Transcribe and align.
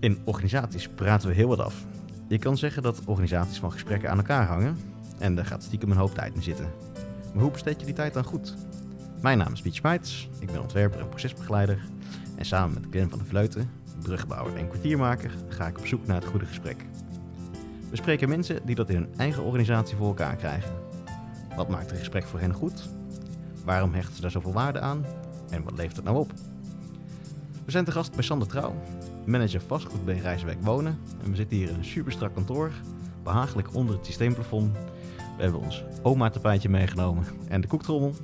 In 0.00 0.18
organisaties 0.24 0.88
praten 0.88 1.28
we 1.28 1.34
heel 1.34 1.48
wat 1.48 1.60
af. 1.60 1.84
Je 2.28 2.38
kan 2.38 2.56
zeggen 2.56 2.82
dat 2.82 3.00
organisaties 3.04 3.58
van 3.58 3.72
gesprekken 3.72 4.10
aan 4.10 4.16
elkaar 4.16 4.46
hangen 4.46 4.76
en 5.18 5.34
daar 5.34 5.46
gaat 5.46 5.62
stiekem 5.62 5.90
een 5.90 5.96
hoop 5.96 6.14
tijd 6.14 6.34
in 6.34 6.42
zitten. 6.42 6.70
Maar 7.34 7.42
hoe 7.42 7.52
besteed 7.52 7.80
je 7.80 7.86
die 7.86 7.94
tijd 7.94 8.14
dan 8.14 8.24
goed? 8.24 8.54
Mijn 9.20 9.38
naam 9.38 9.52
is 9.52 9.60
Piet 9.60 9.74
Schmeits, 9.74 10.28
ik 10.38 10.46
ben 10.52 10.60
ontwerper 10.60 11.00
en 11.00 11.08
procesbegeleider 11.08 11.78
en 12.36 12.44
samen 12.44 12.74
met 12.74 12.90
Glenn 12.90 13.10
van 13.10 13.18
der 13.18 13.28
Vleuten, 13.28 13.70
brugbouwer 14.02 14.56
en 14.56 14.68
kwartiermaker, 14.68 15.30
ga 15.48 15.66
ik 15.66 15.78
op 15.78 15.86
zoek 15.86 16.06
naar 16.06 16.20
het 16.20 16.30
goede 16.30 16.46
gesprek. 16.46 16.84
We 17.90 17.96
spreken 17.96 18.28
mensen 18.28 18.60
die 18.64 18.74
dat 18.74 18.88
in 18.88 18.96
hun 18.96 19.08
eigen 19.16 19.42
organisatie 19.42 19.96
voor 19.96 20.06
elkaar 20.06 20.36
krijgen. 20.36 20.72
Wat 21.56 21.68
maakt 21.68 21.90
een 21.90 21.98
gesprek 21.98 22.24
voor 22.24 22.40
hen 22.40 22.52
goed? 22.52 22.88
Waarom 23.64 23.94
hechten 23.94 24.14
ze 24.14 24.20
daar 24.20 24.30
zoveel 24.30 24.52
waarde 24.52 24.80
aan? 24.80 25.04
En 25.50 25.62
wat 25.62 25.76
levert 25.76 25.96
het 25.96 26.04
nou 26.04 26.16
op? 26.18 26.32
We 27.64 27.70
zijn 27.70 27.84
te 27.84 27.92
gast 27.92 28.14
bij 28.14 28.24
Sander 28.24 28.48
Trouw, 28.48 28.74
manager 29.26 29.60
vastgoed 29.60 30.04
bij 30.04 30.18
Rijswijk 30.18 30.58
Wonen. 30.62 30.98
En 31.24 31.30
we 31.30 31.36
zitten 31.36 31.56
hier 31.56 31.68
in 31.68 31.74
een 31.74 31.84
superstrak 31.84 32.34
kantoor, 32.34 32.72
behagelijk 33.22 33.74
onder 33.74 33.96
het 33.96 34.06
systeemplafond. 34.06 34.76
We 35.36 35.42
hebben 35.42 35.60
ons 35.60 35.84
oma-tapijtje 36.02 36.68
meegenomen 36.68 37.24
en 37.48 37.60
de 37.60 37.66
koektrommel. 37.66 38.14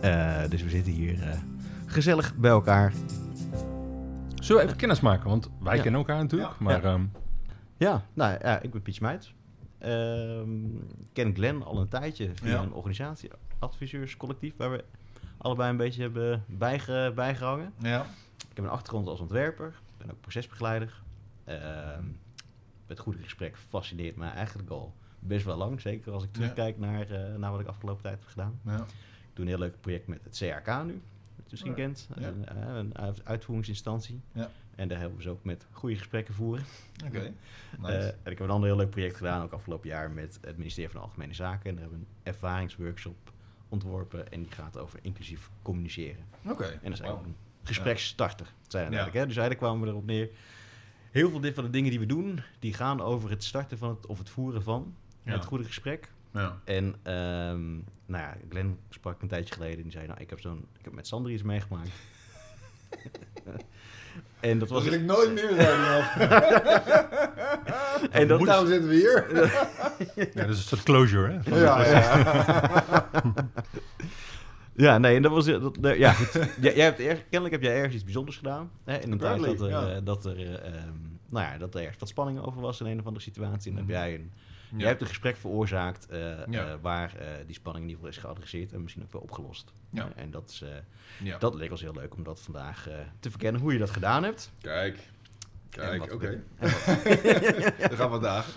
Eh, 0.00 0.42
dus 0.48 0.62
we 0.62 0.68
zitten 0.70 0.92
hier 0.92 1.22
eh, 1.22 1.38
gezellig 1.86 2.34
bij 2.36 2.50
elkaar. 2.50 2.92
Zullen 4.34 4.60
we 4.62 4.66
even 4.66 4.76
kennis 4.80 5.00
maken? 5.00 5.28
Want 5.30 5.50
wij 5.62 5.76
Ja. 5.76 5.82
kennen 5.82 6.00
elkaar 6.00 6.18
natuurlijk. 6.22 6.50
Ja. 6.50 6.56
Maar 6.64 6.84
ehm, 6.84 7.04
Ja, 7.76 8.04
nou 8.14 8.36
ja, 8.42 8.60
ik 8.60 8.70
ben 8.72 8.82
Piet 8.82 9.00
Meijts. 9.00 9.34
Ehm, 9.78 10.64
ik 10.76 11.08
ken 11.12 11.34
Glenn 11.34 11.64
al 11.64 11.80
een 11.80 11.88
tijdje 11.88 12.30
via 12.34 12.50
Ja. 12.50 12.62
een 12.62 12.72
organisatie, 12.72 13.30
adviseurscollectief, 13.58 14.52
waar 14.56 14.70
we 14.70 14.84
allebei 15.38 15.70
een 15.70 15.76
beetje 15.76 16.02
hebben 16.02 16.44
bijge, 16.46 17.12
bijgehangen. 17.14 17.72
Ja. 17.78 18.00
Ik 18.50 18.56
heb 18.56 18.64
een 18.64 18.70
achtergrond 18.70 19.06
als 19.06 19.20
ontwerper, 19.20 19.74
ben 20.00 20.10
ook 20.10 20.20
procesbegeleider. 20.20 21.02
Ehm, 21.44 22.04
het 22.86 22.98
goede 22.98 23.22
gesprek 23.22 23.56
fascineert 23.68 24.16
mij 24.16 24.30
eigenlijk 24.30 24.70
al 24.70 24.94
best 25.18 25.44
wel 25.44 25.56
lang. 25.56 25.80
Zeker 25.80 26.12
als 26.12 26.24
ik 26.24 26.32
terugkijk 26.32 26.78
naar, 26.78 27.10
eh, 27.10 27.34
naar 27.36 27.50
wat 27.50 27.60
ik 27.60 27.66
afgelopen 27.66 28.02
tijd 28.02 28.18
heb 28.18 28.28
gedaan. 28.28 28.60
ja. 28.64 28.76
Ik 29.30 29.36
doe 29.36 29.44
een 29.44 29.50
heel 29.50 29.58
leuk 29.60 29.80
project 29.80 30.06
met 30.06 30.24
het 30.24 30.36
CRK 30.36 30.66
nu, 30.84 30.92
wat 31.36 31.44
je 31.44 31.50
misschien 31.50 31.70
Ja. 31.70 31.76
kent. 31.76 32.08
Ja. 32.18 32.26
Een, 32.26 32.46
eh, 32.46 32.76
een 32.76 32.98
uit- 32.98 33.24
uitvoeringsinstantie. 33.24 34.20
Ja. 34.32 34.50
En 34.74 34.88
daar 34.88 34.98
helpen 34.98 35.16
we 35.16 35.22
ze 35.22 35.30
ook 35.30 35.44
met 35.44 35.66
goede 35.72 35.96
gesprekken 35.96 36.34
voeren. 36.34 36.64
Oké. 37.06 37.18
Eh, 37.18 37.30
Nice. 37.78 38.16
en 38.22 38.32
ik 38.32 38.38
heb 38.38 38.40
een 38.40 38.50
ander 38.50 38.68
heel 38.68 38.78
leuk 38.78 38.90
project 38.90 39.16
gedaan, 39.16 39.42
ook 39.42 39.52
afgelopen 39.52 39.88
jaar, 39.88 40.10
met 40.10 40.38
het 40.40 40.56
ministerie 40.56 40.90
van 40.90 41.00
Algemene 41.00 41.34
Zaken. 41.34 41.68
En 41.70 41.74
daar 41.74 41.80
hebben 41.84 41.98
we 42.00 42.04
een 42.06 42.32
ervaringsworkshop 42.32 43.32
ontworpen 43.68 44.32
en 44.32 44.42
die 44.42 44.52
gaat 44.52 44.78
over 44.78 44.98
inclusief 45.02 45.50
communiceren. 45.62 46.24
Oké. 46.48 46.64
En 46.64 46.80
dat 46.82 46.92
is 46.92 47.00
eigenlijk 47.00 47.34
gespreksstarter. 47.64 48.46
Dat 48.62 48.70
zijn 48.70 48.84
eigenlijk, 48.84 49.14
hè? 49.16 49.26
Dus 49.26 49.36
eigenlijk 49.36 49.66
kwamen 49.66 49.84
we 49.86 49.92
erop 49.92 50.06
neer. 50.06 50.28
Heel 51.10 51.30
veel 51.30 51.52
van 51.54 51.64
de 51.64 51.70
dingen 51.70 51.90
die 51.90 51.98
we 52.00 52.06
doen, 52.06 52.40
die 52.58 52.74
gaan 52.74 53.00
over 53.00 53.30
het 53.30 53.44
starten 53.44 53.78
van 53.78 53.88
het, 53.88 54.06
of 54.06 54.18
het 54.18 54.30
voeren 54.30 54.62
van 54.62 54.94
Ja. 55.22 55.32
het 55.32 55.44
goede 55.44 55.64
gesprek. 55.64 56.08
Ja. 56.32 56.58
En 56.64 56.94
ehm, 57.02 57.70
nou 58.06 58.22
ja, 58.24 58.36
Glenn 58.48 58.78
sprak 58.90 59.22
een 59.22 59.28
tijdje 59.28 59.54
geleden 59.54 59.76
en 59.76 59.82
die 59.82 59.92
zei, 59.92 60.06
nou, 60.06 60.20
ik 60.20 60.30
heb, 60.30 60.40
zo'n, 60.40 60.66
ik 60.78 60.84
heb 60.84 60.92
met 60.92 61.06
Sander 61.06 61.32
iets 61.32 61.42
meegemaakt. 61.42 61.88
en 64.40 64.58
dat 64.58 64.68
was... 64.68 64.82
Dat 64.84 64.90
wil 64.92 65.00
ik 65.00 65.06
nooit 65.06 65.32
meer 65.32 65.54
zijn. 65.54 65.80
en 68.20 68.28
dat, 68.28 68.44
Daarom 68.44 68.66
zitten 68.66 68.88
we 68.88 68.94
hier. 68.94 69.26
ja, 70.34 70.44
dus 70.46 70.56
een 70.56 70.62
soort 70.62 70.82
closure. 70.82 71.40
Hè? 71.44 71.60
Ja. 71.60 73.08
Ja, 74.80 74.98
nee, 74.98 75.16
en 75.16 75.22
dat 75.22 75.32
was... 75.32 75.46
Dat, 75.46 75.76
dat- 75.80 75.96
ja, 75.96 76.12
goed. 76.18 76.32
Jij, 76.60 76.74
jij 76.74 76.84
hebt 76.84 77.00
erg, 77.00 77.18
kennelijk 77.22 77.52
heb 77.52 77.62
jij 77.62 77.74
ergens 77.76 77.94
iets 77.94 78.04
bijzonders 78.04 78.36
gedaan. 78.36 78.70
Hè, 78.84 78.98
in 78.98 79.12
een 79.12 79.18
tijd 79.18 79.42
dat 79.44 79.60
er, 79.60 79.68
ja. 79.68 79.90
eh, 79.90 79.98
dat, 80.04 80.24
er, 80.24 80.36
eh, 80.38 80.54
ehm, 80.74 80.94
nou 81.28 81.46
ja, 81.52 81.58
dat 81.58 81.74
er 81.74 81.80
ergens 81.80 81.98
wat 81.98 82.08
spanning 82.08 82.40
over 82.40 82.60
was 82.60 82.80
in 82.80 82.86
een 82.86 82.98
of 83.00 83.06
andere 83.06 83.24
situatie. 83.24 83.70
En 83.70 83.76
dan 83.76 83.86
heb 83.86 83.96
Mhm. 83.96 84.04
jij 84.06 84.14
een, 84.14 84.30
Ja. 84.70 84.76
jij 84.78 84.88
hebt 84.88 85.00
een 85.00 85.06
gesprek 85.06 85.36
veroorzaakt 85.36 86.06
eh, 86.06 86.46
Ja. 86.50 86.78
waar 86.80 87.14
eh, 87.18 87.26
die 87.46 87.54
spanning 87.54 87.84
in 87.84 87.90
ieder 87.90 88.04
geval 88.04 88.08
is 88.08 88.16
geadresseerd 88.28 88.72
en 88.72 88.80
misschien 88.82 89.02
ook 89.02 89.12
wel 89.12 89.22
opgelost. 89.22 89.72
Ja. 89.90 90.08
En 90.16 90.30
dat, 90.30 90.48
is, 90.50 90.62
eh, 90.62 90.68
Ja. 91.26 91.38
dat 91.38 91.54
leek 91.54 91.70
ons 91.70 91.80
heel 91.80 91.94
leuk 91.94 92.14
om 92.14 92.22
dat 92.22 92.40
vandaag 92.40 92.88
eh, 92.88 92.94
te 93.20 93.30
verkennen, 93.30 93.60
hoe 93.60 93.72
je 93.72 93.78
dat 93.78 93.90
gedaan 93.90 94.22
hebt. 94.24 94.52
Kijk. 94.60 94.98
Kijk, 95.70 96.12
oké. 96.12 96.42
wat- 96.58 96.70
Dan 97.88 97.96
gaan 97.98 98.10
we 98.10 98.18
vandaag. 98.20 98.56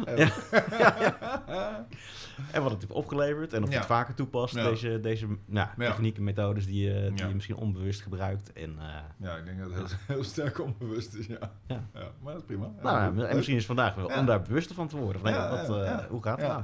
En 2.52 2.62
wat 2.62 2.72
het 2.72 2.82
heeft 2.82 2.94
opgeleverd 2.94 3.54
en 3.54 3.64
of 3.64 3.70
je 3.70 3.76
het 3.76 3.86
vaker 3.86 4.14
toepast, 4.14 4.54
deze, 4.54 5.00
deze 5.00 5.28
nou, 5.46 5.68
Ja. 5.78 5.88
technieken, 5.90 6.24
methodes 6.24 6.66
die, 6.66 6.84
je- 6.84 7.12
die 7.16 7.28
je 7.28 7.34
misschien 7.34 7.56
onbewust 7.56 8.02
gebruikt. 8.02 8.54
En, 8.54 8.76
eh, 8.80 8.86
Ja, 9.18 9.36
ik 9.36 9.46
denk 9.46 9.60
dat 9.60 9.70
het 9.74 9.78
heel, 9.78 9.98
heel 10.16 10.24
sterk 10.24 10.60
onbewust 10.60 11.14
is, 11.14 11.26
ja. 11.26 11.52
Ja. 11.68 11.84
maar 11.94 12.34
dat 12.34 12.42
is 12.42 12.44
prima. 12.48 12.72
Nou, 12.82 13.26
en 13.26 13.36
misschien 13.36 13.58
is 13.58 13.66
vandaag 13.66 13.96
wel 13.96 14.06
om 14.18 14.26
daar 14.26 14.42
bewuster 14.42 14.76
van 14.76 14.88
te 14.88 14.98
worden. 14.98 15.22
Van, 15.22 15.32
hey, 15.34 15.50
wat, 15.50 15.84
eh. 15.84 15.98
Hoe 16.10 16.24
gaat 16.24 16.40
het 16.40 16.48
nou? 16.48 16.64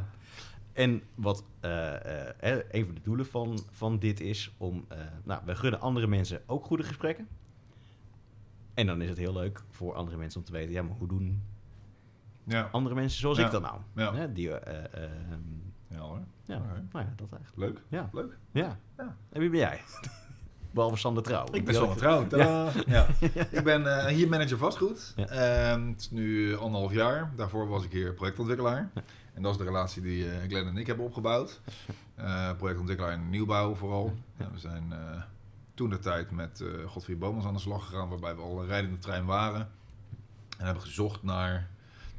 En 0.74 1.02
wat 1.16 1.44
eh, 1.60 1.96
eh, 1.96 2.34
eh, 2.40 2.60
een 2.72 2.86
van 2.86 2.96
de 2.96 3.02
doelen 3.04 3.26
van, 3.26 3.60
van 3.72 4.00
dit 4.00 4.20
is 4.20 4.52
om... 4.58 4.86
eh, 4.88 4.98
nou, 5.24 5.42
we 5.46 5.56
gunnen 5.56 5.80
andere 5.82 6.08
mensen 6.08 6.42
ook 6.46 6.66
goede 6.66 6.84
gesprekken. 6.84 7.28
En 8.80 8.86
dan 8.86 9.02
is 9.02 9.10
het 9.10 9.18
heel 9.18 9.34
leuk 9.34 9.64
voor 9.70 9.94
andere 9.94 10.18
mensen 10.18 10.40
om 10.40 10.46
te 10.46 10.52
weten... 10.52 10.72
ja, 10.72 10.82
maar 10.82 10.96
hoe 10.98 11.08
doen 11.08 11.44
Ja, 12.44 12.70
andere 12.72 12.96
mensen 12.96 13.20
zoals 13.20 13.38
Ja. 13.38 13.46
ik 13.46 13.52
dat 13.52 13.62
nou? 13.62 13.80
Ja. 13.96 14.14
Hè, 14.16 14.34
die, 14.34 14.54
eh, 14.54 14.78
eh, 14.78 15.04
ehm, 15.04 15.42
ja 15.88 15.98
hoor. 15.98 16.20
ja, 16.46 16.58
nou 16.92 17.06
ja, 17.06 17.14
dat 17.16 17.32
eigenlijk. 17.32 17.56
Leuk. 17.56 17.82
Ja, 17.88 18.10
Leuk. 18.14 18.38
ja. 18.52 18.78
Ja. 18.98 19.16
En 19.30 19.40
wie 19.40 19.50
ben 19.50 19.60
jij? 19.60 19.82
Behalve 20.74 20.98
Sander 20.98 21.24
Trouw. 21.24 21.46
Ik 21.52 21.66
ben 21.66 21.74
Sander 21.74 21.98
Trouw. 21.98 22.28
Tadaa. 22.28 22.72
Ja. 22.88 23.08
Ik 23.52 23.64
ben 23.64 24.00
eh, 24.00 24.06
hier 24.06 24.30
manager 24.30 24.58
vastgoed. 24.58 25.14
Ja. 25.16 25.26
Ehm, 25.28 25.88
het 25.88 26.00
is 26.00 26.12
nu 26.12 26.58
anderhalf 26.58 26.94
jaar. 26.94 27.32
Daarvoor 27.36 27.68
was 27.68 27.84
ik 27.84 27.92
hier 27.92 28.14
projectontwikkelaar. 28.14 28.92
En 29.34 29.42
dat 29.42 29.52
is 29.52 29.58
de 29.58 29.64
relatie 29.64 30.02
die 30.02 30.26
Glenn 30.48 30.68
en 30.68 30.78
ik 30.78 30.88
hebben 30.88 31.06
opgebouwd. 31.06 31.62
Projectontwikkelaar 32.58 33.14
in 33.14 33.30
nieuwbouw 33.30 33.76
vooral. 33.76 34.14
Ja, 34.38 34.52
we 34.52 34.60
zijn 34.60 34.94
toen 35.80 35.90
de 35.90 36.00
tijd 36.00 36.32
met 36.32 36.62
eh 36.62 36.90
Godfried 36.90 37.20
Bomans 37.20 37.46
aan 37.46 37.54
de 37.54 37.60
slag 37.60 37.86
gegaan, 37.86 38.10
waarbij 38.10 38.36
we 38.36 38.42
al 38.42 38.62
een 38.62 38.68
rijdende 38.68 38.98
trein 38.98 39.26
waren. 39.26 39.70
En 40.58 40.66
hebben 40.66 40.84
gezocht 40.84 41.24
naar, 41.24 41.70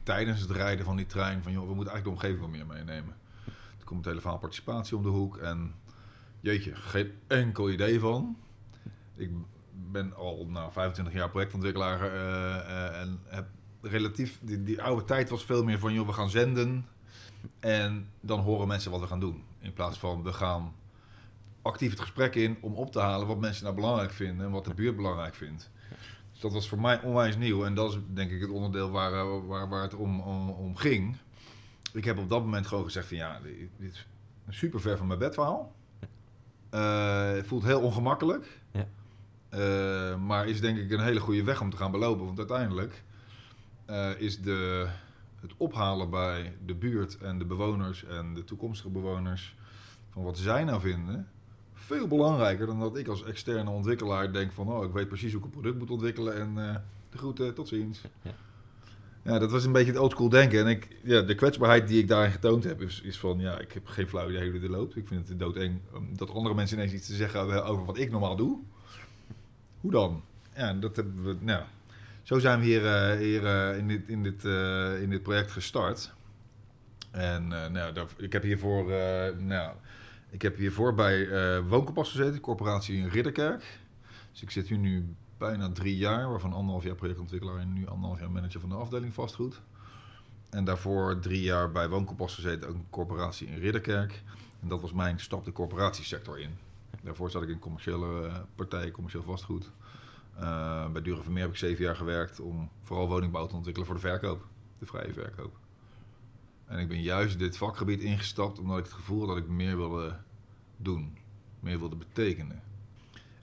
tijdens 0.03 0.41
het 0.41 0.51
rijden 0.51 0.85
van 0.85 0.97
die 0.97 1.07
trein, 1.07 1.43
van 1.43 1.53
joh, 1.53 1.69
we 1.69 1.75
moeten 1.75 1.93
eigenlijk 1.93 2.05
de 2.05 2.11
omgeving 2.27 2.41
wat 2.41 2.51
meer 2.51 2.77
meenemen. 2.77 3.17
Er 3.79 3.85
komt 3.85 4.05
het 4.05 4.15
hele 4.15 4.39
participatie 4.39 4.97
om 4.97 5.03
de 5.03 5.09
hoek 5.09 5.37
en 5.37 5.75
jeetje, 6.41 6.75
geen 6.75 7.13
enkel 7.27 7.71
idee 7.71 8.01
van. 8.01 8.37
Ik 9.15 9.31
ben 9.73 10.15
al 10.15 10.47
nou, 10.49 10.73
25 10.73 11.15
jaar 11.15 11.31
projectontwikkelaar 11.31 12.01
eh, 12.01 12.57
eh, 12.57 13.01
en 13.01 13.21
heb 13.25 13.47
relatief, 13.81 14.39
die, 14.43 14.63
die 14.63 14.83
oude 14.83 15.05
tijd 15.05 15.31
was 15.31 15.45
veel 15.45 15.65
meer 15.65 15.79
van 15.79 15.93
joh, 15.93 16.07
we 16.07 16.13
gaan 16.13 16.31
zenden 16.31 16.87
en 17.59 18.09
dan 18.21 18.41
horen 18.41 18.69
mensen 18.69 18.91
wat 18.91 19.01
we 19.01 19.07
gaan 19.07 19.21
doen. 19.21 19.45
In 19.59 19.73
plaats 19.73 19.99
van 19.99 20.23
we 20.23 20.33
gaan 20.33 20.73
actief 21.63 21.91
het 21.91 22.01
gesprek 22.01 22.35
in 22.35 22.59
om 22.61 22.75
op 22.75 22.93
te 22.93 23.01
halen 23.01 23.27
wat 23.27 23.41
mensen 23.41 23.65
nou 23.65 23.77
belangrijk 23.77 24.11
vinden 24.11 24.47
en 24.47 24.53
wat 24.53 24.65
de 24.65 24.75
buurt 24.75 24.97
belangrijk 24.97 25.35
vindt. 25.35 25.71
Dus 26.31 26.41
dat 26.41 26.53
was 26.53 26.69
voor 26.69 26.81
mij 26.81 27.03
onwijs 27.03 27.37
nieuw 27.37 27.65
en 27.65 27.75
dat 27.75 27.91
is 27.93 27.99
denk 28.07 28.31
ik 28.31 28.41
het 28.41 28.51
onderdeel 28.51 28.91
waar, 28.91 29.47
waar, 29.47 29.69
waar 29.69 29.83
het 29.83 29.95
om, 29.95 30.21
om, 30.21 30.51
om 30.51 30.77
ging. 30.77 31.17
Ik 31.93 32.05
heb 32.05 32.19
op 32.19 32.29
dat 32.29 32.43
moment 32.43 32.67
gewoon 32.67 32.85
gezegd 32.85 33.09
van 33.09 33.17
ja, 33.17 33.41
dit, 33.41 33.69
dit 33.77 34.07
is 34.49 34.59
super 34.59 34.81
ver 34.81 34.97
van 34.97 35.07
mijn 35.07 35.19
bedverhaal. 35.19 35.73
Eh, 36.71 37.31
het 37.31 37.47
voelt 37.47 37.65
heel 37.65 37.81
ongemakkelijk. 37.81 38.61
Ja. 38.73 38.87
Eh, 39.49 40.17
maar 40.17 40.49
is 40.49 40.61
denk 40.61 40.79
ik 40.79 40.91
een 40.91 41.01
hele 41.01 41.21
goede 41.21 41.45
weg 41.45 41.61
om 41.61 41.71
te 41.71 41.77
gaan 41.77 41.91
belopen. 41.91 42.25
Want 42.25 42.39
uiteindelijk 42.39 43.03
eh, 43.87 44.21
is 44.21 44.41
de, 44.41 44.89
het 45.41 45.55
ophalen 45.57 46.11
bij 46.11 46.57
de 46.67 46.75
buurt 46.75 47.19
en 47.19 47.39
de 47.39 47.45
bewoners 47.45 48.05
en 48.05 48.35
de 48.35 48.45
toekomstige 48.45 48.91
bewoners 48.91 49.57
van 50.11 50.23
wat 50.23 50.39
zij 50.39 50.65
nou 50.65 50.81
vinden, 50.81 51.29
veel 51.97 52.07
belangrijker 52.07 52.67
dan 52.67 52.81
dat 52.81 52.97
ik 52.97 53.09
als 53.09 53.25
externe 53.25 53.71
ontwikkelaar 53.71 54.33
denk 54.33 54.53
van 54.53 54.69
oh, 54.69 54.85
ik 54.85 54.93
weet 54.93 55.09
precies 55.09 55.33
hoe 55.33 55.41
ik 55.41 55.47
een 55.47 55.53
product 55.53 55.79
moet 55.79 55.91
ontwikkelen 55.91 56.35
en 56.35 56.69
eh, 56.69 56.77
de 57.11 57.19
groeten, 57.19 57.55
tot 57.55 57.69
ziens. 57.69 58.01
Ja. 58.23 58.31
Ja, 59.23 59.39
dat 59.39 59.51
was 59.51 59.65
een 59.65 59.73
beetje 59.73 59.93
het 59.93 60.01
oldschool 60.01 60.29
denken. 60.29 60.61
En 60.61 60.67
ik, 60.67 60.89
ja, 61.03 61.21
de 61.21 61.35
kwetsbaarheid 61.35 61.89
die 61.89 61.99
ik 61.99 62.09
daarin 62.09 62.31
getoond 62.31 62.65
heb, 62.65 62.81
is, 62.81 63.01
is 63.01 63.19
van 63.19 63.39
ja, 63.39 63.59
ik 63.59 63.73
heb 63.73 63.87
geen 63.87 64.09
flauw 64.09 64.29
idee 64.31 64.51
hoe 64.51 64.61
dit 64.61 64.71
loopt. 64.71 64.97
Ik 64.97 65.07
vind 65.07 65.29
het 65.29 65.39
doodeng 65.39 65.81
dat 66.17 66.31
andere 66.31 66.55
mensen 66.55 66.77
ineens 66.77 66.93
iets 66.93 67.07
te 67.07 67.15
zeggen 67.15 67.41
hebben 67.41 67.65
over 67.65 67.85
wat 67.85 67.99
ik 67.99 68.11
normaal 68.11 68.37
doe. 68.37 68.59
Hoe 69.81 69.91
dan? 69.91 70.23
Ja, 70.57 70.73
dat 70.73 70.97
hebben 70.97 71.25
we, 71.25 71.37
nou, 71.41 71.63
zo 72.23 72.39
zijn 72.39 72.61
we 72.61 72.65
hier, 72.65 72.87
eh, 72.87 73.19
hier 73.19 73.47
eh, 73.47 73.79
in, 73.79 73.89
dit, 73.89 74.09
in, 74.09 74.23
dit, 74.23 74.45
in 75.03 75.11
dit 75.11 75.23
project 75.23 75.51
gestart. 75.51 76.13
En 77.11 77.49
nou, 77.49 77.93
daar, 77.93 78.07
ik 78.17 78.33
heb 78.33 78.43
hiervoor, 78.43 78.85
nou, 79.39 79.73
ik 80.31 80.43
heb 80.43 80.57
hiervoor 80.57 80.95
bij 80.95 81.29
eh 81.29 81.69
Woonkompas 81.69 82.11
gezeten, 82.11 82.41
corporatie 82.41 82.97
in 82.97 83.09
Ridderkerk. 83.09 83.79
Dus 84.31 84.43
ik 84.43 84.51
zit 84.51 84.69
hier 84.69 84.79
nu 84.79 85.15
bijna 85.39 85.73
drie 85.73 85.97
jaar, 85.97 86.31
waarvan 86.31 86.53
anderhalf 86.53 86.85
jaar 86.85 86.95
projectontwikkelaar 86.95 87.59
en 87.59 87.73
nu 87.73 87.87
anderhalf 87.87 88.21
jaar 88.21 88.31
manager 88.31 88.61
van 88.61 88.69
de 88.69 88.75
afdeling 88.75 89.15
vastgoed. 89.15 89.61
En 90.51 90.65
daarvoor 90.65 91.19
drie 91.19 91.43
jaar 91.43 91.73
bij 91.73 91.89
Woonkompas 91.89 92.35
gezeten, 92.35 92.69
ook 92.69 92.75
een 92.75 92.91
corporatie 92.91 93.47
in 93.47 93.59
Ridderkerk. 93.59 94.23
En 94.61 94.69
dat 94.69 94.81
was 94.81 94.93
mijn 94.93 95.21
stap 95.21 95.45
de 95.45 95.53
corporatiesector 95.53 96.41
in. 96.41 96.51
Daarvoor 97.03 97.31
zat 97.31 97.43
ik 97.43 97.49
in 97.49 97.59
commerciële 97.59 98.27
eh, 98.27 98.37
partijen, 98.55 98.93
commercieel 98.93 99.25
vastgoed. 99.25 99.71
Eh, 100.37 100.91
bij 100.91 101.03
Dure 101.03 101.23
Vermeer 101.23 101.43
heb 101.43 101.51
ik 101.51 101.57
zeven 101.57 101.85
jaar 101.85 101.97
gewerkt 101.97 102.41
om 102.41 102.71
vooral 102.83 103.09
woningbouw 103.09 103.47
te 103.47 103.55
ontwikkelen 103.55 103.89
voor 103.89 103.97
de 103.97 104.07
verkoop, 104.07 104.47
de 104.79 104.87
vrije 104.87 105.13
verkoop. 105.13 105.60
En 106.71 106.79
ik 106.79 106.89
ben 106.89 107.03
juist 107.03 107.39
dit 107.39 107.57
vakgebied 107.57 108.01
ingestapt 108.01 108.59
omdat 108.59 108.79
ik 108.79 108.85
het 108.85 108.93
gevoel 108.93 109.19
had 109.19 109.29
dat 109.29 109.37
ik 109.37 109.49
meer 109.49 109.77
wilde 109.77 110.17
doen, 110.77 111.19
meer 111.61 111.79
wilde 111.79 111.97
betekenen. 111.97 112.63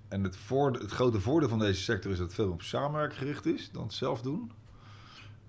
En 0.07 0.23
het, 0.23 0.35
voorde- 0.35 0.79
het 0.79 0.91
grote 0.91 1.19
voordeel 1.19 1.49
van 1.49 1.59
deze 1.59 1.81
sector 1.81 2.11
is 2.11 2.17
dat 2.17 2.25
het 2.25 2.35
veel 2.35 2.51
op 2.51 2.61
samenwerking 2.61 3.19
gericht 3.19 3.45
is 3.45 3.71
dan 3.71 3.83
het 3.83 3.93
zelf 3.93 4.21
doen. 4.21 4.51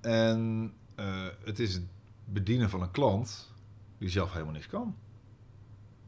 En 0.00 0.72
eh, 0.94 1.26
het 1.44 1.58
is 1.58 1.75
het 1.75 1.82
bedienen 2.25 2.70
van 2.70 2.82
een 2.82 2.90
klant 2.90 3.52
die 3.98 4.08
zelf 4.08 4.32
helemaal 4.32 4.52
niks 4.52 4.66
kan. 4.66 4.96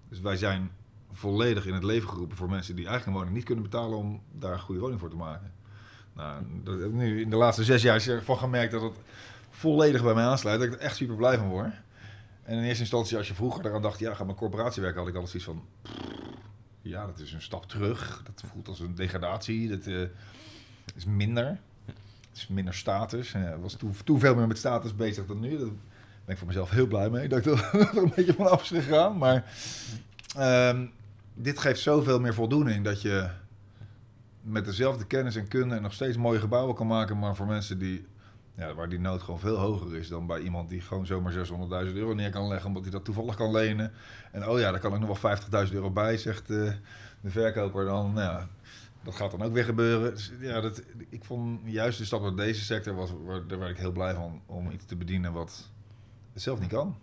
Dus 0.09 0.21
wij 0.21 0.37
zijn 0.37 0.71
volledig 1.11 1.67
in 1.67 1.75
het 1.75 1.85
leven 1.85 2.09
geroepen 2.09 2.37
voor 2.37 2.51
mensen 2.51 2.77
die 2.77 2.89
een 2.89 3.13
woning 3.13 3.35
niet 3.35 3.45
kunnen 3.45 3.65
betalen 3.65 3.99
om 3.99 4.23
daar 4.33 4.53
een 4.53 4.61
goede 4.61 4.81
woning 4.81 5.01
voor 5.01 5.11
te 5.11 5.17
maken. 5.17 5.53
Nou, 6.13 6.45
heb 6.81 6.93
nu 6.93 7.21
in 7.21 7.31
de 7.31 7.37
laatste 7.37 7.65
zes 7.65 7.83
jaar 7.83 8.23
van 8.23 8.39
gemerkt 8.39 8.73
dat 8.73 8.83
het 8.83 8.99
volledig 9.51 10.03
bij 10.03 10.15
mij 10.15 10.25
aansluit. 10.25 10.59
Dat 10.59 10.69
ik 10.69 10.75
er 10.75 10.81
echt 10.81 10.97
super 10.97 11.17
blij 11.17 11.39
van 11.39 11.49
word. 11.49 11.73
En 12.43 12.57
in 12.57 12.65
eerste 12.65 12.81
instantie, 12.81 13.17
als 13.17 13.29
je 13.29 13.35
vroeger 13.35 13.67
eraan 13.67 13.83
dacht, 13.83 13.99
ja, 13.99 14.15
ga 14.15 14.25
mijn 14.25 14.37
corporatie 14.37 14.83
werken, 14.83 15.01
had 15.01 15.09
ik 15.09 15.15
altijd 15.15 15.43
zoiets 15.43 15.51
van, 15.51 15.93
ja, 16.83 17.07
dat 17.07 17.19
is 17.19 17.33
een 17.33 17.43
stap 17.43 17.67
terug. 17.67 18.23
Dat 18.25 18.45
voelt 18.53 18.69
als 18.69 18.81
een 18.81 18.95
degradatie. 18.95 19.69
Dat 19.69 19.87
eh, 19.87 20.03
is 20.95 21.05
minder. 21.05 21.59
Het 22.31 22.39
is 22.39 22.47
minder 22.49 22.75
status. 22.75 23.35
Ik 23.35 23.43
was 23.61 23.75
toen, 23.75 23.95
toen 24.05 24.21
veel 24.21 24.35
meer 24.35 24.47
met 24.47 24.59
status 24.59 24.95
bezig 24.97 25.27
dan 25.27 25.41
nu. 25.41 25.59
Daar 25.59 25.69
ben 26.25 26.35
ik 26.35 26.39
voor 26.39 26.47
mezelf 26.47 26.71
heel 26.71 26.87
blij 26.87 27.11
mee. 27.11 27.29
Dat 27.29 27.39
ik 27.39 27.47
er 27.53 27.75
er 27.75 27.97
een 27.97 28.13
beetje 28.17 28.35
van 28.35 28.51
af 28.51 28.63
is 28.63 28.69
gegaan. 28.69 29.19
Maar 29.19 29.53
ehm, 30.37 30.87
dit 31.35 31.59
geeft 31.59 31.81
zoveel 31.81 32.21
meer 32.21 32.35
voldoening 32.35 32.85
dat 32.85 33.03
je 33.03 33.29
met 34.43 34.65
dezelfde 34.65 35.07
kennis 35.07 35.37
en 35.37 35.49
kunde 35.49 35.75
en 35.75 35.83
nog 35.83 35.93
steeds 35.93 36.17
mooie 36.17 36.41
gebouwen 36.41 36.75
kan 36.75 36.87
maken. 36.87 37.19
Maar 37.19 37.37
voor 37.37 37.47
mensen 37.47 37.79
die, 37.79 38.07
ja, 38.61 38.75
waar 38.75 38.89
die 38.89 39.01
nood 39.01 39.23
gewoon 39.23 39.41
veel 39.41 39.57
hoger 39.57 39.97
is 39.97 40.09
dan 40.09 40.27
bij 40.27 40.41
iemand 40.41 40.69
die 40.69 40.81
gewoon 40.81 41.07
zomaar 41.07 41.33
600.000 41.33 41.95
euro 41.95 42.15
neer 42.15 42.31
kan 42.31 42.49
leggen. 42.49 42.67
Omdat 42.67 42.83
hij 42.83 42.93
dat 42.93 43.05
toevallig 43.05 43.35
kan 43.35 43.51
lenen. 43.51 43.93
En 44.33 44.49
oh 44.49 44.59
ja, 44.59 44.71
daar 44.71 44.81
kan 44.81 44.95
ik 44.95 45.01
nog 45.01 45.21
wel 45.21 45.67
50.000 45.67 45.75
euro 45.75 45.91
bij, 45.91 46.17
zegt 46.17 46.51
eh, 46.51 46.73
de 47.21 47.31
verkoper 47.31 47.85
dan. 47.85 48.13
Nou, 48.13 48.33
ja, 48.33 48.49
dat 49.03 49.15
gaat 49.15 49.31
dan 49.31 49.43
ook 49.43 49.53
weer 49.53 49.65
gebeuren. 49.65 50.11
Dus, 50.11 50.33
ja, 50.41 50.61
dat, 50.61 50.83
ik 51.09 51.25
vond 51.25 51.61
juist 51.65 51.99
de 51.99 52.05
stap 52.05 52.23
naar 52.23 52.37
deze 52.37 52.65
sector, 52.65 52.95
was, 52.95 53.11
waar, 53.25 53.47
daar 53.47 53.59
werd 53.59 53.71
ik 53.71 53.79
heel 53.79 53.93
blij 53.93 54.15
van 54.15 54.41
om 54.47 54.71
iets 54.71 54.85
te 54.85 54.97
bedienen 54.97 55.33
wat 55.33 55.71
het 56.33 56.43
zelf 56.43 56.61
niet 56.61 56.71
kan. 56.71 56.97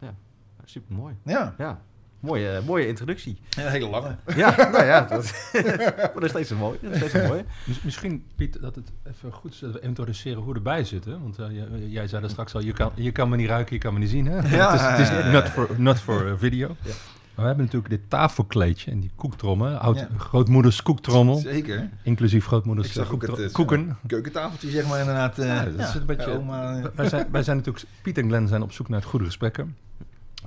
Super 0.65 0.95
mooi. 0.95 1.15
Ja, 1.23 1.55
Ja, 1.57 1.81
mooie, 2.19 2.61
mooie 2.65 2.87
introductie. 2.87 3.37
een 3.57 3.67
hele 3.67 3.87
lange. 3.89 4.15
Ja, 4.35 4.55
nou 4.71 4.85
ja, 4.85 5.01
dat, 5.01 5.33
maar 5.97 6.11
dat 6.13 6.23
is 6.23 6.29
steeds 6.29 6.49
een 6.49 6.57
mooie. 6.57 6.77
Dat 6.81 6.91
is 6.91 6.97
steeds 6.97 7.13
een 7.13 7.45
Misschien, 7.83 8.25
Piet, 8.35 8.61
dat 8.61 8.75
het 8.75 8.91
even 9.07 9.31
goed 9.31 9.53
is 9.53 9.59
dat 9.59 9.73
we 9.73 9.79
introduceren 9.79 10.37
hoe 10.41 10.49
we 10.49 10.55
erbij 10.57 10.83
zitten. 10.83 11.21
Want 11.21 11.39
eh, 11.39 11.45
jij, 11.51 11.67
jij 11.87 12.07
zei 12.07 12.23
er 12.23 12.29
straks 12.29 12.53
al, 12.55 12.61
je 12.61 12.73
kan, 12.73 12.91
je 12.95 13.11
kan 13.11 13.29
me 13.29 13.35
niet 13.35 13.47
ruiken, 13.49 13.73
je 13.75 13.81
kan 13.81 13.93
me 13.93 13.99
niet 13.99 14.09
zien. 14.09 14.25
Hè? 14.25 14.55
Ja, 14.55 14.71
het 14.71 14.99
is, 14.99 15.09
het 15.09 15.25
is 15.25 15.31
not 15.31 15.49
for, 15.49 15.69
not 15.77 15.99
for 15.99 16.27
eh, 16.27 16.33
video. 16.37 16.67
Ja. 16.81 16.91
Maar 17.35 17.45
we 17.45 17.51
hebben 17.51 17.65
natuurlijk 17.71 18.01
dit 18.01 18.09
tafelkleedje 18.09 18.91
en 18.91 18.99
die 18.99 19.11
koektrommel. 19.15 19.75
Oud, 19.75 19.97
Ja. 19.99 20.07
Grootmoeders 20.17 20.81
koektrommel. 20.83 21.35
Zeker. 21.35 21.89
Inclusief 22.03 22.45
grootmoeders 22.45 22.87
Ik 22.87 22.93
zag 22.93 23.07
eh, 23.07 23.13
ook 23.13 23.37
het, 23.37 23.51
koeken. 23.51 23.97
Keukentafeltje, 24.07 24.69
zeg 24.69 24.87
maar 24.87 24.99
inderdaad. 24.99 25.35
Ja, 25.35 25.63
dat 25.65 25.87
is 25.87 25.93
een 25.93 26.05
beetje- 26.05 26.31
oma. 26.31 26.91
Wij 26.95 27.09
zijn, 27.09 27.27
wij 27.31 27.43
zijn 27.43 27.57
natuurlijk, 27.57 27.85
Piet 28.01 28.17
en 28.17 28.27
Glenn 28.27 28.47
zijn 28.47 28.61
op 28.61 28.71
zoek 28.71 28.89
naar 28.89 28.99
het 28.99 29.09
goede 29.09 29.25
gesprekken. 29.25 29.75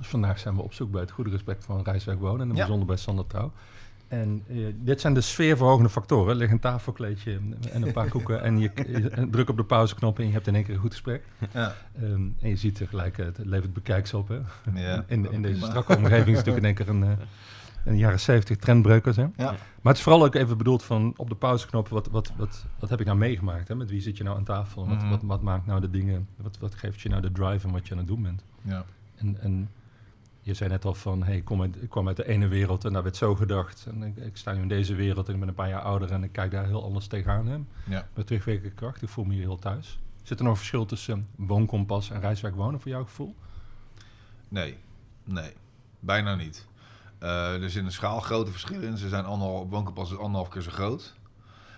Dus 0.01 0.09
vandaag 0.09 0.39
zijn 0.39 0.55
we 0.55 0.61
op 0.61 0.73
zoek 0.73 0.91
bij 0.91 1.01
het 1.01 1.11
goede 1.11 1.29
gesprek 1.29 1.63
van 1.63 1.83
Reiswerk 1.83 2.19
Wonen. 2.19 2.41
En 2.41 2.47
Ja. 2.47 2.53
bijzonder 2.53 2.85
bij 2.87 2.95
Sander 2.95 3.27
Trouw. 3.27 3.51
En 4.07 4.43
eh, 4.47 4.57
dit 4.75 5.01
zijn 5.01 5.13
de 5.13 5.21
sfeerverhogende 5.21 5.89
factoren. 5.89 6.35
Ligt 6.35 6.51
een 6.51 6.59
tafelkleedje 6.59 7.39
en 7.71 7.81
een 7.83 7.91
paar 7.91 8.09
koeken. 8.15 8.41
En 8.43 8.59
je, 8.59 8.71
je 8.75 9.27
druk 9.31 9.49
op 9.49 9.57
de 9.57 9.63
pauzeknop 9.63 10.19
en 10.19 10.25
je 10.25 10.31
hebt 10.31 10.47
in 10.47 10.55
één 10.55 10.63
keer 10.63 10.73
een 10.73 10.79
goed 10.79 10.91
gesprek. 10.91 11.23
ja. 11.53 11.75
Ehm, 11.95 12.11
en 12.39 12.49
je 12.49 12.55
ziet 12.55 12.75
tegelijk, 12.75 13.17
eh, 13.17 13.25
het 13.25 13.37
levert 13.43 13.73
bekijks 13.73 14.13
op. 14.13 14.27
Hè? 14.27 14.39
Ja, 14.73 15.03
in, 15.07 15.31
in 15.31 15.41
deze 15.41 15.65
strakke 15.65 15.95
omgeving 15.97 16.27
is 16.37 16.43
natuurlijk 16.43 16.57
in 16.57 16.65
één 16.65 16.75
keer 16.75 16.89
een, 16.89 17.03
eh, 17.03 17.09
een 17.85 17.97
jaren 17.97 18.19
70 18.19 18.57
trendbreukers. 18.57 19.15
Hè? 19.15 19.21
Ja. 19.23 19.31
Maar 19.35 19.57
het 19.93 19.97
is 19.97 20.01
vooral 20.03 20.23
ook 20.25 20.35
even 20.35 20.57
bedoeld 20.57 20.83
van 20.83 21.13
op 21.17 21.29
de 21.29 21.35
pauzeknop, 21.35 21.87
wat, 21.87 22.07
wat, 22.07 22.31
wat, 22.37 22.65
wat 22.79 22.89
heb 22.89 22.99
ik 22.99 23.05
nou 23.05 23.17
meegemaakt? 23.17 23.67
Hè? 23.67 23.75
Met 23.75 23.89
wie 23.89 24.01
zit 24.01 24.17
je 24.17 24.23
nou 24.23 24.37
aan 24.37 24.43
tafel? 24.43 24.87
Wat, 24.87 24.97
Mhm. 24.97 25.09
wat, 25.09 25.21
wat 25.23 25.41
maakt 25.41 25.65
nou 25.65 25.81
de 25.81 25.89
dingen, 25.89 26.27
wat, 26.35 26.57
wat 26.59 26.75
geeft 26.75 27.01
je 27.01 27.09
nou 27.09 27.21
de 27.21 27.31
drive 27.31 27.67
en 27.67 27.73
wat 27.73 27.85
je 27.87 27.91
aan 27.93 27.97
het 27.99 28.07
doen 28.07 28.21
bent? 28.21 28.43
Ja. 28.61 28.85
En, 29.15 29.37
en 29.41 29.69
je 30.41 30.53
zei 30.53 30.69
net 30.69 30.85
al 30.85 30.93
van, 30.93 31.23
hey, 31.23 31.35
ik, 31.35 31.45
kom 31.45 31.61
uit, 31.61 31.81
ik 31.81 31.89
kwam 31.89 32.07
uit 32.07 32.17
de 32.17 32.27
ene 32.27 32.47
wereld 32.47 32.85
en 32.85 32.93
daar 32.93 33.03
werd 33.03 33.17
zo 33.17 33.35
gedacht. 33.35 33.85
En 33.85 34.03
ik, 34.03 34.17
ik 34.17 34.37
sta 34.37 34.53
nu 34.53 34.61
in 34.61 34.67
deze 34.67 34.95
wereld 34.95 35.27
en 35.27 35.33
ik 35.33 35.39
ben 35.39 35.49
een 35.49 35.55
paar 35.55 35.69
jaar 35.69 35.81
ouder 35.81 36.11
en 36.11 36.23
ik 36.23 36.31
kijk 36.31 36.51
daar 36.51 36.65
heel 36.65 36.83
anders 36.83 37.07
tegenaan. 37.07 37.47
Hè? 37.47 37.57
Ja. 37.85 38.07
Met 38.13 38.27
terugwerkende 38.27 38.75
kracht, 38.75 39.01
ik 39.01 39.09
voel 39.09 39.25
me 39.25 39.33
hier 39.33 39.41
heel 39.41 39.59
thuis. 39.59 39.99
Zit 40.23 40.37
er 40.37 40.43
nog 40.43 40.53
een 40.53 40.59
verschil 40.59 40.85
tussen 40.85 41.27
woonkompas 41.35 42.09
en 42.09 42.19
reiswerk 42.19 42.55
wonen 42.55 42.79
voor 42.79 42.91
jouw 42.91 43.03
gevoel? 43.03 43.35
Nee, 44.47 44.77
nee, 45.23 45.53
bijna 45.99 46.35
niet. 46.35 46.67
Eh, 47.19 47.63
er 47.63 47.69
zit 47.69 47.83
een 47.83 47.91
schaalgrote 47.91 48.51
verschil 48.51 48.81
in. 48.81 48.97
Ze 48.97 49.09
zijn 49.09 49.25
anderhalf, 49.25 49.69
woonkompas 49.69 50.11
is 50.11 50.17
anderhalf 50.17 50.49
keer 50.49 50.61
zo 50.61 50.71
groot. 50.71 51.15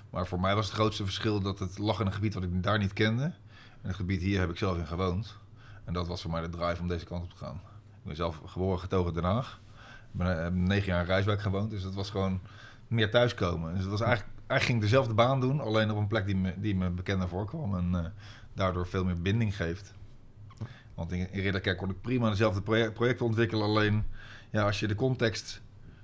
Maar 0.09 0.27
voor 0.27 0.39
mij 0.39 0.55
was 0.55 0.65
het 0.65 0.75
grootste 0.75 1.03
verschil 1.03 1.39
dat 1.39 1.59
het 1.59 1.77
lag 1.77 1.99
in 1.99 2.05
een 2.05 2.13
gebied 2.13 2.33
wat 2.33 2.43
ik 2.43 2.63
daar 2.63 2.79
niet 2.79 2.93
kende. 2.93 3.23
En 3.23 3.87
het 3.87 3.95
gebied 3.95 4.21
hier 4.21 4.39
heb 4.39 4.49
ik 4.49 4.57
zelf 4.57 4.77
in 4.77 4.87
gewoond. 4.87 5.37
En 5.83 5.93
dat 5.93 6.07
was 6.07 6.21
voor 6.21 6.31
mij 6.31 6.41
de 6.41 6.49
drive 6.49 6.81
om 6.81 6.87
deze 6.87 7.05
kant 7.05 7.23
op 7.23 7.29
te 7.29 7.35
gaan. 7.35 7.61
Ben 8.03 8.15
zelf 8.15 8.41
geboren 8.45 8.79
getogen 8.79 9.13
Den 9.13 9.23
Haag. 9.23 9.59
Ik 10.11 10.19
ben, 10.19 10.43
heb 10.43 10.53
negen 10.53 10.87
jaar 10.87 10.99
in 11.01 11.05
Rijswijk 11.05 11.41
gewoond. 11.41 11.69
Dus 11.69 11.83
dat 11.83 11.93
was 11.93 12.09
gewoon 12.09 12.39
meer 12.87 13.11
thuiskomen. 13.11 13.71
Dus 13.71 13.81
het 13.81 13.89
was 13.89 14.01
eigenlijk, 14.01 14.31
eigenlijk 14.47 14.63
ging 14.63 14.77
ik 14.77 14.83
dezelfde 14.83 15.13
baan 15.13 15.39
doen. 15.41 15.59
Alleen 15.61 15.91
op 15.91 15.97
een 15.97 16.07
plek 16.07 16.25
die 16.25 16.35
me, 16.35 16.53
die 16.57 16.75
me 16.75 16.89
bekender 16.89 17.27
voorkwam. 17.27 17.75
En 17.75 17.95
eh, 17.95 18.09
daardoor 18.53 18.87
veel 18.87 19.05
meer 19.05 19.21
binding 19.21 19.55
geeft. 19.55 19.93
Want 20.95 21.11
in, 21.11 21.31
in 21.31 21.41
Ridderkerk 21.41 21.77
kon 21.77 21.89
ik 21.89 22.01
prima 22.01 22.29
dezelfde 22.29 22.61
project, 22.61 22.93
projecten 22.93 23.25
ontwikkelen. 23.25 23.63
Alleen 23.65 24.03
ja, 24.49 24.63
als 24.65 24.79
je 24.79 24.87
de 24.87 24.95
context 24.95 25.61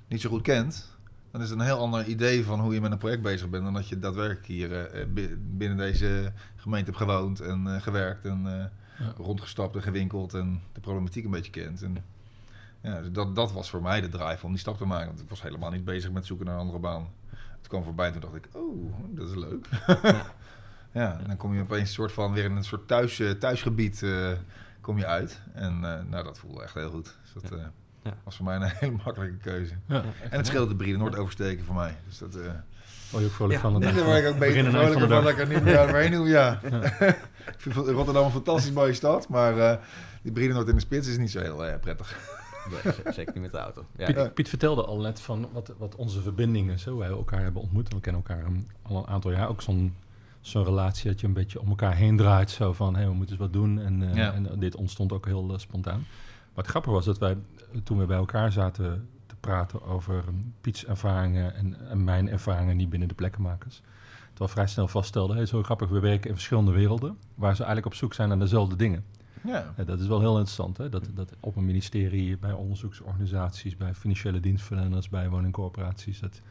niet 0.08 0.22
zo 0.22 0.30
goed 0.30 0.42
kent, 0.42 0.98
dan 1.32 1.42
is 1.42 1.50
het 1.50 1.60
een 1.60 1.66
heel 1.66 1.78
ander 1.80 2.06
idee 2.06 2.46
van 2.46 2.60
hoe 2.60 2.74
je 2.74 2.82
met 2.82 2.92
een 2.92 2.98
project 2.98 3.22
bezig 3.22 3.50
bent. 3.50 3.64
Dan 3.64 3.74
dat 3.74 3.88
je 3.88 4.00
daadwerkelijk 4.00 4.46
hier 4.46 4.86
eh, 4.86 5.06
bi- 5.08 5.36
binnen 5.40 5.78
deze 5.78 6.32
gemeente 6.56 6.92
hebt 6.92 7.04
gewoond 7.04 7.40
en 7.40 7.68
eh, 7.76 7.82
gewerkt 7.82 8.26
en 8.26 8.60
eh, 8.60 8.66
Ja. 9.00 9.14
rondgestapt 9.18 9.76
en 9.76 9.82
gewinkeld 9.82 10.34
en 10.34 10.62
de 10.74 10.80
problematiek 10.80 11.26
een 11.26 11.32
beetje 11.32 11.52
kent. 11.52 11.82
En, 11.82 11.98
ja, 12.82 13.00
dus 13.02 13.12
dat, 13.12 13.36
dat 13.36 13.52
was 13.52 13.70
voor 13.70 13.82
mij 13.82 14.02
de 14.02 14.10
drive 14.10 14.46
om 14.46 14.52
die 14.52 14.60
stap 14.60 14.78
te 14.78 14.86
maken. 14.86 15.08
Want 15.08 15.20
ik 15.20 15.30
was 15.30 15.42
helemaal 15.42 15.72
niet 15.72 15.86
bezig 15.86 16.12
met 16.12 16.26
zoeken 16.26 16.46
naar 16.46 16.56
een 16.56 16.62
andere 16.62 16.80
baan. 16.80 17.08
Het 17.58 17.68
kwam 17.68 17.84
voorbij 17.84 18.06
en 18.06 18.12
toen 18.12 18.22
dacht 18.22 18.36
ik, 18.36 18.48
oh, 18.52 18.94
dat 19.10 19.30
is 19.30 19.36
leuk. 19.36 19.68
ja, 20.92 21.18
en 21.22 21.28
dan 21.28 21.38
kom 21.38 21.54
je 21.56 21.62
opeens 21.62 21.82
een 21.88 21.94
soort 21.94 22.12
van 22.12 22.34
weer 22.34 22.44
in 22.44 22.56
een 22.56 22.64
soort 22.64 22.88
thuis, 22.88 23.20
eh, 23.20 23.30
thuisgebied 23.32 24.04
eh, 24.04 24.32
kom 24.82 24.98
je 24.98 25.06
uit. 25.06 25.42
En 25.54 25.74
eh, 25.74 26.04
nou, 26.10 26.24
dat 26.24 26.40
voelde 26.40 26.64
echt 26.64 26.74
heel 26.74 26.90
goed. 26.90 27.18
Dus 27.24 27.42
dat 27.42 27.52
eh, 27.60 27.66
Ja. 28.04 28.14
was 28.24 28.36
voor 28.36 28.46
mij 28.46 28.56
een 28.56 28.72
hele 28.80 28.98
makkelijke 29.06 29.38
keuze. 29.38 29.74
Ja. 29.86 30.04
En 30.30 30.38
het 30.38 30.48
scheelde 30.48 30.68
de 30.70 30.76
Brede 30.76 30.98
Noord 30.98 31.16
oversteken 31.18 31.66
voor 31.66 31.76
mij. 31.76 31.96
Dus 32.08 32.18
dat... 32.18 32.36
eh 32.36 32.52
Word 33.12 33.24
je 33.24 33.30
ook 33.30 33.36
vrolijk 33.36 33.56
Ja, 33.56 33.62
van 33.62 33.74
de 33.74 33.80
dag? 33.86 33.96
daar 33.96 34.06
word 34.06 34.18
ik 34.18 34.28
ook 34.28 34.40
beter 34.40 34.66
vrolijker 34.72 35.00
van 35.00 35.10
dat 35.10 35.30
ik 35.30 35.38
er 35.40 35.48
niet 35.48 35.64
meer 35.64 35.80
overheen 35.80 36.14
hoef, 36.14 36.28
ja. 36.28 36.60
ik 37.54 37.60
vind 37.62 37.76
Rotterdam 37.76 38.26
een 38.26 38.32
fantastisch 38.32 38.72
mooie 38.72 38.94
stad, 38.94 39.30
maar 39.30 39.58
eh, 39.58 39.78
die 40.22 40.32
Brede 40.32 40.54
Noord 40.54 40.68
in 40.68 40.76
de 40.76 40.82
spits 40.82 41.08
is 41.08 41.18
niet 41.18 41.32
zo 41.32 41.40
heel 41.40 41.66
eh, 41.66 41.80
prettig. 41.80 42.38
Nee, 42.84 42.94
zeker 43.14 43.34
niet 43.34 43.42
met 43.42 43.52
de 43.52 43.58
auto. 43.58 43.86
Ja, 43.98 44.06
Piet, 44.06 44.34
Piet 44.34 44.50
vertelde 44.50 44.86
al 44.86 45.00
net 45.00 45.22
van 45.22 45.50
wat, 45.54 45.74
wat 45.78 45.96
onze 45.96 46.22
verbindingen 46.22 46.78
hoe 46.86 47.00
wij 47.00 47.08
elkaar 47.10 47.42
hebben 47.42 47.62
ontmoet. 47.62 47.90
En 47.90 47.96
we 47.96 48.02
kennen 48.02 48.24
elkaar 48.28 48.46
een, 48.46 48.70
al 48.82 48.98
een 48.98 49.08
aantal 49.08 49.32
jaar. 49.32 49.50
Ook 49.50 49.62
zo'n 49.62 49.96
zo'n 50.42 50.64
relatie 50.64 51.10
dat 51.10 51.20
je 51.20 51.28
een 51.28 51.34
beetje 51.34 51.62
om 51.62 51.70
elkaar 51.70 51.96
heen 51.96 52.18
draait. 52.18 52.50
Zo 52.52 52.74
van, 52.74 52.96
hé, 52.96 53.06
we 53.06 53.14
moeten 53.14 53.30
eens 53.36 53.44
wat 53.44 53.54
doen. 53.54 53.80
En, 53.80 54.10
eh, 54.10 54.16
Ja. 54.16 54.34
en 54.34 54.60
dit 54.60 54.76
ontstond 54.76 55.12
ook 55.12 55.26
heel 55.26 55.54
spontaan. 55.60 56.06
Maar 56.54 56.64
het 56.64 56.68
grappige 56.68 56.94
was 56.94 57.06
dat 57.06 57.18
wij, 57.18 57.38
toen 57.84 57.98
we 57.98 58.06
bij 58.06 58.18
elkaar 58.18 58.52
zaten 58.52 59.08
te 59.26 59.36
praten 59.40 59.84
over 59.84 60.18
eh, 60.18 60.24
Piets 60.62 60.86
ervaringen 60.86 61.56
en, 61.56 61.90
en 61.90 62.04
mijn 62.04 62.30
ervaringen 62.30 62.78
niet 62.78 62.90
binnen 62.90 63.08
de 63.08 63.14
plekkenmakers. 63.14 63.82
We 64.40 64.48
vrij 64.48 64.68
snel 64.68 64.88
vaststelden, 64.88 65.36
hey, 65.36 65.46
zo 65.46 65.64
grappig, 65.64 65.90
we 65.90 66.00
werken 66.00 66.28
in 66.30 66.36
verschillende 66.36 66.72
werelden. 66.72 67.18
Waar 67.36 67.52
ze 67.56 67.64
eigenlijk 67.64 67.86
op 67.86 67.94
zoek 68.00 68.14
zijn 68.14 68.30
naar 68.30 68.40
dezelfde 68.40 68.76
dingen. 68.76 69.04
Ja, 69.44 69.74
Ja, 69.78 69.84
dat 69.84 70.00
is 70.00 70.08
wel 70.08 70.20
heel 70.20 70.32
interessant. 70.34 70.78
Hè? 70.78 70.90
Dat, 70.90 71.10
dat 71.14 71.34
op 71.40 71.56
een 71.56 71.66
ministerie, 71.66 72.38
bij 72.38 72.52
onderzoeksorganisaties, 72.52 73.78
bij 73.78 73.94
financiële 73.94 74.40
dienstverleners, 74.40 75.10
bij 75.10 75.30
woningcorporaties, 75.30 76.20
dat 76.20 76.42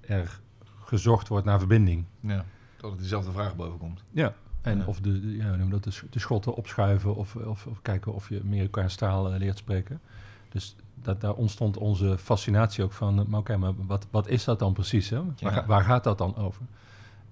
er 0.00 0.40
gezocht 0.84 1.28
wordt 1.28 1.46
naar 1.46 1.58
verbinding. 1.58 2.04
ja. 2.20 2.44
dat 2.80 2.90
het 2.90 3.00
dezelfde 3.00 3.32
vraag 3.32 3.56
boven 3.56 3.78
komt. 3.78 4.02
Ja. 4.10 4.34
En 4.62 4.78
Ja. 4.78 4.84
of 4.86 5.00
de, 5.00 5.36
ja, 5.36 5.54
noem 5.56 5.70
dat, 5.70 5.84
de, 5.84 5.90
de 6.10 6.18
schotten 6.18 6.54
opschuiven 6.54 7.14
of, 7.16 7.36
of, 7.36 7.66
of 7.66 7.82
kijken 7.82 8.14
of 8.14 8.28
je 8.28 8.40
meer 8.44 8.62
elkaar 8.62 8.94
taal 8.94 9.32
eh, 9.32 9.38
leert 9.38 9.58
spreken. 9.58 10.00
Dus 10.48 10.76
dat, 10.94 11.20
daar 11.20 11.32
ontstond 11.34 11.76
onze 11.76 12.18
fascinatie 12.18 12.84
ook 12.84 12.92
van, 12.92 13.18
eh, 13.20 13.24
maar 13.26 13.40
oké, 13.40 13.56
maar 13.56 13.72
wat, 13.86 14.06
wat 14.10 14.28
is 14.28 14.44
dat 14.44 14.58
dan 14.58 14.72
precies? 14.72 15.10
Hè? 15.10 15.16
Waar, 15.24 15.32
Ja. 15.36 15.50
ga- 15.50 15.66
waar 15.66 15.84
gaat 15.84 16.04
dat 16.04 16.18
dan 16.18 16.36
over? 16.36 16.62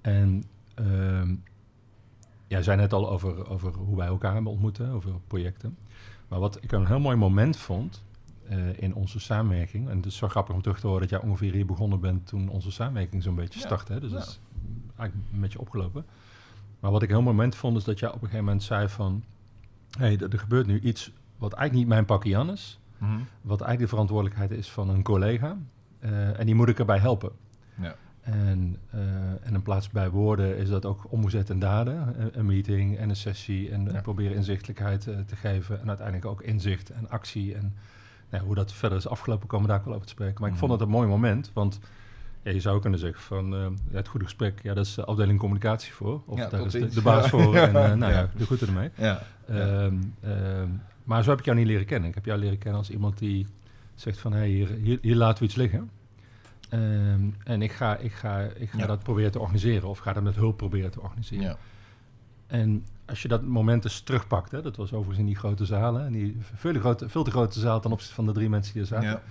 En 0.01 0.45
ehm 0.75 1.35
jij 2.47 2.63
zei 2.63 2.77
net 2.77 2.93
al 2.93 3.11
over, 3.11 3.49
over 3.49 3.73
hoe 3.75 3.97
wij 3.97 4.07
elkaar 4.07 4.35
hebben 4.35 4.53
ontmoet, 4.53 4.81
over 4.81 5.11
projecten. 5.27 5.77
Maar 6.29 6.39
wat 6.41 6.63
ik 6.63 6.73
een 6.73 6.87
heel 6.87 7.01
mooi 7.01 7.17
moment 7.17 7.57
vond 7.57 8.05
eh, 8.49 8.59
in 8.83 8.95
onze 8.95 9.21
samenwerking, 9.21 9.89
en 9.89 9.97
het 9.97 10.07
is 10.07 10.17
zo 10.17 10.29
grappig 10.29 10.55
om 10.55 10.63
terug 10.63 10.81
te 10.81 10.87
horen 10.87 11.01
dat 11.01 11.11
jij 11.11 11.21
ongeveer 11.21 11.53
hier 11.53 11.67
begonnen 11.67 12.01
bent 12.01 12.27
toen 12.27 12.49
onze 12.49 12.71
samenwerking 12.73 13.23
zo'n 13.23 13.35
beetje 13.35 13.61
Ja. 13.61 13.67
startte. 13.67 14.01
Dus 14.01 14.11
Ja. 14.11 14.17
dat 14.19 14.27
is 14.27 14.41
eigenlijk 14.97 15.33
een 15.33 15.41
beetje 15.41 15.61
opgelopen. 15.61 16.05
Maar 16.81 16.91
wat 16.91 17.03
ik 17.03 17.09
heel 17.09 17.23
moment 17.23 17.55
vond, 17.55 17.77
is 17.77 17.85
dat 17.85 17.99
jij 17.99 18.09
op 18.09 18.15
een 18.15 18.21
gegeven 18.21 18.45
moment 18.45 18.63
zei 18.63 18.89
van... 18.89 19.25
hé, 19.99 20.07
hey, 20.07 20.19
er 20.19 20.39
gebeurt 20.39 20.67
nu 20.67 20.81
iets 20.81 21.13
wat 21.37 21.53
eigenlijk 21.53 21.73
niet 21.73 21.95
mijn 21.95 22.05
pakje 22.05 22.37
aan 22.37 22.51
is. 22.51 22.81
Mhm. 22.99 23.13
Wat 23.43 23.61
eigenlijk 23.61 23.81
de 23.81 23.89
verantwoordelijkheid 23.89 24.51
is 24.51 24.71
van 24.71 24.89
een 24.89 25.03
collega. 25.03 25.57
Eh, 25.99 26.39
en 26.41 26.47
die 26.47 26.55
moet 26.55 26.69
ik 26.69 26.79
erbij 26.79 26.99
helpen. 26.99 27.31
Ja. 27.81 27.95
En, 28.33 28.77
eh, 28.91 29.01
en 29.43 29.55
in 29.55 29.63
plaats 29.63 29.91
bij 29.91 30.11
woorden 30.11 30.57
is 30.57 30.69
dat 30.69 30.85
ook 30.85 31.05
omgezet 31.09 31.51
in 31.51 31.59
daden. 31.59 32.15
Een, 32.19 32.31
een 32.39 32.47
meeting 32.47 32.99
en 32.99 33.09
een 33.09 33.17
sessie 33.17 33.71
en, 33.71 33.85
Ja. 33.85 33.91
en 33.91 34.03
proberen 34.03 34.37
inzichtelijkheid 34.37 35.07
eh, 35.07 35.15
te 35.27 35.37
geven. 35.37 35.81
En 35.81 35.89
uiteindelijk 35.89 36.27
ook 36.27 36.43
inzicht 36.43 36.91
en 36.91 37.11
actie. 37.11 37.55
En 37.55 37.75
nou, 38.31 38.45
hoe 38.45 38.55
dat 38.55 38.73
verder 38.73 38.99
is 38.99 39.09
afgelopen, 39.09 39.47
komen 39.49 39.67
we 39.67 39.71
daar 39.73 39.79
ook 39.81 39.87
wel 39.87 39.95
over 39.95 40.07
te 40.07 40.13
spreken. 40.13 40.41
Maar 40.41 40.51
ik 40.51 40.57
vond 40.57 40.71
Mhm. 40.71 40.81
het 40.81 40.89
een 40.89 40.95
mooi 40.97 41.09
moment, 41.09 41.51
want 41.55 41.81
ja, 42.43 42.51
je 42.51 42.61
zou 42.61 42.81
kunnen 42.81 42.99
zeggen 42.99 43.23
van 43.23 43.55
eh, 43.55 43.67
het 43.91 44.09
goede 44.09 44.25
gesprek, 44.27 44.61
ja, 44.63 44.75
dat 44.75 44.87
is 44.87 44.95
de 44.95 45.05
afdeling 45.05 45.39
communicatie 45.39 45.93
voor. 45.93 46.23
Of 46.27 46.39
Ja, 46.39 46.49
daar 46.49 46.67
is 46.67 46.73
de, 46.95 47.03
baas 47.03 47.29
voor. 47.29 47.57
En 47.57 47.73
nou 47.99 48.13
ja, 48.13 48.29
de 48.37 48.45
groeten 48.45 48.67
ermee. 48.67 48.91
Ehm, 48.97 49.95
ehm, 50.21 50.69
maar 51.05 51.23
zo 51.23 51.31
heb 51.31 51.39
ik 51.39 51.45
jou 51.45 51.57
niet 51.57 51.67
leren 51.67 51.87
kennen. 51.87 52.09
Ik 52.09 52.15
heb 52.15 52.25
jou 52.25 52.39
leren 52.39 52.59
kennen 52.59 52.79
als 52.79 52.91
iemand 52.91 53.19
die 53.19 53.47
zegt 53.95 54.19
van... 54.19 54.33
hé, 54.33 54.39
hey, 54.39 54.49
hier, 54.49 54.69
hier, 54.83 54.99
hier 55.03 55.17
laten 55.17 55.39
we 55.39 55.45
iets 55.45 55.55
liggen. 55.55 55.91
Ehm, 56.69 57.31
en 57.45 57.63
ik 57.63 57.73
ga, 57.73 57.97
ik 57.97 58.13
ga, 58.13 58.41
ik 58.41 58.71
ga 58.71 58.79
Ja. 58.79 58.87
dat 58.87 59.03
proberen 59.03 59.31
te 59.33 59.39
organiseren. 59.39 59.89
Of 59.89 59.99
ga 59.99 60.13
dat 60.13 60.23
met 60.23 60.35
hulp 60.35 60.57
proberen 60.57 60.91
te 60.91 61.01
organiseren. 61.01 61.45
Ja. 61.45 61.57
En 62.47 62.87
als 63.07 63.23
je 63.23 63.29
dat 63.29 63.43
moment 63.43 63.85
eens 63.85 64.01
terugpakt... 64.01 64.51
Hè, 64.51 64.63
dat 64.63 64.77
was 64.77 64.93
overigens 64.93 65.19
in 65.19 65.27
die 65.27 65.37
grote 65.37 65.65
zalen. 65.65 66.07
En 66.07 66.13
die 66.13 66.37
veel, 66.55 66.73
te 66.73 66.81
grote, 66.81 67.09
veel 67.09 67.25
te 67.25 67.31
grote 67.31 67.61
zaal 67.61 67.81
ten 67.81 67.93
opzichte 67.93 68.15
van 68.15 68.27
de 68.27 68.33
drie 68.33 68.49
mensen 68.49 68.73
die 68.73 68.83
er 68.83 68.89
zaten. 68.89 69.09
Ja. 69.09 69.23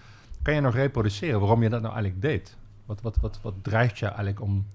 Kan 0.42 0.54
je 0.54 0.62
nog 0.62 0.74
reproduceren 0.74 1.40
waarom 1.40 1.64
je 1.64 1.70
dat 1.70 1.82
nou 1.82 1.94
eigenlijk 1.94 2.22
deed? 2.24 2.58
Wat, 2.86 3.02
wat, 3.02 3.18
wat, 3.22 3.40
wat 3.42 3.54
drijft 3.62 4.00
je 4.00 4.06
eigenlijk 4.06 4.42
om, 4.42 4.66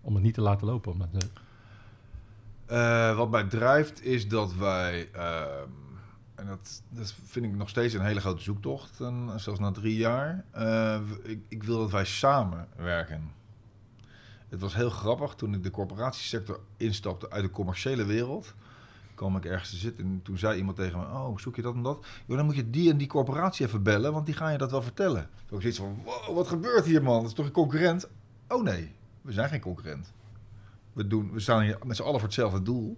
om 0.00 0.14
het 0.14 0.22
niet 0.22 0.34
te 0.34 0.40
laten 0.40 0.66
lopen? 0.66 0.92
Om 0.92 1.02
Eh, 2.66 3.16
wat 3.16 3.30
mij 3.30 3.44
drijft 3.44 4.04
is 4.04 4.28
dat 4.28 4.54
wij, 4.54 5.08
ehm, 5.12 5.68
en 6.40 6.46
dat, 6.46 6.82
dat 6.88 7.14
vind 7.24 7.44
ik 7.44 7.54
nog 7.54 7.68
steeds 7.68 7.94
een 7.94 8.04
hele 8.04 8.20
grote 8.20 8.42
zoektocht, 8.42 9.00
en 9.00 9.32
zelfs 9.36 9.60
na 9.60 9.70
drie 9.70 9.96
jaar, 9.96 10.44
eh, 10.50 11.00
ik, 11.22 11.40
ik 11.48 11.62
wil 11.62 11.78
dat 11.78 11.90
wij 11.90 12.04
samenwerken. 12.04 13.30
Het 14.48 14.60
was 14.60 14.74
heel 14.74 14.90
grappig 14.90 15.34
toen 15.34 15.54
ik 15.54 15.62
de 15.62 15.70
corporatiesector 15.70 16.60
instapte 16.76 17.30
uit 17.30 17.42
de 17.42 17.50
commerciële 17.50 18.04
wereld. 18.04 18.54
kwam 19.14 19.36
ik 19.36 19.44
ergens 19.44 19.70
te 19.70 19.76
zitten 19.76 20.04
en 20.04 20.20
toen 20.22 20.38
zei 20.38 20.58
iemand 20.58 20.76
tegen 20.76 20.98
me: 20.98 21.04
Oh, 21.04 21.38
zoek 21.38 21.56
je 21.56 21.62
dat 21.62 21.74
en 21.74 21.82
dat? 21.82 22.06
Jo, 22.26 22.36
dan 22.36 22.44
moet 22.44 22.56
je 22.56 22.70
die 22.70 22.90
en 22.90 22.96
die 22.96 23.06
corporatie 23.06 23.66
even 23.66 23.82
bellen, 23.82 24.12
want 24.12 24.26
die 24.26 24.34
gaan 24.34 24.52
je 24.52 24.58
dat 24.58 24.70
wel 24.70 24.82
vertellen. 24.82 25.28
Toen 25.46 25.56
ik 25.56 25.62
zoiets 25.62 25.78
van: 25.78 26.02
Wow, 26.04 26.36
wat 26.36 26.48
gebeurt 26.48 26.84
hier, 26.84 27.02
man? 27.02 27.20
Dat 27.20 27.30
is 27.30 27.36
toch 27.36 27.46
een 27.46 27.52
concurrent? 27.52 28.08
Oh 28.48 28.62
nee, 28.62 28.94
we 29.22 29.32
zijn 29.32 29.48
geen 29.48 29.60
concurrent. 29.60 30.12
We, 30.92 31.06
doen, 31.06 31.32
we 31.32 31.40
staan 31.40 31.62
hier 31.62 31.78
met 31.84 31.96
z'n 31.96 32.02
allen 32.02 32.20
voor 32.20 32.28
hetzelfde 32.28 32.62
doel. 32.62 32.96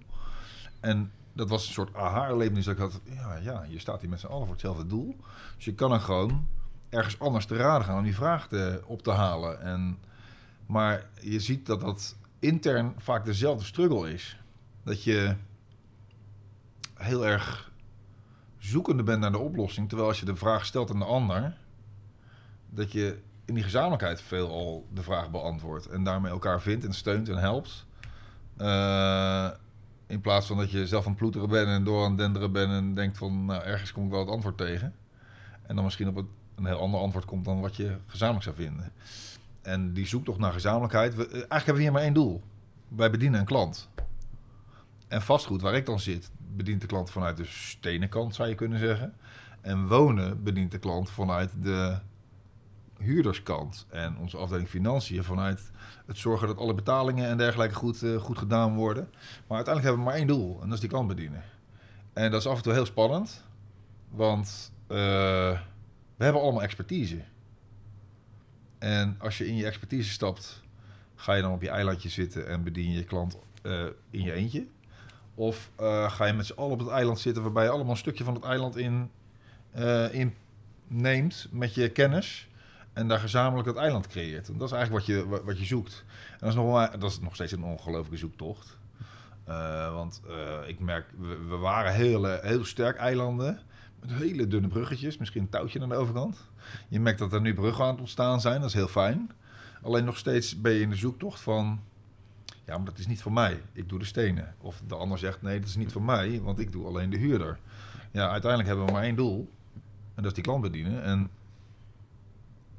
En 0.81 1.13
dat 1.33 1.49
was 1.49 1.67
een 1.67 1.73
soort 1.73 1.95
aha-erlevenis 1.95 2.65
dat 2.65 2.75
ik 2.75 2.81
had. 2.81 3.01
Ja, 3.05 3.37
ja, 3.37 3.65
je 3.69 3.79
staat 3.79 4.01
hier 4.01 4.11
met 4.11 4.21
z'n 4.21 4.27
allen 4.27 4.43
voor 4.43 4.55
hetzelfde 4.55 4.87
doel. 4.87 5.17
Dus 5.57 5.65
je 5.65 5.75
kan 5.75 5.91
dan 5.91 6.01
gewoon 6.01 6.47
ergens 6.89 7.19
anders 7.19 7.47
te 7.47 7.57
raden 7.57 7.87
gaan 7.87 7.99
om 7.99 8.05
die 8.05 8.15
vraag 8.15 8.49
te, 8.49 8.83
op 8.87 9.03
te 9.03 9.11
halen. 9.11 9.61
En, 9.61 9.99
maar 10.67 11.07
je 11.21 11.41
ziet 11.41 11.67
dat 11.67 11.81
dat 11.81 12.17
intern 12.39 12.95
vaak 12.99 13.25
dezelfde 13.25 13.65
struggle 13.65 14.13
is. 14.13 14.39
Dat 14.85 15.03
je 15.03 15.37
heel 16.95 17.27
erg 17.27 17.71
zoekende 18.59 19.03
bent 19.03 19.21
naar 19.21 19.33
de 19.33 19.39
oplossing. 19.39 19.89
Terwijl 19.89 20.09
als 20.09 20.21
je 20.21 20.27
de 20.27 20.37
vraag 20.37 20.67
stelt 20.67 20.91
aan 20.91 20.99
de 20.99 21.05
ander, 21.05 21.57
dat 22.71 22.93
je 22.93 23.19
in 23.45 23.55
die 23.55 23.63
gezamenlijkheid 23.63 24.21
veelal 24.21 24.87
de 24.93 25.03
vraag 25.03 25.31
beantwoordt. 25.31 25.87
En 25.87 26.05
daarmee 26.05 26.33
elkaar 26.33 26.61
vindt 26.61 26.85
en 26.85 26.95
steunt 26.95 27.29
en 27.29 27.37
helpt. 27.37 27.87
Eh, 28.57 29.51
in 30.13 30.21
plaats 30.21 30.47
van 30.47 30.57
dat 30.57 30.71
je 30.71 30.87
zelf 30.87 31.05
aan 31.05 31.11
het 31.11 31.19
ploeteren 31.19 31.49
bent 31.49 31.69
en 31.69 31.85
door 31.85 32.05
aan 32.05 32.11
het 32.11 32.19
denderen 32.19 32.53
bent 32.53 32.71
en 32.71 32.95
denkt 32.95 33.19
van 33.19 33.45
nou, 33.45 33.63
ergens 33.63 33.93
kom 33.93 34.05
ik 34.05 34.11
wel 34.11 34.21
het 34.21 34.29
antwoord 34.29 34.57
tegen. 34.57 34.95
En 35.63 35.75
dan 35.75 35.85
misschien 35.85 36.09
op 36.09 36.17
het, 36.17 36.27
een 36.55 36.67
heel 36.67 36.81
ander 36.81 37.01
antwoord 37.01 37.25
komt 37.25 37.45
dan 37.45 37.61
wat 37.61 37.77
je 37.77 37.97
gezamenlijk 38.07 38.45
zou 38.45 38.57
vinden. 38.57 38.93
En 39.63 39.93
die 39.93 40.07
zoektocht 40.07 40.39
naar 40.39 40.53
gezamenlijkheid. 40.53 41.13
Eh, 41.13 41.19
eigenlijk 41.19 41.51
hebben 41.51 41.75
we 41.75 41.83
hier 41.83 41.93
maar 41.93 42.03
één 42.03 42.15
doel. 42.15 42.43
Wij 42.89 43.11
bedienen 43.11 43.41
een 43.41 43.47
klant. 43.47 43.89
En 45.09 45.23
vastgoed, 45.23 45.61
waar 45.61 45.75
ik 45.75 45.87
dan 45.87 46.01
zit, 46.01 46.31
bedient 46.57 46.81
de 46.81 46.87
klant 46.87 47.11
vanuit 47.11 47.37
de 47.37 47.45
stenen 47.45 48.09
kant, 48.09 48.35
zou 48.35 48.49
je 48.49 48.55
kunnen 48.55 48.79
zeggen. 48.79 49.15
En 49.61 49.89
wonen 49.89 50.43
bedient 50.43 50.71
de 50.71 50.79
klant 50.79 51.11
vanuit 51.11 51.51
de 51.63 51.99
huurderskant. 53.03 53.87
En 53.91 54.17
onze 54.17 54.37
afdeling 54.37 54.69
financiën 54.69 55.25
vanuit 55.25 55.71
het 56.07 56.19
zorgen 56.19 56.47
dat 56.47 56.57
alle 56.57 56.75
betalingen 56.75 57.29
en 57.29 57.37
dergelijke 57.37 57.75
goed, 57.75 58.03
eh, 58.03 58.17
goed 58.17 58.39
gedaan 58.39 58.75
worden. 58.75 59.09
Maar 59.47 59.57
uiteindelijk 59.57 59.85
hebben 59.85 59.99
we 59.99 60.11
maar 60.11 60.15
één 60.15 60.27
doel, 60.27 60.59
en 60.61 60.65
dat 60.65 60.75
is 60.75 60.81
die 60.81 60.89
klant 60.89 61.09
bedienen. 61.09 61.43
En 62.13 62.31
dat 62.31 62.41
is 62.41 62.47
af 62.47 62.57
en 62.57 62.63
toe 62.63 62.73
heel 62.73 62.87
spannend, 62.87 63.45
want 64.09 64.73
eh, 64.87 64.97
we 66.17 66.25
hebben 66.25 66.43
allemaal 66.43 66.63
expertise. 66.63 67.21
En 68.79 69.17
als 69.19 69.39
je 69.39 69.47
in 69.47 69.57
je 69.57 69.67
expertise 69.67 70.11
stapt, 70.11 70.63
ga 71.15 71.35
je 71.35 71.43
dan 71.43 71.53
op 71.53 71.63
je 71.63 71.69
eilandje 71.69 72.09
zitten 72.09 72.49
en 72.49 72.63
bedien 72.63 72.93
je 72.93 73.05
klant 73.05 73.39
eh, 73.63 73.85
in 74.11 74.23
je 74.23 74.33
eentje? 74.33 74.67
Of 75.35 75.71
ga 76.07 76.25
je 76.27 76.33
met 76.33 76.47
z'n 76.47 76.53
allen 76.53 76.73
op 76.73 76.79
het 76.79 76.89
eiland 76.89 77.21
zitten 77.21 77.43
waarbij 77.43 77.65
je 77.65 77.71
allemaal 77.71 77.91
een 77.91 77.97
stukje 77.97 78.25
van 78.25 78.35
het 78.35 78.45
eiland 78.45 78.77
in, 78.77 79.11
in 80.11 80.35
neemt 80.87 81.49
met 81.51 81.75
je 81.75 81.89
kennis 81.89 82.49
en 82.93 83.09
daar 83.09 83.19
gezamenlijk 83.19 83.69
het 83.69 83.77
eiland 83.77 84.07
creëert. 84.07 84.49
En 84.49 84.59
dat 84.59 84.69
is 84.69 84.75
eigenlijk 84.75 85.07
wat 85.07 85.17
je, 85.17 85.43
wat, 85.45 85.59
je 85.59 85.65
zoekt. 85.65 86.05
En 86.31 86.39
dat 86.39 86.49
is, 86.49 86.55
nog, 86.55 86.91
dat 86.91 87.11
is 87.11 87.21
nog 87.21 87.35
steeds 87.35 87.53
een 87.53 87.65
ongelooflijke 87.65 88.17
zoektocht. 88.17 88.79
Eh, 89.45 89.95
want 89.95 90.23
eh, 90.29 90.69
ik 90.69 90.81
merk, 90.81 91.07
we, 91.19 91.39
we 91.49 91.57
waren 91.57 91.93
heel, 91.93 92.29
eh, 92.29 92.45
heel 92.45 92.65
sterk 92.65 92.97
eilanden. 92.97 93.61
Met 94.01 94.13
hele 94.13 94.47
dunne 94.47 94.69
bruggetjes, 94.69 95.19
misschien 95.19 95.43
een 95.43 95.49
touwtje 95.49 95.81
aan 95.81 95.89
de 95.89 95.95
overkant. 95.95 96.37
Je 96.89 97.01
merkt 97.01 97.19
dat 97.19 97.33
er 97.33 97.41
nu 97.41 97.55
bruggen 97.55 97.85
aan 97.85 97.91
het 97.91 98.01
ontstaan 98.01 98.41
zijn, 98.41 98.61
dat 98.61 98.69
is 98.69 98.75
heel 98.75 98.89
fijn. 98.89 99.31
Alleen 99.83 100.05
nog 100.05 100.17
steeds 100.17 100.61
ben 100.61 100.73
je 100.73 100.81
in 100.81 100.91
de 100.91 100.97
zoektocht 100.97 101.41
van... 101.41 101.81
Ja, 102.65 102.77
maar 102.77 102.87
dat 102.87 102.99
is 102.99 103.07
niet 103.07 103.23
voor 103.23 103.33
mij. 103.33 103.61
Ik 103.73 103.89
doe 103.89 103.99
de 103.99 104.05
stenen. 104.05 104.55
Of 104.59 104.83
de 104.87 104.95
ander 104.95 105.19
zegt, 105.19 105.43
nee, 105.43 105.59
dat 105.59 105.69
is 105.69 105.77
niet 105.77 105.93
voor 105.93 106.03
mij, 106.03 106.41
want 106.41 106.59
ik 106.59 106.73
doe 106.73 106.87
alleen 106.87 107.11
de 107.11 107.17
huurder. 107.17 107.59
Ja, 108.11 108.31
uiteindelijk 108.31 108.69
hebben 108.69 108.87
we 108.87 108.93
maar 108.93 109.03
één 109.03 109.17
doel. 109.17 109.51
En 110.15 110.23
dat 110.23 110.27
is 110.27 110.33
die 110.33 110.43
klant 110.43 110.63
bedienen. 110.63 111.03
En 111.03 111.31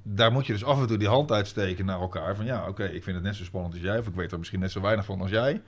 daar 0.04 0.32
moet 0.32 0.46
je 0.46 0.54
dus 0.54 0.64
af 0.64 0.82
en 0.82 0.88
toe 0.88 0.98
die 0.98 1.08
hand 1.08 1.32
uitsteken 1.32 1.86
naar 1.86 2.00
elkaar. 2.00 2.36
Van 2.36 2.46
ja, 2.46 2.68
oké, 2.68 2.84
ik 2.84 3.04
vind 3.04 3.16
het 3.16 3.26
net 3.26 3.36
zo 3.36 3.44
spannend 3.44 3.74
als 3.74 3.84
jij. 3.84 4.00
Of 4.00 4.08
ik 4.08 4.16
weet 4.16 4.32
er 4.32 4.38
misschien 4.38 4.60
net 4.60 4.72
zo 4.72 4.82
weinig 4.82 5.06
van 5.06 5.22
als 5.22 5.30
jij. 5.30 5.62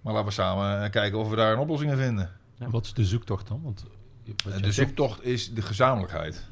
Maar 0.00 0.12
laten 0.12 0.28
we 0.28 0.34
samen 0.34 0.82
eh, 0.82 0.90
kijken 0.90 1.18
of 1.18 1.28
we 1.28 1.36
daar 1.36 1.52
een 1.52 1.58
oplossing 1.58 1.90
in 1.90 1.96
vinden. 1.96 2.30
Ja. 2.54 2.70
Wat 2.70 2.84
is 2.84 2.92
de 2.92 3.04
zoektocht 3.04 3.48
dan? 3.48 3.60
Want 3.62 3.84
En 4.24 4.34
jij 4.50 4.60
de 4.60 4.72
zoektocht 4.72 5.24
is 5.24 5.54
de 5.54 5.62
gezamenlijkheid. 5.62 6.46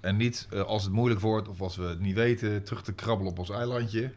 En 0.00 0.16
niet 0.16 0.46
eh, 0.50 0.60
als 0.60 0.82
het 0.82 0.92
moeilijk 0.92 1.20
wordt 1.20 1.48
of 1.48 1.60
als 1.60 1.76
we 1.76 1.84
het 1.84 2.00
niet 2.00 2.14
weten, 2.14 2.64
terug 2.64 2.82
te 2.82 2.92
krabbelen 2.92 3.32
op 3.32 3.38
ons 3.38 3.50
eilandje. 3.50 4.12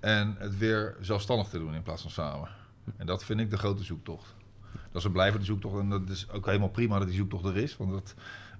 En 0.00 0.34
het 0.38 0.58
weer 0.58 0.96
zelfstandig 1.00 1.48
te 1.48 1.58
doen 1.58 1.74
in 1.74 1.82
plaats 1.82 2.02
van 2.02 2.10
samen. 2.10 2.48
En 2.96 3.06
dat 3.06 3.24
vind 3.24 3.40
ik 3.40 3.50
de 3.50 3.58
grote 3.58 3.84
zoektocht. 3.84 4.34
Dat 4.72 5.02
is 5.02 5.04
een 5.04 5.12
blijvende 5.12 5.44
zoektocht. 5.44 5.78
En 5.78 5.88
dat 5.88 6.08
is 6.08 6.30
ook 6.30 6.46
helemaal 6.46 6.68
prima 6.68 6.98
dat 6.98 7.06
die 7.06 7.16
zoektocht 7.16 7.44
er 7.44 7.56
is. 7.56 7.76
Want 7.76 7.90
dat, 7.90 8.14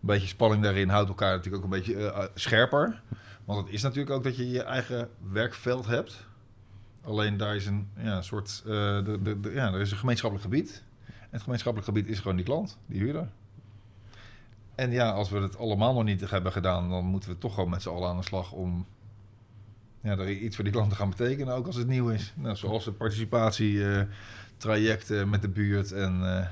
beetje 0.07 0.29
spanning 0.29 0.63
daarin 0.63 0.89
houdt 0.89 1.09
elkaar 1.09 1.37
natuurlijk 1.37 1.65
ook 1.65 1.73
een 1.73 1.79
beetje 1.79 2.11
eh, 2.11 2.25
scherper. 2.35 3.03
Want 3.45 3.65
het 3.65 3.75
is 3.75 3.83
natuurlijk 3.83 4.11
ook 4.11 4.25
dat 4.25 4.37
je 4.37 4.51
je 4.51 4.63
eigen 4.63 5.09
werkveld 5.33 5.87
hebt. 5.87 6.27
Alleen 7.03 7.37
daar 7.37 7.57
is 7.57 7.67
een 7.67 7.89
ja, 7.97 8.17
een 8.17 8.25
soort. 8.25 8.63
eh, 8.67 8.73
de, 9.05 9.41
de, 9.41 9.51
ja, 9.53 9.73
er 9.73 9.81
is 9.81 9.91
een 9.91 9.97
gemeenschappelijk 9.97 10.51
gebied. 10.51 10.83
En 11.07 11.29
het 11.31 11.43
gemeenschappelijk 11.43 11.93
gebied 11.93 12.09
is 12.09 12.21
gewoon 12.21 12.37
die 12.37 12.45
klant, 12.45 12.79
die 12.87 13.01
huurder. 13.01 13.29
En 14.75 14.91
ja, 14.91 15.11
als 15.11 15.31
we 15.31 15.39
het 15.39 15.59
allemaal 15.59 15.95
nog 15.95 16.05
niet 16.05 16.31
hebben 16.31 16.53
gedaan, 16.53 16.91
dan 16.91 17.05
moeten 17.05 17.31
we 17.31 17.39
toch 17.39 17.55
gewoon 17.55 17.71
met 17.71 17.83
z'n 17.83 17.89
allen 17.89 18.09
aan 18.09 18.17
de 18.17 18.23
slag 18.23 18.53
om 18.53 18.87
ja, 20.01 20.11
er 20.11 20.31
iets 20.31 20.55
voor 20.55 20.65
die 20.65 20.73
klant 20.73 20.91
te 20.91 20.97
gaan 20.97 21.11
betekenen, 21.11 21.55
ook 21.55 21.67
als 21.67 21.77
het 21.77 21.87
nieuw 21.87 22.09
is. 22.09 22.33
Nou, 22.37 22.57
zoals 22.57 22.85
de 22.85 22.93
participatietrajecten 22.93 25.29
met 25.29 25.43
de 25.43 25.49
buurt. 25.49 25.93
En 25.93 26.39
eh, 26.39 26.47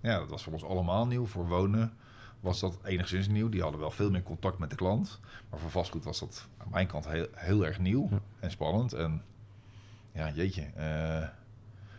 ja, 0.00 0.18
dat 0.18 0.28
was 0.28 0.42
voor 0.42 0.52
ons 0.52 0.64
allemaal 0.64 1.06
nieuw. 1.06 1.26
Voor 1.26 1.48
wonen 1.48 1.92
was 2.40 2.60
dat 2.60 2.78
enigszins 2.84 3.28
nieuw. 3.28 3.48
Die 3.48 3.62
hadden 3.62 3.80
wel 3.80 3.90
veel 3.90 4.10
meer 4.10 4.22
contact 4.22 4.58
met 4.58 4.70
de 4.70 4.76
klant. 4.76 5.20
Maar 5.50 5.58
voor 5.58 5.70
vastgoed 5.70 6.04
was 6.04 6.20
dat 6.20 6.46
aan 6.58 6.68
mijn 6.70 6.86
kant 6.86 7.08
heel, 7.08 7.26
heel 7.34 7.66
erg 7.66 7.78
nieuw 7.78 8.08
Ja. 8.10 8.20
en 8.40 8.50
spannend. 8.50 8.92
En 8.92 9.22
ja, 10.12 10.30
jeetje, 10.30 10.62
eh, 10.62 11.28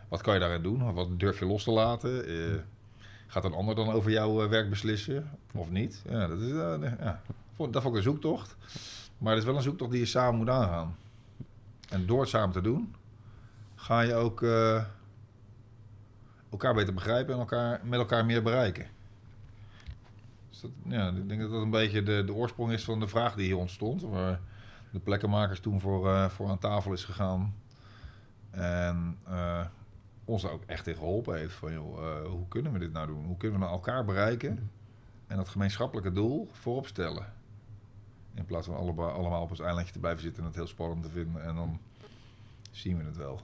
wat 0.08 0.22
kan 0.22 0.34
je 0.34 0.40
daarin 0.40 0.62
doen? 0.62 0.94
Wat 0.94 1.20
durf 1.20 1.40
je 1.40 1.46
los 1.46 1.64
te 1.64 1.72
laten? 1.72 2.26
Eh, 2.28 2.60
gaat 3.28 3.44
een 3.44 3.54
ander 3.54 3.76
dan 3.76 3.92
over 3.92 4.12
jouw 4.12 4.44
eh, 4.44 4.50
werk 4.50 4.70
beslissen 4.70 5.30
of 5.56 5.70
niet? 5.70 6.02
Ja, 6.10 6.28
dat 6.28 6.40
is 6.40 6.52
ja, 6.52 7.22
vond- 7.56 7.74
dat 7.74 7.82
vond 7.82 7.94
ik 7.96 8.04
een 8.06 8.12
zoektocht. 8.12 8.56
Maar 9.18 9.30
het 9.32 9.40
is 9.42 9.48
wel 9.48 9.56
een 9.56 9.62
zoektocht 9.62 9.92
die 9.92 10.00
je 10.00 10.06
samen 10.06 10.36
moet 10.38 10.50
aangaan. 10.50 10.96
En 11.90 12.06
door 12.06 12.20
het 12.20 12.30
samen 12.30 12.52
te 12.52 12.62
doen, 12.62 12.96
ga 13.76 14.02
je 14.02 14.14
ook 14.14 14.42
elkaar 16.52 16.74
beter 16.74 16.94
begrijpen 16.94 17.34
en 17.34 17.40
elkaar, 17.40 17.80
met 17.84 18.00
elkaar 18.00 18.26
meer 18.26 18.44
bereiken. 18.44 18.86
Ja, 20.84 21.08
ik 21.08 21.28
denk 21.28 21.42
dat 21.42 21.52
dat 21.52 21.62
een 21.62 21.70
beetje 21.70 22.04
de, 22.04 22.24
de 22.26 22.34
oorsprong 22.34 22.72
is 22.72 22.84
van 22.84 23.00
de 23.00 23.08
vraag 23.08 23.36
die 23.36 23.46
hier 23.46 23.58
ontstond. 23.58 24.02
Waar 24.02 24.40
de 24.92 25.00
plekkenmakers 25.00 25.60
toen 25.60 25.80
voor, 25.80 26.10
eh, 26.10 26.30
voor 26.30 26.50
aan 26.50 26.60
tafel 26.60 26.94
is 26.94 27.04
gegaan. 27.04 27.54
En 28.50 29.18
uh, 29.30 29.66
ons 30.26 30.46
ook 30.46 30.64
echt 30.66 30.88
in 30.88 30.96
geholpen 30.96 31.38
heeft. 31.38 31.54
Van, 31.54 31.74
joh, 31.74 32.00
uh, 32.00 32.28
hoe 32.28 32.48
kunnen 32.48 32.72
we 32.72 32.80
dit 32.80 32.92
nou 32.94 33.08
doen? 33.08 33.26
Hoe 33.26 33.38
kunnen 33.38 33.60
we 33.60 33.66
nou 33.66 33.78
elkaar 33.78 34.06
bereiken? 34.06 34.72
En 35.28 35.38
dat 35.38 35.50
gemeenschappelijke 35.50 36.12
doel 36.12 36.50
voorop 36.52 36.88
stellen. 36.88 37.26
In 38.34 38.46
plaats 38.46 38.68
van 38.68 38.76
allemaal 38.76 39.42
op 39.42 39.50
ons 39.50 39.60
eilandje 39.60 39.94
te 39.94 40.00
blijven 40.00 40.22
zitten 40.22 40.42
en 40.42 40.48
het 40.48 40.58
heel 40.58 40.68
spannend 40.68 41.04
te 41.04 41.10
vinden. 41.10 41.44
En 41.44 41.56
dan 41.56 41.80
zien 42.72 42.98
we 42.98 43.04
het 43.04 43.18
wel. 43.18 43.42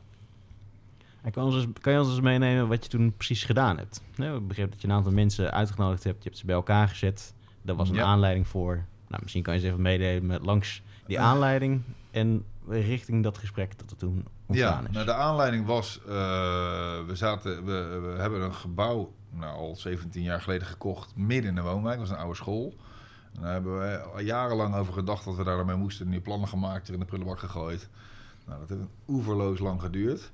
En 1.21 1.31
kan, 1.31 1.43
ons 1.43 1.55
eens, 1.55 1.65
kan 1.81 1.93
je 1.93 1.99
ons 1.99 2.07
eens 2.09 2.19
meenemen 2.21 2.67
wat 2.67 2.83
je 2.83 2.89
toen 2.89 3.13
precies 3.15 3.43
gedaan 3.43 3.77
hebt? 3.77 4.01
Nee, 4.15 4.35
ik 4.35 4.47
begreep 4.47 4.71
dat 4.71 4.81
je 4.81 4.87
een 4.87 4.93
aantal 4.93 5.11
mensen 5.11 5.51
uitgenodigd 5.51 6.03
hebt. 6.03 6.17
Je 6.17 6.23
hebt 6.23 6.37
ze 6.39 6.45
bij 6.45 6.55
elkaar 6.55 6.87
gezet. 6.87 7.33
Daar 7.61 7.75
was 7.75 7.89
een 7.89 7.95
Ja. 7.95 8.03
aanleiding 8.03 8.47
voor. 8.47 8.85
Nou, 9.07 9.21
misschien 9.21 9.43
kan 9.43 9.53
je 9.53 9.59
eens 9.59 9.69
even 9.69 9.81
meedelen 9.81 10.25
met 10.25 10.45
langs 10.45 10.81
die 11.07 11.19
aanleiding 11.19 11.81
en 12.11 12.43
richting 12.69 13.23
dat 13.23 13.37
gesprek 13.37 13.79
dat 13.79 13.91
er 13.91 13.97
toen 13.97 14.15
Ja, 14.15 14.23
ontstaan 14.45 14.87
is. 14.87 14.93
nou, 14.93 15.05
de 15.05 15.13
aanleiding 15.13 15.65
was, 15.65 15.99
eh, 16.07 16.11
we, 17.07 17.11
zaten, 17.13 17.65
we, 17.65 17.99
we 18.13 18.21
hebben 18.21 18.41
een 18.41 18.53
gebouw 18.53 19.13
nou, 19.31 19.57
al 19.57 19.75
17 19.75 20.21
jaar 20.23 20.41
geleden 20.41 20.67
gekocht, 20.67 21.15
midden 21.15 21.49
in 21.49 21.55
de 21.55 21.61
woonwijk. 21.61 21.97
Dat 21.99 22.07
was 22.07 22.17
een 22.17 22.23
oude 22.23 22.35
school. 22.37 22.73
En 23.35 23.41
daar 23.41 23.51
hebben 23.51 23.79
we 23.79 23.97
al 23.99 24.19
jarenlang 24.19 24.75
over 24.75 24.93
gedacht 24.93 25.25
dat 25.25 25.35
we 25.35 25.43
daarmee 25.43 25.75
moesten. 25.75 26.07
Nieuwe 26.07 26.23
plannen 26.23 26.47
gemaakt, 26.49 26.87
er 26.87 26.93
in 26.93 26.99
de 26.99 27.05
prullenbak 27.05 27.39
gegooid. 27.39 27.89
Nou, 28.45 28.59
dat 28.59 28.69
heeft 28.69 28.81
oeverloos 29.07 29.59
lang 29.59 29.81
geduurd. 29.81 30.31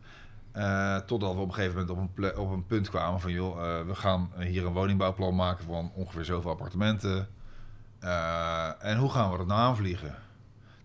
Eh, 0.54 0.98
totdat 0.98 1.34
we 1.34 1.40
op 1.40 1.48
een 1.48 1.54
gegeven 1.54 1.80
moment 1.80 1.90
op 1.90 2.18
een, 2.18 2.38
op 2.38 2.52
een 2.52 2.66
punt 2.66 2.90
kwamen 2.90 3.20
van... 3.20 3.32
joh, 3.32 3.80
eh, 3.80 3.86
we 3.86 3.96
gaan 3.96 4.32
hier 4.40 4.66
een 4.66 4.74
woningbouwplan 4.74 5.36
maken 5.36 5.66
van 5.66 5.92
ongeveer 5.94 6.26
zoveel 6.26 6.52
appartementen. 6.52 7.28
Eh, 8.00 8.84
en 8.84 8.98
hoe 8.98 9.10
gaan 9.10 9.32
we 9.32 9.38
dat 9.38 9.48
nou 9.48 9.60
aanvliegen? 9.60 10.16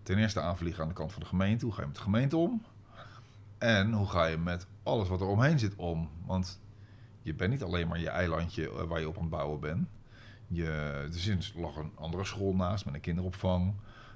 Ten 0.03 0.17
eerste 0.17 0.41
aanvliegen 0.41 0.81
aan 0.81 0.87
de 0.87 0.93
kant 0.95 1.11
van 1.11 1.21
de 1.21 1.27
gemeente. 1.27 1.65
Hoe 1.65 1.73
ga 1.73 1.81
je 1.81 1.87
met 1.87 1.95
de 1.95 2.01
gemeente 2.01 2.37
om? 2.37 2.63
En 3.57 3.93
hoe 3.93 4.07
ga 4.07 4.25
je 4.25 4.37
met 4.37 4.67
alles 4.83 5.07
wat 5.07 5.21
er 5.21 5.27
omheen 5.27 5.59
zit 5.59 5.75
om? 5.75 6.09
Want 6.25 6.59
je 7.21 7.33
bent 7.33 7.51
niet 7.51 7.63
alleen 7.63 7.87
maar 7.87 7.99
je 7.99 8.09
eilandje 8.09 8.87
waar 8.87 8.99
je 8.99 9.07
op 9.07 9.15
aan 9.15 9.21
het 9.21 9.31
bouwen 9.31 9.59
bent. 9.59 9.87
Je, 10.47 10.65
er 11.11 11.51
lag 11.55 11.75
een 11.75 11.91
andere 11.95 12.25
school 12.25 12.55
naast 12.55 12.85
met 12.85 12.93
een 12.93 13.01
kinderopvang. 13.01 13.73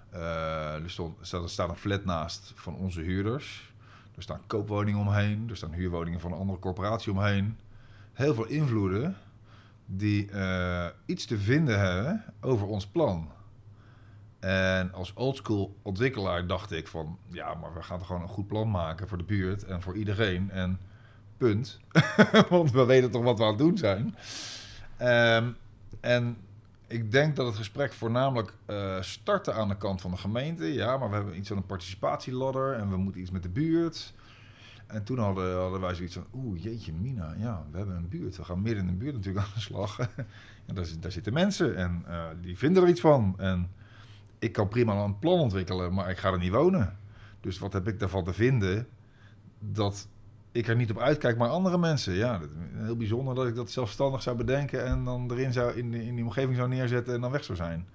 Er, 0.10 0.89
stond, 0.89 1.17
staat 1.22 1.69
een 1.69 1.75
flat 1.75 2.05
naast 2.05 2.51
van 2.55 2.75
onze 2.75 3.01
huurders. 3.01 3.73
Er 4.15 4.22
staan 4.22 4.41
koopwoningen 4.48 5.00
omheen. 5.00 5.50
Er 5.50 5.58
staan 5.58 5.74
huurwoningen 5.74 6.20
van 6.20 6.32
een 6.32 6.38
andere 6.38 6.60
corporatie 6.60 7.12
omheen. 7.12 7.60
Heel 8.13 8.34
veel 8.34 8.46
invloeden 8.46 9.17
die 9.86 10.32
eh, 10.32 10.88
iets 11.05 11.25
te 11.25 11.38
vinden 11.38 11.79
hebben 11.79 12.24
over 12.41 12.67
ons 12.67 12.88
plan. 12.88 13.32
En 14.39 14.93
als 14.93 15.13
oldschool 15.13 15.75
ontwikkelaar 15.82 16.48
dacht 16.48 16.72
ik 16.72 16.88
van... 16.88 17.17
ja, 17.27 17.53
maar 17.53 17.74
we 17.74 17.82
gaan 17.82 17.98
toch 17.98 18.08
gewoon 18.08 18.22
een 18.22 18.27
goed 18.27 18.48
plan 18.48 18.72
maken 18.72 19.08
voor 19.08 19.17
de 19.17 19.24
buurt 19.24 19.65
en 19.65 19.82
voor 19.82 19.96
iedereen. 19.96 20.51
En 20.51 20.79
punt. 21.38 21.79
Want 22.50 22.72
we 22.72 22.86
weten 22.86 23.12
toch 23.12 23.24
wat 23.24 23.38
we 23.38 23.43
aan 23.43 23.50
het 23.50 23.58
doen 23.58 23.77
zijn. 23.77 24.15
Ehm, 24.98 25.50
en 26.00 26.38
ik 26.94 27.12
denk 27.12 27.36
dat 27.36 27.46
het 27.46 27.56
gesprek 27.56 27.94
voornamelijk 27.94 28.54
eh, 28.66 29.02
startte 29.02 29.52
aan 29.54 29.68
de 29.68 29.78
kant 29.78 30.02
van 30.02 30.12
de 30.12 30.18
gemeente. 30.18 30.74
Ja, 30.74 30.98
maar 30.98 31.10
we 31.10 31.16
hebben 31.16 31.38
iets 31.38 31.52
aan 31.52 31.58
een 31.58 31.66
participatieladder 31.66 32.74
en 32.74 32.90
we 32.90 32.98
moeten 32.98 33.22
iets 33.22 33.32
met 33.32 33.44
de 33.44 33.50
buurt. 33.50 34.14
En 34.88 35.04
toen 35.04 35.18
hadden, 35.18 35.58
hadden 35.58 35.82
wij 35.82 35.96
zoiets 35.96 36.14
van, 36.14 36.26
oeh, 36.34 36.64
jeetje 36.64 36.94
mina, 36.94 37.36
ja, 37.38 37.66
we 37.72 37.78
hebben 37.78 37.96
een 37.96 38.10
buurt. 38.10 38.38
We 38.38 38.44
gaan 38.44 38.62
midden 38.62 38.88
in 38.88 38.90
de 38.90 38.98
buurt 38.98 39.16
natuurlijk 39.16 39.46
aan 39.46 39.52
de 39.54 39.60
slag. 39.60 40.00
en 40.68 40.76
daar 41.00 41.12
zitten 41.12 41.34
mensen 41.34 41.76
en 41.76 42.04
eh, 42.08 42.26
die 42.42 42.58
vinden 42.58 42.84
er 42.84 42.90
iets 42.90 43.02
van. 43.02 43.34
En 43.38 43.72
ik 44.40 44.52
kan 44.52 44.68
prima 44.68 45.04
een 45.04 45.20
plan 45.20 45.40
ontwikkelen, 45.40 45.94
maar 45.94 46.10
ik 46.10 46.18
ga 46.18 46.32
er 46.32 46.40
niet 46.40 46.52
wonen. 46.52 46.98
Dus 47.42 47.60
wat 47.60 47.74
heb 47.74 47.88
ik 47.88 48.00
daarvan 48.00 48.24
te 48.24 48.34
vinden 48.34 48.88
dat 49.60 50.08
ik 50.53 50.67
er 50.67 50.75
niet 50.75 50.91
op 50.91 51.00
uitkijk, 51.00 51.38
maar 51.38 51.50
andere 51.50 51.77
mensen? 51.77 52.13
Ja, 52.13 52.38
dat, 52.38 52.50
heel 52.74 52.98
bijzonder 52.98 53.36
dat 53.36 53.48
ik 53.48 53.55
dat 53.55 53.72
zelfstandig 53.72 54.22
zou 54.22 54.38
bedenken 54.38 54.85
en 54.85 55.03
dan 55.03 55.31
erin 55.31 55.53
zou 55.53 55.74
in, 55.74 55.94
in 55.94 56.16
die 56.16 56.24
omgeving 56.24 56.55
zou 56.55 56.70
neerzetten 56.70 57.13
en 57.13 57.22
dan 57.22 57.31
weg 57.31 57.44
zou 57.44 57.57
zijn. 57.57 57.87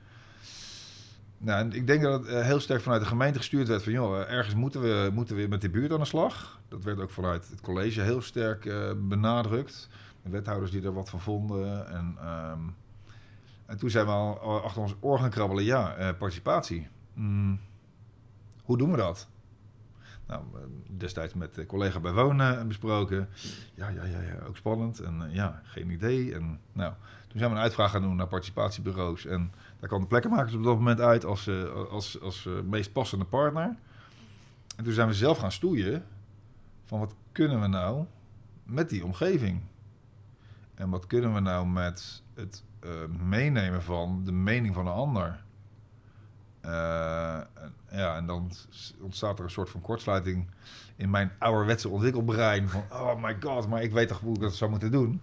Nou, 1.38 1.68
ik 1.68 1.86
denk 1.86 2.02
dat 2.02 2.20
het 2.20 2.28
eh, 2.28 2.42
heel 2.42 2.60
sterk 2.60 2.80
vanuit 2.80 3.00
de 3.00 3.08
gemeente 3.08 3.38
gestuurd 3.38 3.68
werd 3.68 3.82
van, 3.82 3.92
joh, 3.92 4.20
eh, 4.20 4.32
ergens 4.32 4.54
moeten 4.54 4.80
we, 4.80 5.10
moeten 5.14 5.36
we 5.36 5.46
met 5.46 5.60
de 5.60 5.70
buurt 5.70 5.92
aan 5.92 5.98
de 5.98 6.04
slag. 6.04 6.60
Dat 6.68 6.84
werd 6.84 7.00
ook 7.00 7.10
vanuit 7.10 7.48
het 7.50 7.60
college 7.60 8.00
heel 8.00 8.22
sterk 8.22 8.66
eh, 8.66 8.90
benadrukt. 8.96 9.88
De 10.22 10.30
wethouders 10.30 10.70
die 10.70 10.82
er 10.82 10.92
wat 10.92 11.10
van 11.10 11.20
vonden. 11.20 11.88
En, 11.88 12.16
ehm, 12.20 12.60
en 13.66 13.78
toen 13.78 13.90
zijn 13.90 14.06
we 14.06 14.12
al 14.12 14.62
achter 14.62 14.82
ons 14.82 14.94
oor 15.00 15.18
gaan 15.18 15.30
krabbelen, 15.30 15.64
ja, 15.64 16.14
participatie. 16.18 16.88
Mm, 17.14 17.60
hoe 18.62 18.78
doen 18.78 18.90
we 18.90 18.96
dat? 18.96 19.28
Nou, 20.28 20.42
eh, 20.54 20.60
destijds 20.86 21.34
met 21.34 21.54
de 21.54 21.66
collega 21.66 22.00
bij 22.00 22.12
Wonen 22.12 22.68
besproken. 22.68 23.28
Ja, 23.74 23.88
ja, 23.88 24.04
ja, 24.04 24.20
ja 24.20 24.44
ook 24.46 24.56
spannend. 24.56 25.00
En 25.00 25.22
eh, 25.22 25.34
ja, 25.34 25.60
geen 25.64 25.90
idee. 25.90 26.34
En 26.34 26.60
nou, 26.72 26.92
toen 27.28 27.38
zijn 27.38 27.50
we 27.50 27.56
een 27.56 27.62
uitvraag 27.62 27.90
gaan 27.90 28.02
doen 28.02 28.16
naar 28.16 28.26
participatiebureaus. 28.26 29.26
En 29.26 29.52
daar 29.80 29.88
kwam 29.88 30.00
de 30.00 30.06
plekkenmakers 30.06 30.54
op 30.54 30.62
dat 30.62 30.74
moment 30.74 31.00
uit 31.00 31.24
als, 31.24 31.46
eh, 31.46 31.72
als, 31.90 32.20
als 32.20 32.48
meest 32.64 32.92
passende 32.92 33.24
partner. 33.24 33.76
En 34.76 34.84
toen 34.84 34.92
zijn 34.92 35.08
we 35.08 35.14
zelf 35.14 35.38
gaan 35.38 35.52
stoeien 35.52 36.04
van 36.84 36.98
wat 36.98 37.14
kunnen 37.32 37.60
we 37.60 37.66
nou 37.66 38.04
met 38.62 38.88
die 38.88 39.04
omgeving? 39.04 39.60
En 40.74 40.90
wat 40.90 41.06
kunnen 41.06 41.34
we 41.34 41.40
nou 41.40 41.66
met 41.66 42.22
het 42.34 42.62
meenemen 43.22 43.82
van 43.82 44.24
de 44.24 44.32
mening 44.32 44.74
van 44.74 44.86
een 44.86 44.92
ander? 44.92 45.44
Eh, 46.68 47.40
ja, 47.90 48.16
en 48.16 48.26
dan 48.26 48.50
ontstaat 49.00 49.38
er 49.38 49.44
een 49.44 49.50
soort 49.50 49.70
van 49.70 49.80
kortsluiting 49.80 50.46
in 50.96 51.10
mijn 51.10 51.32
ouderwetse 51.38 51.88
ontwikkelbrein. 51.88 52.68
Van, 52.68 52.84
oh 52.92 53.22
my 53.22 53.36
god, 53.40 53.68
maar 53.68 53.82
ik 53.82 53.92
weet 53.92 54.08
toch 54.08 54.20
hoe 54.20 54.34
ik 54.34 54.40
dat 54.40 54.54
zou 54.54 54.70
moeten 54.70 54.90
doen? 54.90 55.22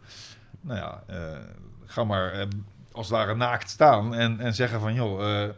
Nou 0.61 0.79
ja, 0.79 1.03
eh, 1.07 1.39
ga 1.85 2.03
maar 2.03 2.31
eh, 2.31 2.47
als 2.91 3.07
het 3.07 3.17
ware 3.17 3.35
naakt 3.35 3.69
staan 3.69 4.13
en, 4.13 4.39
en 4.39 4.53
zeggen 4.53 4.79
van... 4.79 4.93
joh, 4.93 5.49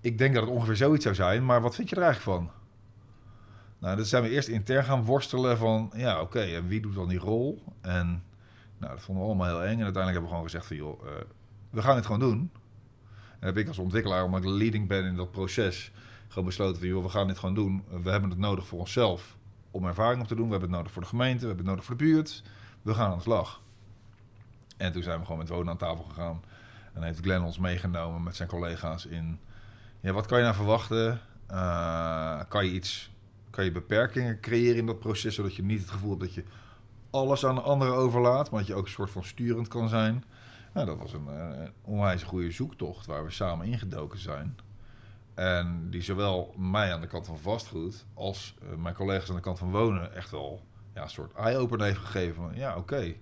ik 0.00 0.18
denk 0.18 0.34
dat 0.34 0.42
het 0.42 0.52
ongeveer 0.52 0.76
zoiets 0.76 1.02
zou 1.02 1.14
zijn, 1.14 1.44
maar 1.44 1.60
wat 1.60 1.74
vind 1.74 1.88
je 1.88 1.96
er 1.96 2.02
eigenlijk 2.02 2.38
van? 2.38 2.50
Nou, 3.78 3.96
dus 3.96 4.08
zijn 4.08 4.22
we 4.22 4.30
eerst 4.30 4.48
intern 4.48 4.84
gaan 4.84 5.04
worstelen 5.04 5.58
van... 5.58 5.90
ja, 5.94 6.20
oké, 6.20 6.40
en 6.40 6.68
wie 6.68 6.80
doet 6.80 6.94
dan 6.94 7.08
die 7.08 7.18
rol? 7.18 7.62
En 7.80 8.22
nou, 8.78 8.92
dat 8.92 9.02
vonden 9.02 9.24
we 9.24 9.30
allemaal 9.30 9.48
heel 9.48 9.62
eng. 9.62 9.78
En 9.78 9.84
uiteindelijk 9.84 10.12
hebben 10.12 10.22
we 10.22 10.28
gewoon 10.28 10.44
gezegd 10.44 10.66
van... 10.66 10.76
joh, 10.76 11.02
we 11.70 11.82
gaan 11.82 11.96
het 11.96 12.06
gewoon 12.06 12.20
doen. 12.20 12.50
Heb 13.38 13.56
ik 13.56 13.68
als 13.68 13.78
ontwikkelaar, 13.78 14.24
omdat 14.24 14.42
ik 14.42 14.48
leading 14.48 14.88
ben 14.88 15.04
in 15.04 15.16
dat 15.16 15.30
proces... 15.30 15.92
gewoon 16.28 16.44
besloten 16.44 16.90
van, 16.90 17.02
we 17.02 17.08
gaan 17.08 17.26
dit 17.26 17.38
gewoon 17.38 17.54
doen. 17.54 17.84
We 18.02 18.10
hebben 18.10 18.30
het 18.30 18.38
nodig 18.38 18.66
voor 18.66 18.78
onszelf 18.78 19.36
om 19.70 19.86
ervaring 19.86 20.22
op 20.22 20.28
te 20.28 20.34
doen. 20.34 20.44
We 20.44 20.50
hebben 20.50 20.68
het 20.68 20.78
nodig 20.78 20.92
voor 20.92 21.02
de 21.02 21.08
gemeente, 21.08 21.40
we 21.40 21.46
hebben 21.46 21.64
het 21.64 21.74
nodig 21.74 21.84
voor 21.84 21.96
de 21.96 22.04
buurt. 22.04 22.42
We 22.82 22.94
gaan 22.94 23.10
aan 23.10 23.16
de 23.16 23.22
slag. 23.22 23.60
En 24.76 24.92
toen 24.92 25.02
zijn 25.02 25.18
we 25.18 25.24
gewoon 25.24 25.38
met 25.38 25.48
wonen 25.48 25.68
aan 25.68 25.76
tafel 25.76 26.04
gegaan. 26.04 26.42
En 26.92 27.02
heeft 27.02 27.20
Glenn 27.20 27.44
ons 27.44 27.58
meegenomen 27.58 28.22
met 28.22 28.36
zijn 28.36 28.48
collega's 28.48 29.06
in... 29.06 29.38
Ja, 30.00 30.12
wat 30.12 30.26
kan 30.26 30.38
je 30.38 30.44
nou 30.44 30.56
verwachten? 30.56 31.20
Eh, 31.46 32.40
kan 32.48 32.64
je 32.64 32.72
iets... 32.72 33.10
Kan 33.50 33.64
je 33.64 33.72
beperkingen 33.72 34.40
creëren 34.40 34.76
in 34.76 34.86
dat 34.86 34.98
proces... 34.98 35.34
zodat 35.34 35.54
je 35.54 35.62
niet 35.62 35.80
het 35.80 35.90
gevoel 35.90 36.10
hebt 36.10 36.20
dat 36.20 36.34
je 36.34 36.44
alles 37.10 37.46
aan 37.46 37.54
de 37.54 37.60
anderen 37.60 37.94
overlaat... 37.94 38.50
maar 38.50 38.60
dat 38.60 38.68
je 38.68 38.74
ook 38.74 38.84
een 38.84 38.92
soort 38.92 39.10
van 39.10 39.24
sturend 39.24 39.68
kan 39.68 39.88
zijn. 39.88 40.24
Nou, 40.72 40.86
dat 40.86 40.98
was 40.98 41.12
een, 41.12 41.28
eh, 41.28 41.60
een 41.64 41.72
onwijs 41.82 42.22
goede 42.22 42.50
zoektocht... 42.50 43.06
waar 43.06 43.24
we 43.24 43.30
samen 43.30 43.66
ingedoken 43.66 44.18
zijn. 44.18 44.56
En 45.34 45.90
die 45.90 46.02
zowel 46.02 46.54
mij 46.56 46.92
aan 46.92 47.00
de 47.00 47.06
kant 47.06 47.26
van 47.26 47.38
vastgoed... 47.38 48.06
als 48.14 48.54
eh, 48.62 48.76
mijn 48.76 48.94
collega's 48.94 49.28
aan 49.28 49.36
de 49.36 49.42
kant 49.42 49.58
van 49.58 49.70
wonen... 49.70 50.14
echt 50.14 50.30
wel 50.30 50.62
ja, 50.94 51.02
een 51.02 51.10
soort 51.10 51.32
eye-opener 51.32 51.86
heeft 51.86 51.98
gegeven. 51.98 52.34
Van, 52.34 52.54
ja, 52.54 52.76
oké 52.76 53.14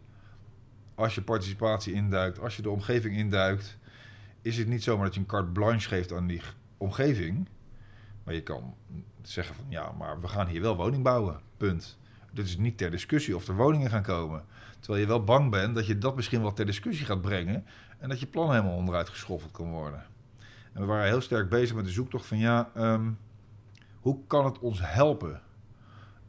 als 0.96 1.14
je 1.14 1.22
participatie 1.22 1.92
induikt, 1.92 2.40
als 2.40 2.56
je 2.56 2.62
de 2.62 2.70
omgeving 2.70 3.16
induikt, 3.16 3.78
is 4.42 4.56
het 4.58 4.66
niet 4.66 4.82
zomaar 4.82 5.04
dat 5.04 5.14
je 5.14 5.20
een 5.20 5.26
carte 5.26 5.50
blanche 5.50 5.88
geeft 5.88 6.12
aan 6.12 6.26
die 6.26 6.42
omgeving. 6.76 7.48
Maar 8.24 8.34
je 8.34 8.42
kan 8.42 8.74
zeggen 9.22 9.54
van 9.54 9.64
ja, 9.68 9.92
maar 9.92 10.20
we 10.20 10.28
gaan 10.28 10.46
hier 10.46 10.60
wel 10.60 10.76
woning 10.76 11.02
bouwen. 11.02 11.40
Punt. 11.56 11.98
Dit 12.36 12.46
is 12.46 12.56
niet 12.56 12.78
ter 12.78 12.90
discussie 12.90 13.36
of 13.36 13.48
er 13.48 13.56
woningen 13.56 13.90
gaan 13.90 14.02
komen. 14.02 14.44
Terwijl 14.80 15.00
je 15.02 15.08
wel 15.08 15.24
bang 15.24 15.50
bent 15.50 15.74
dat 15.74 15.86
je 15.86 15.98
dat 15.98 16.16
misschien 16.16 16.40
wel 16.40 16.52
ter 16.52 16.66
discussie 16.66 17.06
gaat 17.06 17.20
brengen. 17.20 17.64
En 17.98 18.08
dat 18.08 18.20
je 18.20 18.26
plan 18.26 18.50
helemaal 18.50 18.76
onderuit 18.76 19.08
geschoffeld 19.08 19.52
kan 19.52 19.70
worden. 19.70 20.04
En 20.72 20.80
we 20.80 20.86
waren 20.86 21.06
heel 21.06 21.20
sterk 21.20 21.48
bezig 21.48 21.76
met 21.76 21.84
de 21.84 21.90
zoektocht 21.90 22.26
van 22.26 22.38
ja, 22.38 22.70
ehm, 22.74 23.10
hoe 24.00 24.18
kan 24.26 24.44
het 24.44 24.58
ons 24.58 24.80
helpen? 24.82 25.40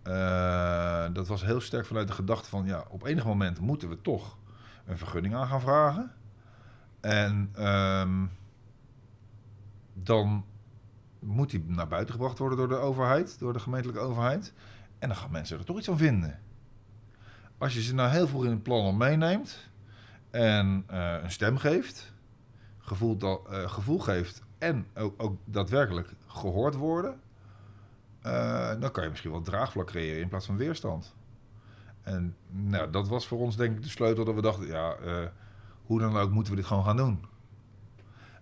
Eh, 0.03 1.05
dat 1.13 1.27
was 1.27 1.45
heel 1.45 1.61
sterk 1.61 1.85
vanuit 1.85 2.07
de 2.07 2.13
gedachte 2.13 2.49
van 2.49 2.65
ja, 2.65 2.85
op 2.89 3.05
enig 3.05 3.25
moment 3.25 3.59
moeten 3.59 3.89
we 3.89 4.01
toch 4.01 4.37
een 4.85 4.97
vergunning 4.97 5.35
aan 5.35 5.47
gaan 5.47 5.61
vragen. 5.61 6.11
En 6.99 7.49
ehm, 7.53 8.25
dan 9.93 10.45
moet 11.19 11.49
die 11.49 11.63
naar 11.67 11.87
buiten 11.87 12.13
gebracht 12.13 12.37
worden 12.37 12.57
door 12.57 12.67
de 12.67 12.75
overheid, 12.75 13.39
door 13.39 13.53
de 13.53 13.59
gemeentelijke 13.59 14.01
overheid. 14.01 14.53
En 14.99 15.07
dan 15.07 15.17
gaan 15.17 15.31
mensen 15.31 15.57
er 15.57 15.65
toch 15.65 15.77
iets 15.77 15.87
van 15.87 15.97
vinden. 15.97 16.39
Als 17.57 17.73
je 17.73 17.81
ze 17.81 17.93
nou 17.93 18.09
heel 18.09 18.27
vroeg 18.27 18.43
in 18.43 18.51
het 18.51 18.63
plan 18.63 18.83
al 18.83 18.93
meeneemt 18.93 19.69
en 20.29 20.83
eh, 20.87 21.15
een 21.21 21.31
stem 21.31 21.57
geeft, 21.57 22.13
gevoel, 22.79 23.17
eh, 23.49 23.69
gevoel 23.69 23.99
geeft 23.99 24.41
en 24.57 24.87
ook, 24.95 25.23
ook 25.23 25.37
daadwerkelijk 25.45 26.13
gehoord 26.27 26.75
worden, 26.75 27.19
eh, 28.21 28.79
dan 28.79 28.91
kan 28.91 29.03
je 29.03 29.09
misschien 29.09 29.31
wel 29.31 29.41
draagvlak 29.41 29.87
creëren 29.87 30.21
in 30.21 30.27
plaats 30.27 30.45
van 30.45 30.57
weerstand. 30.57 31.15
En 32.01 32.35
nou, 32.49 32.91
dat 32.91 33.07
was 33.07 33.27
voor 33.27 33.39
ons 33.39 33.55
denk 33.55 33.75
ik 33.75 33.83
de 33.83 33.89
sleutel 33.89 34.25
dat 34.25 34.35
we 34.35 34.41
dachten, 34.41 34.67
ja, 34.67 34.95
hoe 35.83 35.99
dan 35.99 36.17
ook 36.17 36.31
moeten 36.31 36.53
we 36.53 36.59
dit 36.59 36.67
gewoon 36.67 36.83
gaan 36.83 36.97
doen. 36.97 37.25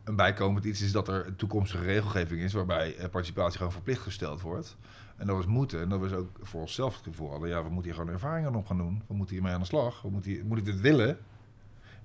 Een 0.04 0.16
bijkomend 0.16 0.66
iets 0.66 0.82
is 0.82 0.92
dat 0.92 1.08
er 1.08 1.36
toekomstige 1.36 1.84
regelgeving 1.84 2.42
is 2.42 2.54
waarbij 2.54 3.10
participatie 3.12 3.58
gewoon 3.58 3.72
verplicht 3.72 4.02
gesteld 4.02 4.42
wordt. 4.42 4.78
En 5.18 5.28
dat 5.28 5.36
was 5.36 5.46
moeten. 5.46 5.82
En 5.82 5.90
dat 5.90 6.00
was 6.00 6.12
ook 6.12 6.40
voor 6.42 6.62
onszelf 6.62 6.96
het 6.96 7.04
gevoel 7.04 7.30
hadden, 7.30 7.50
ja, 7.50 7.64
we 7.64 7.70
moeten 7.70 7.92
hier 7.92 7.94
gewoon 7.94 8.14
ervaringen 8.14 8.56
op 8.56 8.66
gaan 8.66 8.78
doen. 8.78 9.04
We 9.08 9.14
moeten 9.14 9.36
hiermee 9.36 9.54
aan 9.54 9.60
de 9.60 9.66
slag. 9.66 10.02
We 10.02 10.10
moeten, 10.10 10.32
hier, 10.32 10.46
moeten 10.46 10.66
dit 10.66 10.82
willen. 10.82 11.18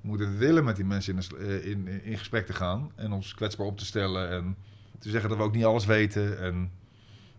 We 0.01 0.09
moeten 0.09 0.29
het 0.29 0.38
willen 0.38 0.64
met 0.64 0.77
die 0.77 0.85
mensen 0.85 1.16
in, 1.16 1.38
eh, 1.38 1.66
in, 1.66 1.87
in 1.87 2.18
gesprek 2.18 2.46
te 2.46 2.53
gaan 2.53 2.92
en 2.94 3.12
ons 3.12 3.35
kwetsbaar 3.35 3.66
op 3.66 3.79
te 3.79 3.85
stellen 3.85 4.31
en 4.31 4.57
te 4.99 5.11
zeggen 5.11 5.29
dat 5.29 5.38
we 5.38 5.44
ook 5.44 5.55
niet 5.55 5.64
alles 5.64 5.87
weten. 5.87 6.40
En 6.40 6.70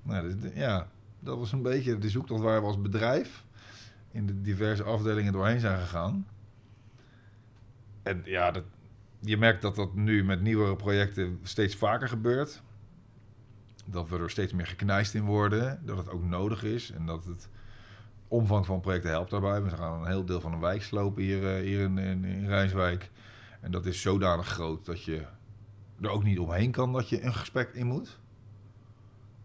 nou, 0.04 0.36
ja, 0.54 0.88
dat 1.20 1.38
was 1.38 1.52
een 1.52 1.62
beetje 1.62 1.98
de 1.98 2.10
zoektocht 2.10 2.42
waar 2.42 2.62
we 2.62 2.68
als 2.68 2.82
bedrijf 2.82 3.46
in 4.12 4.26
de 4.26 4.42
diverse 4.42 4.84
afdelingen 4.84 5.34
doorheen 5.34 5.60
zijn 5.60 5.80
gegaan. 5.80 6.28
En 8.04 8.22
ja, 8.26 8.52
dat, 8.52 8.64
je 9.20 9.38
merkt 9.38 9.62
dat 9.62 9.76
dat 9.76 9.96
nu 9.96 10.24
met 10.24 10.42
nieuwere 10.42 10.76
projecten 10.76 11.40
steeds 11.44 11.76
vaker 11.76 12.08
gebeurt. 12.08 12.62
Dat 13.86 14.10
we 14.10 14.18
er 14.18 14.30
steeds 14.30 14.54
meer 14.54 14.68
geknijst 14.68 15.14
in 15.14 15.24
worden. 15.24 15.82
Dat 15.86 15.98
het 15.98 16.10
ook 16.10 16.24
nodig 16.24 16.64
is. 16.64 16.92
En 16.92 17.06
dat 17.06 17.26
het 17.26 17.50
omvang 18.32 18.66
van 18.66 18.80
projecten 18.80 19.10
helpt 19.10 19.30
daarbij. 19.30 19.64
We 19.64 19.70
gaan 19.70 20.02
een 20.02 20.08
heel 20.08 20.26
deel 20.26 20.42
van 20.42 20.54
een 20.54 20.60
wijk 20.60 20.84
slopen 20.84 21.24
hier, 21.24 21.58
uh, 21.58 21.64
hier 21.64 21.80
in, 21.80 21.98
in, 21.98 22.48
Rijnswijk. 22.48 23.10
En 23.62 23.72
dat 23.72 23.86
is 23.86 24.02
zodanig 24.02 24.48
groot 24.48 24.86
dat 24.86 25.04
je 25.04 25.26
er 26.02 26.10
ook 26.10 26.24
niet 26.24 26.40
omheen 26.40 26.72
kan 26.72 26.94
dat 26.94 27.10
je 27.10 27.24
een 27.24 27.34
gesprek 27.34 27.74
in 27.74 27.88
moet. 27.88 28.20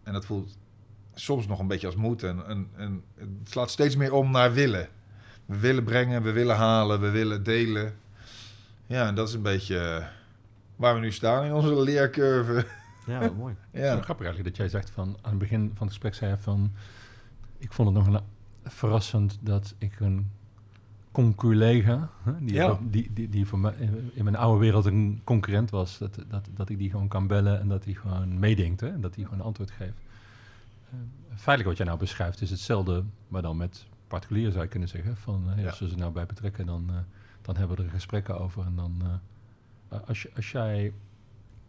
En 0.03 0.13
dat 0.13 0.25
voelt 0.25 0.57
soms 1.13 1.47
nog 1.47 1.59
een 1.59 1.67
beetje 1.67 1.87
als 1.87 1.95
moed. 1.95 2.23
En, 2.23 2.63
het 3.15 3.29
slaat 3.43 3.69
steeds 3.69 3.95
meer 3.95 4.13
om 4.13 4.31
naar 4.31 4.53
willen. 4.53 4.89
We 5.45 5.57
willen 5.57 5.83
brengen, 5.83 6.23
we 6.23 6.31
willen 6.31 6.55
halen, 6.55 7.01
we 7.01 7.09
willen 7.09 7.43
delen. 7.43 7.97
Ja, 8.85 9.07
en 9.07 9.15
dat 9.15 9.27
is 9.27 9.33
een 9.33 9.41
beetje 9.41 10.07
waar 10.75 10.93
we 10.93 10.99
nu 10.99 11.11
staan 11.11 11.45
in 11.45 11.53
onze 11.53 11.81
leercurve. 11.81 12.65
Ja, 13.07 13.19
wat 13.19 13.35
mooi. 13.35 13.55
ja. 13.71 13.79
Het 13.79 13.97
is 13.99 14.03
grappig 14.03 14.25
eigenlijk 14.25 14.43
dat 14.43 14.57
jij 14.57 14.67
zegt 14.69 14.89
van 14.89 15.17
aan 15.21 15.29
het 15.29 15.39
begin 15.39 15.59
van 15.59 15.87
het 15.87 15.89
gesprek 15.89 16.13
zei 16.13 16.31
je 16.31 16.37
van 16.37 16.71
ik 17.57 17.73
vond 17.73 17.95
het 17.95 18.05
nog 18.05 18.15
een, 18.15 18.21
verrassend 18.63 19.37
dat 19.41 19.75
ik 19.77 19.99
een 19.99 20.31
conculega, 21.11 22.09
die, 22.39 22.53
Ja. 22.53 22.79
die, 22.81 23.13
die, 23.13 23.29
die 23.29 23.45
voor 23.47 23.59
mij 23.59 23.73
in 24.13 24.23
mijn 24.23 24.35
oude 24.35 24.59
wereld 24.59 24.85
een 24.85 25.21
concurrent 25.23 25.69
was, 25.69 25.97
dat, 25.97 26.19
dat, 26.27 26.49
dat 26.53 26.69
ik 26.69 26.77
die 26.77 26.89
gewoon 26.89 27.07
kan 27.07 27.27
bellen 27.27 27.59
en 27.59 27.67
dat 27.67 27.83
hij 27.85 27.93
gewoon 27.93 28.39
meedenkt 28.39 28.79
hè, 28.81 28.87
en 28.89 29.01
dat 29.01 29.15
hij 29.15 29.23
gewoon 29.23 29.39
een 29.39 29.45
antwoord 29.45 29.71
geeft. 29.71 30.01
Eh, 30.89 30.95
feitelijk 31.29 31.67
wat 31.67 31.77
jij 31.77 31.85
nou 31.85 31.99
beschrijft 31.99 32.41
is 32.41 32.49
hetzelfde, 32.49 33.03
maar 33.27 33.41
dan 33.41 33.57
met 33.57 33.85
particulieren 34.07 34.51
zou 34.51 34.63
je 34.63 34.69
kunnen 34.69 34.89
zeggen. 34.89 35.17
Van, 35.17 35.43
eh, 35.55 35.61
Ja. 35.61 35.69
Als 35.69 35.79
we 35.79 35.89
ze 35.89 35.95
nou 35.95 36.11
bij 36.11 36.25
betrekken, 36.25 36.65
dan, 36.65 36.85
eh, 36.89 36.95
dan 37.41 37.55
hebben 37.57 37.77
we 37.77 37.83
er 37.83 37.89
gesprekken 37.89 38.39
over. 38.39 38.65
En 38.65 38.75
dan, 38.75 39.01
eh, 39.89 39.99
als, 40.07 40.21
je, 40.21 40.31
als 40.35 40.51
jij 40.51 40.93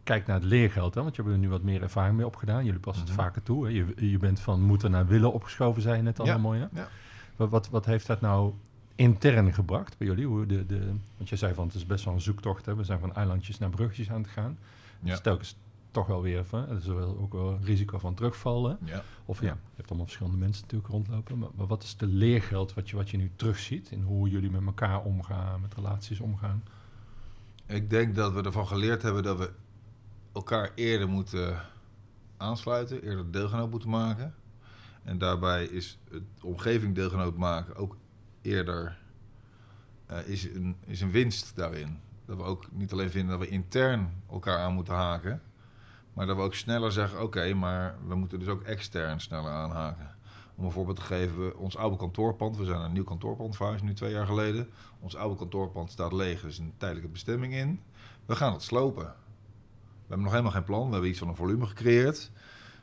kijkt 0.09 0.27
naar 0.27 0.37
het 0.37 0.45
leergeld, 0.45 0.95
hè, 0.95 1.03
want 1.03 1.17
je 1.17 1.23
hebt 1.23 1.35
er 1.35 1.41
nu 1.41 1.49
wat 1.49 1.63
meer 1.63 1.83
ervaring 1.83 2.17
mee 2.17 2.27
opgedaan. 2.27 2.65
Jullie 2.65 2.81
passen 2.81 3.05
het 3.07 3.13
Mhm. 3.15 3.23
vaker 3.23 3.43
toe. 3.43 3.65
Hè. 3.67 3.71
Je, 3.73 4.11
je 4.11 4.19
bent 4.19 4.41
van 4.41 4.61
moeten 4.63 4.91
naar 4.91 5.07
willen 5.07 5.33
opgeschoven, 5.33 5.83
zei 5.83 5.97
je 5.97 6.03
net 6.03 6.21
al 6.21 6.27
Ja, 6.27 6.39
mooi. 6.39 6.61
Hè? 6.61 6.67
ja. 6.81 6.89
Wat, 7.37 7.51
wat, 7.51 7.69
wat 7.69 7.85
heeft 7.87 8.07
dat 8.07 8.21
nou 8.21 8.53
intern 8.95 9.55
gebracht 9.55 9.99
bij 9.99 10.07
jullie? 10.07 10.27
Hoe 10.27 10.47
de, 10.47 10.67
de, 10.67 10.93
want 11.17 11.29
je 11.29 11.37
zei 11.37 11.55
van 11.55 11.67
het 11.67 11.75
is 11.75 11.87
best 11.87 12.05
wel 12.05 12.15
een 12.15 12.21
zoektocht. 12.21 12.67
Hè? 12.67 12.75
We 12.75 12.85
zijn 12.85 12.99
van 13.01 13.15
eilandjes 13.15 13.59
naar 13.59 13.71
bruggetjes 13.71 14.11
aan 14.11 14.23
het 14.23 14.31
gaan. 14.31 14.59
Ja. 15.01 15.11
Dus 15.11 15.21
telkens 15.21 15.57
toch 15.91 16.07
wel 16.07 16.23
weer 16.23 16.45
van, 16.45 16.69
er 16.69 16.77
is 16.77 16.87
wel 16.87 17.19
ook 17.21 17.33
wel 17.33 17.49
een 17.51 17.65
risico 17.65 17.99
van 17.99 18.15
terugvallen. 18.15 18.79
Ja. 18.85 19.03
Of 19.25 19.41
ja, 19.41 19.47
je 19.47 19.55
hebt 19.77 19.89
allemaal 19.89 20.07
verschillende 20.07 20.39
mensen 20.39 20.63
natuurlijk 20.63 20.91
rondlopen. 20.93 21.39
Maar, 21.39 21.49
maar 21.55 21.67
wat 21.67 21.83
is 21.83 21.97
de 21.97 22.07
leergeld 22.07 22.75
wat 22.75 22.91
je, 22.91 22.97
wat 22.97 23.11
je 23.11 23.17
nu 23.17 23.31
terugziet 23.37 23.91
in 23.91 24.03
hoe 24.03 24.29
jullie 24.29 24.51
met 24.51 24.65
elkaar 24.67 25.03
omgaan, 25.03 25.61
met 25.61 25.75
relaties 25.75 26.21
omgaan? 26.21 26.63
Ik 27.67 27.91
denk 27.91 28.15
dat 28.15 28.33
we 28.33 28.43
ervan 28.43 28.67
geleerd 28.67 29.03
hebben 29.03 29.23
dat 29.23 29.39
we 29.39 29.51
elkaar 30.39 30.71
eerder 30.75 31.09
moeten 31.09 31.61
aansluiten, 32.37 33.03
eerder 33.03 33.31
deelgenoot 33.31 33.71
moeten 33.71 33.89
maken. 33.91 34.35
En 35.03 35.19
daarbij 35.19 35.65
is 35.65 35.99
het 36.11 36.23
omgeving 36.43 36.95
deelgenoot 36.95 37.37
maken 37.37 37.77
ook 37.77 37.97
eerder 38.43 38.99
eh, 40.07 40.27
is, 40.29 40.45
een, 40.45 40.77
is 40.87 41.01
een 41.01 41.11
winst 41.11 41.57
daarin. 41.57 42.01
Dat 42.27 42.37
we 42.37 42.43
ook 42.43 42.73
niet 42.73 42.93
alleen 42.93 43.11
vinden 43.11 43.39
dat 43.39 43.47
we 43.49 43.53
intern 43.53 44.23
elkaar 44.31 44.59
aan 44.59 44.75
moeten 44.75 44.95
haken, 44.95 45.43
maar 46.13 46.27
dat 46.27 46.37
we 46.37 46.43
ook 46.43 46.55
sneller 46.55 46.93
zeggen: 46.93 47.23
oké, 47.23 47.55
maar 47.55 47.95
we 48.07 48.15
moeten 48.15 48.39
dus 48.39 48.49
ook 48.49 48.63
extern 48.63 49.21
sneller 49.21 49.51
aanhaken. 49.51 50.17
Om 50.55 50.65
een 50.65 50.71
voorbeeld 50.73 50.97
te 50.97 51.03
geven, 51.03 51.45
we- 51.45 51.57
ons 51.57 51.77
oude 51.77 51.97
kantoorpand, 51.97 52.57
we 52.57 52.65
zijn 52.65 52.81
een 52.81 52.93
nieuw 52.93 53.05
kantoorpand 53.05 53.57
verhuisd 53.57 53.83
nu 53.85 53.95
twee 53.95 54.13
jaar 54.13 54.27
geleden. 54.27 54.69
Ons 55.01 55.17
oude 55.17 55.37
kantoorpand 55.37 55.91
staat 55.91 56.13
leeg, 56.13 56.43
er 56.43 56.49
is 56.49 56.59
een 56.59 56.73
tijdelijke 56.77 57.11
bestemming 57.11 57.55
in. 57.55 57.81
We 58.27 58.37
gaan 58.37 58.53
het 58.53 58.63
slopen. 58.63 59.15
We 60.09 60.15
hebben 60.15 60.33
nog 60.33 60.33
helemaal 60.33 60.53
geen 60.53 60.65
plan. 60.65 60.87
We 60.87 60.93
hebben 60.93 61.11
iets 61.11 61.19
van 61.19 61.29
een 61.29 61.35
volume 61.35 61.67
gecreëerd. 61.67 62.31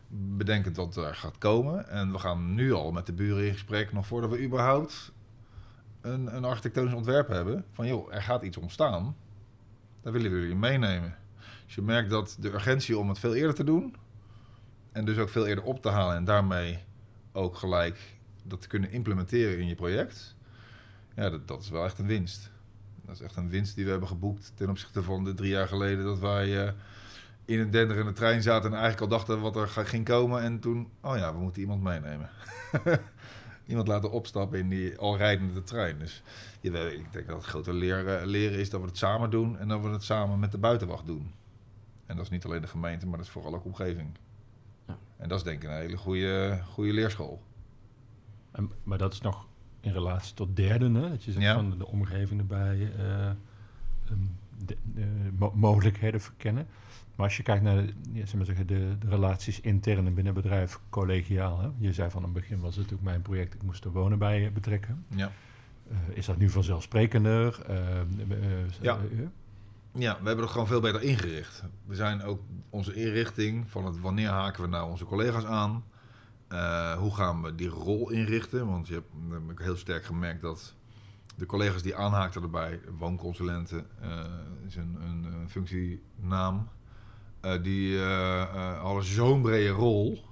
Bedenkend 0.08 0.76
wat 0.76 0.96
er 0.96 1.16
gaat 1.16 1.38
komen. 1.38 1.90
En 1.90 2.12
we 2.12 2.20
gaan 2.20 2.54
nu 2.54 2.74
al 2.74 2.92
met 2.92 3.06
de 3.06 3.14
buren 3.14 3.46
in 3.46 3.52
gesprek, 3.52 3.94
nog 3.94 4.08
voordat 4.08 4.30
we 4.30 4.44
überhaupt 4.44 5.12
een, 6.02 6.36
een 6.36 6.46
architectonisch 6.46 6.94
ontwerp 6.94 7.28
hebben. 7.28 7.66
Van 7.72 7.88
joh, 7.88 8.14
er 8.14 8.22
gaat 8.22 8.44
iets 8.44 8.58
ontstaan. 8.58 9.16
Daar 10.02 10.14
willen 10.14 10.32
we 10.32 10.40
jullie 10.40 10.56
meenemen. 10.56 11.16
Dus 11.66 11.76
je 11.76 11.82
merkt 11.82 12.10
dat 12.10 12.38
de 12.40 12.54
urgentie 12.54 12.98
om 12.98 13.10
het 13.10 13.20
veel 13.20 13.36
eerder 13.36 13.56
te 13.56 13.64
doen. 13.64 13.96
En 14.92 15.06
dus 15.06 15.18
ook 15.18 15.30
veel 15.30 15.46
eerder 15.46 15.64
op 15.64 15.82
te 15.82 15.90
halen. 15.90 16.16
En 16.16 16.24
daarmee 16.24 16.84
ook 17.32 17.56
gelijk 17.56 18.18
dat 18.44 18.62
te 18.62 18.68
kunnen 18.68 18.92
implementeren 18.92 19.60
in 19.60 19.68
je 19.68 19.76
project. 19.76 20.36
Ja, 21.16 21.30
dat, 21.30 21.48
dat 21.48 21.62
is 21.62 21.70
wel 21.70 21.86
echt 21.86 22.00
een 22.00 22.08
winst. 22.08 22.52
Dat 23.06 23.16
is 23.16 23.22
echt 23.22 23.36
een 23.36 23.50
winst 23.50 23.76
die 23.76 23.86
we 23.86 23.92
hebben 23.92 24.10
geboekt 24.10 24.52
ten 24.56 24.70
opzichte 24.70 25.04
van 25.04 25.24
de 25.24 25.34
drie 25.34 25.50
jaar 25.50 25.68
geleden 25.68 26.06
dat 26.06 26.20
wij 26.20 26.66
eh, 26.66 26.74
in 27.46 27.60
een 27.60 27.72
denderende 27.72 28.14
trein 28.14 28.42
zaten 28.42 28.70
en 28.72 28.80
eigenlijk 28.80 29.02
al 29.02 29.18
dachten 29.18 29.42
wat 29.42 29.56
er 29.56 29.68
ging 29.68 30.06
komen. 30.06 30.42
En 30.42 30.60
toen, 30.60 30.90
oh 31.02 31.18
ja, 31.18 31.34
we 31.34 31.40
moeten 31.40 31.62
iemand 31.62 31.82
meenemen. 31.82 32.30
iemand 33.68 33.88
laten 33.88 34.12
opstappen 34.12 34.60
in 34.60 34.70
die 34.70 34.98
al 34.98 35.18
rijdende 35.18 35.64
trein. 35.64 36.00
Dus 36.00 36.24
ik 36.62 36.72
denk 37.12 37.28
dat 37.28 37.36
het 37.38 37.46
grote 37.46 37.74
leren, 37.74 38.26
leren 38.28 38.60
is 38.60 38.70
dat 38.70 38.82
we 38.82 38.88
het 38.88 38.98
samen 38.98 39.30
doen 39.30 39.58
en 39.58 39.68
dat 39.68 39.82
we 39.82 39.90
het 39.90 40.04
samen 40.04 40.40
met 40.40 40.52
de 40.52 40.58
buitenwacht 40.58 41.06
doen. 41.06 41.32
En 42.06 42.16
dat 42.16 42.26
is 42.26 42.32
niet 42.32 42.46
alleen 42.46 42.62
de 42.62 42.68
gemeente, 42.68 43.08
maar 43.08 43.18
dat 43.18 43.26
is 43.26 43.32
vooral 43.32 43.56
ook 43.56 43.66
omgeving. 43.66 44.10
Ja. 44.88 44.98
En 45.18 45.30
dat 45.30 45.38
is 45.38 45.44
denk 45.44 45.64
ik 45.64 45.70
een 45.70 45.76
hele 45.76 45.98
goede, 45.98 46.60
goede 46.72 46.94
leerschool. 46.94 47.42
En, 48.52 48.72
maar 48.84 48.98
dat 48.98 49.14
is 49.14 49.22
nog 49.22 49.48
in 49.82 49.92
relatie 49.92 50.34
tot 50.34 50.56
derden, 50.56 50.96
hè? 50.96 51.10
dat 51.10 51.24
je 51.24 51.32
zegt 51.32 51.44
Ja. 51.44 51.54
van 51.54 51.78
de 51.78 51.88
omgeving 51.88 52.40
erbij, 52.40 52.92
eh, 52.98 53.26
ehm, 53.28 53.36
de, 54.66 54.78
de 54.94 55.32
mo- 55.38 55.52
mogelijkheden 55.56 56.22
verkennen. 56.22 56.68
Maar 57.16 57.26
als 57.26 57.38
je 57.38 57.44
kijkt 57.44 57.64
naar 57.64 57.76
de, 57.76 57.94
ja, 58.12 58.26
zeg 58.26 58.34
maar 58.36 58.46
zeggen, 58.46 58.68
de, 58.68 58.96
de 59.00 59.08
relaties 59.10 59.62
intern 59.62 60.04
binnen 60.14 60.26
het 60.26 60.44
bedrijf, 60.44 60.80
collegiaal. 60.90 61.60
Hè? 61.60 61.70
Je 61.78 61.94
zei 61.94 62.10
van 62.10 62.24
het 62.24 62.34
begin 62.34 62.60
was 62.60 62.70
het 62.70 62.78
natuurlijk 62.78 63.10
mijn 63.10 63.22
project, 63.22 63.54
ik 63.54 63.64
moest 63.64 63.84
er 63.86 63.92
wonen 63.92 64.18
bij 64.18 64.52
betrekken. 64.54 65.06
Ja. 65.08 65.32
Eh, 65.90 65.98
is 66.14 66.26
dat 66.26 66.38
nu 66.38 66.50
vanzelfsprekender? 66.50 67.62
Eh, 67.68 68.00
eh, 68.00 68.06
Ja. 68.82 68.98
eh, 68.98 69.20
eh, 69.20 69.28
Ja, 69.92 70.12
we 70.20 70.26
hebben 70.26 70.44
het 70.44 70.50
gewoon 70.54 70.68
veel 70.68 70.80
beter 70.82 71.02
ingericht. 71.02 71.64
We 71.86 71.96
zijn 71.96 72.24
ook 72.24 72.42
onze 72.70 72.94
inrichting 72.94 73.70
van 73.70 73.86
het 73.86 74.00
wanneer 74.00 74.30
haken 74.30 74.62
we 74.64 74.70
nou 74.70 74.90
onze 74.90 75.06
collega's 75.06 75.46
aan. 75.46 75.84
Hoe 76.98 77.16
gaan 77.16 77.42
we 77.42 77.56
die 77.56 77.68
rol 77.68 78.10
inrichten? 78.10 78.68
Want 78.68 78.88
je 78.88 78.94
hebt 78.94 79.08
heb 79.30 79.52
ik 79.52 79.60
heel 79.60 79.76
sterk 79.78 80.06
gemerkt 80.06 80.42
dat 80.42 80.74
de 81.36 81.46
collega's 81.46 81.82
die 81.82 81.96
aanhaakten 81.96 82.42
erbij, 82.42 82.80
woonconsulenten 82.98 83.86
is 84.68 84.76
een, 84.76 84.98
een, 85.02 85.24
een 85.34 85.50
functienaam, 85.50 86.68
die 87.54 87.98
eh, 87.98 88.42
eh, 88.42 88.82
hadden 88.82 89.04
zo'n 89.04 89.42
brede 89.42 89.70
rol. 89.70 90.24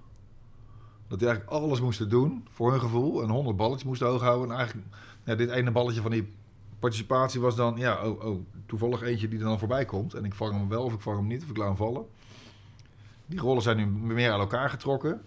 Dat 1.07 1.19
die 1.19 1.27
eigenlijk 1.27 1.57
alles 1.61 1.81
moesten 1.81 2.09
doen 2.09 2.47
voor 2.51 2.71
hun 2.71 2.79
gevoel. 2.79 3.21
En 3.23 3.29
honderd 3.29 3.57
balletjes 3.57 3.83
moesten 3.83 4.07
hoog 4.07 4.21
houden. 4.21 4.49
En 4.49 4.57
eigenlijk, 4.57 4.87
ja, 5.23 5.35
dit 5.35 5.49
ene 5.49 5.71
balletje 5.71 6.01
van 6.01 6.11
die 6.11 6.33
participatie 6.79 7.41
was 7.41 7.55
dan, 7.55 7.77
ja, 7.77 8.07
oh, 8.07 8.25
oh, 8.25 8.39
toevallig 8.65 9.01
eentje 9.01 9.27
die 9.27 9.39
er 9.39 9.45
dan 9.45 9.59
voorbij 9.59 9.85
komt. 9.85 10.13
En 10.13 10.25
ik 10.25 10.33
vang 10.33 10.53
hem 10.53 10.69
wel 10.69 10.83
of 10.83 10.93
ik 10.93 11.01
vang 11.01 11.17
hem 11.17 11.27
niet 11.27 11.43
of 11.43 11.49
ik 11.49 11.57
laat 11.57 11.67
hem 11.67 11.77
vallen. 11.77 12.05
Die 13.25 13.39
rollen 13.39 13.61
zijn 13.61 13.77
nu 13.77 13.85
meer 13.85 14.31
aan 14.31 14.39
elkaar 14.39 14.69
getrokken. 14.69 15.21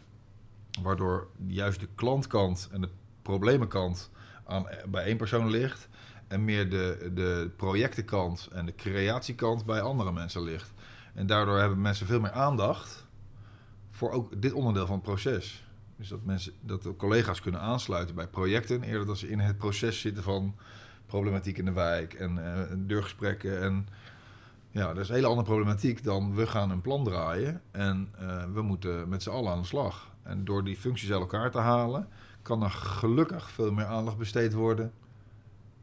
Waardoor 0.83 1.29
juist 1.46 1.81
de 1.81 1.88
klantkant 1.94 2.68
en 2.72 2.81
de 2.81 2.88
problemenkant 3.22 4.11
aan, 4.44 4.66
bij 4.88 5.05
één 5.05 5.16
persoon 5.16 5.51
ligt. 5.51 5.88
En 6.29 6.44
meer 6.44 6.70
de, 6.70 7.11
de 7.14 7.51
projectenkant 7.57 8.49
en 8.53 8.66
de 8.66 8.75
creatiekant 8.75 9.64
bij 9.64 9.81
andere 9.81 10.12
mensen 10.12 10.42
ligt. 10.42 10.72
En 11.16 11.26
daardoor 11.26 11.59
hebben 11.59 11.81
mensen 11.81 12.07
veel 12.07 12.20
meer 12.20 12.33
aandacht 12.33 13.07
voor 13.90 14.11
ook 14.11 14.42
dit 14.42 14.52
onderdeel 14.52 14.87
van 14.87 14.94
het 14.94 15.05
proces. 15.05 15.64
Dus 15.96 16.09
dat, 16.09 16.24
mensen, 16.24 16.52
dat 16.61 16.83
de 16.83 16.96
collega's 16.96 17.40
kunnen 17.40 17.61
aansluiten 17.61 18.14
bij 18.14 18.26
projecten. 18.26 18.83
Eerder 18.83 19.07
dat 19.07 19.18
ze 19.18 19.29
in 19.29 19.38
het 19.38 19.59
proces 19.59 20.00
zitten 20.00 20.22
van 20.22 20.55
problematiek 21.07 21.59
in 21.59 21.64
de 21.64 21.72
wijk 21.72 22.14
en 22.14 22.55
eh, 22.55 22.76
deurgesprekken. 22.76 23.62
En 23.62 23.88
ja, 24.70 24.87
dat 24.87 25.02
is 25.02 25.09
een 25.09 25.14
hele 25.14 25.26
andere 25.26 25.46
problematiek 25.46 26.05
dan 26.05 26.35
we 26.35 26.46
gaan 26.46 26.70
een 26.70 26.81
plan 26.81 27.05
draaien 27.05 27.62
en 27.70 28.09
eh, 28.18 28.44
we 28.52 28.62
moeten 28.62 29.09
met 29.09 29.22
z'n 29.22 29.31
allen 29.31 29.52
aan 29.52 29.61
de 29.61 29.66
slag. 29.66 30.11
En 30.22 30.44
door 30.44 30.64
die 30.64 30.76
functies 30.76 31.11
uit 31.11 31.20
elkaar 31.20 31.50
te 31.50 31.59
halen, 31.59 32.09
kan 32.42 32.62
er 32.62 32.70
gelukkig 32.70 33.50
veel 33.50 33.72
meer 33.72 33.87
aandacht 33.87 34.16
besteed 34.16 34.52
worden 34.52 34.92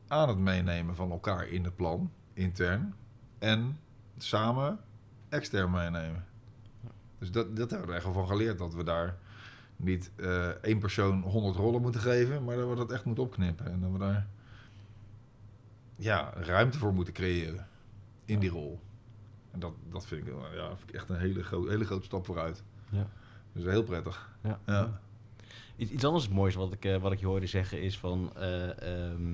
aan 0.08 0.30
het 0.30 0.38
meenemen 0.38 0.96
van 0.96 1.12
elkaar 1.12 1.48
in 1.48 1.63
het 1.63 1.76
plan, 1.76 2.12
intern. 2.34 2.93
En 3.39 3.80
samen 4.17 4.80
extern 5.34 5.72
meenemen. 5.72 6.26
Dus 7.19 7.32
dat, 7.32 7.56
dat 7.56 7.69
hebben 7.69 7.88
we 7.88 7.93
er 7.93 7.98
echt 8.00 8.06
wel 8.13 8.13
van 8.26 8.28
geleerd, 8.28 8.58
dat 8.58 8.74
we 8.74 8.84
daar 8.84 9.17
niet 9.76 10.12
eh, 10.15 10.48
één 10.48 10.80
persoon 10.80 11.22
100 11.22 11.56
rollen 11.56 11.82
moeten 11.82 12.02
geven, 12.02 12.43
maar 12.43 12.56
dat 12.56 12.69
we 12.69 12.76
dat 12.76 12.91
echt 12.91 13.06
moeten 13.06 13.24
opknippen. 13.24 13.65
En 13.72 13.80
dat 13.82 13.91
we 13.91 13.98
daar 13.98 14.28
ja, 15.96 16.34
ruimte 16.36 16.78
voor 16.78 16.93
moeten 16.93 17.13
creëren 17.13 17.67
in 18.26 18.39
die 18.39 18.50
rol. 18.50 18.80
En 19.52 19.60
dat, 19.60 19.74
dat 19.89 20.06
vind, 20.06 20.28
ik, 20.28 20.34
ja, 20.56 20.67
vind 20.78 20.89
ik 20.89 20.96
echt 20.96 21.10
een 21.10 21.17
hele, 21.19 21.43
gro- 21.43 21.67
hele 21.67 21.86
grote 21.86 22.06
stap 22.06 22.26
vooruit. 22.26 22.63
Ja. 22.89 23.08
Dus 23.54 23.63
heel 23.63 23.84
prettig. 23.84 24.30
Ja. 24.43 24.60
Ja. 24.65 25.02
Iets, 25.76 25.91
iets 25.91 26.06
anders 26.06 26.30
moois 26.30 26.56
wat 26.56 26.74
ik, 26.74 26.86
eh, 26.86 26.98
wat 26.98 27.12
ik 27.12 27.19
je 27.19 27.26
hoorde 27.26 27.48
zeggen 27.48 27.82
is 27.82 28.00
van... 28.00 28.32
eh, 28.36 29.10
ehm, 29.10 29.34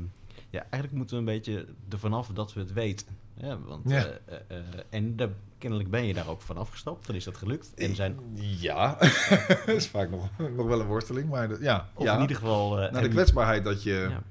ja, 0.50 0.62
eigenlijk 0.62 0.94
moeten 0.94 1.16
we 1.16 1.22
een 1.22 1.38
beetje 1.38 1.66
ervan 1.90 2.14
af 2.14 2.28
dat 2.28 2.54
we 2.54 2.60
het 2.60 2.74
weten. 2.74 3.08
Ja, 3.40 3.60
want, 3.60 3.90
Ja. 3.90 4.06
eh, 4.06 4.36
eh, 4.48 4.58
eh, 4.58 4.64
en 4.90 5.16
daar, 5.16 5.30
kennelijk 5.58 5.90
ben 5.90 6.06
je 6.06 6.14
daar 6.14 6.28
ook 6.28 6.42
van 6.42 6.58
afgestapt. 6.58 7.06
Dan 7.08 7.16
is 7.16 7.24
dat 7.24 7.38
gelukt. 7.38 7.74
En 7.74 7.96
zijn, 7.96 8.20
Ja, 8.36 8.98
dat 9.50 9.68
is 9.68 9.88
vaak 9.88 10.10
nog, 10.10 10.30
nog 10.38 10.68
wel 10.68 10.80
een 10.80 10.88
worsteling, 10.88 11.30
maar 11.30 11.48
dat- 11.48 11.60
ja. 11.62 11.90
of 11.94 12.04
ja. 12.04 12.16
in 12.16 12.22
ieder 12.22 12.36
geval... 12.36 12.80
eh, 12.82 12.92
Nou, 12.92 13.04
de 13.04 13.10
kwetsbaarheid 13.10 13.64
dat 13.64 13.84
je 13.84 14.08
ja. 14.10 14.24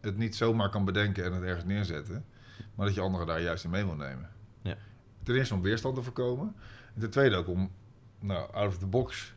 het 0.00 0.16
niet 0.16 0.36
zomaar 0.36 0.70
kan 0.70 0.84
bedenken 0.84 1.24
en 1.24 1.32
het 1.32 1.42
ergens 1.42 1.64
neerzetten, 1.64 2.24
maar 2.74 2.86
dat 2.86 2.94
je 2.94 3.00
anderen 3.00 3.26
daar 3.26 3.40
juist 3.42 3.64
in 3.64 3.70
mee 3.70 3.84
wil 3.84 3.94
nemen. 3.96 4.30
Ja. 4.62 4.76
Ten 5.22 5.34
eerste 5.34 5.54
om 5.54 5.62
weerstand 5.62 5.94
te 5.94 6.02
voorkomen. 6.02 6.54
En 6.94 7.00
ten 7.00 7.10
tweede 7.10 7.36
ook 7.36 7.48
om, 7.48 7.70
nou, 8.20 8.52
out 8.52 8.68
of 8.68 8.78
the 8.78 8.86
box 8.86 9.34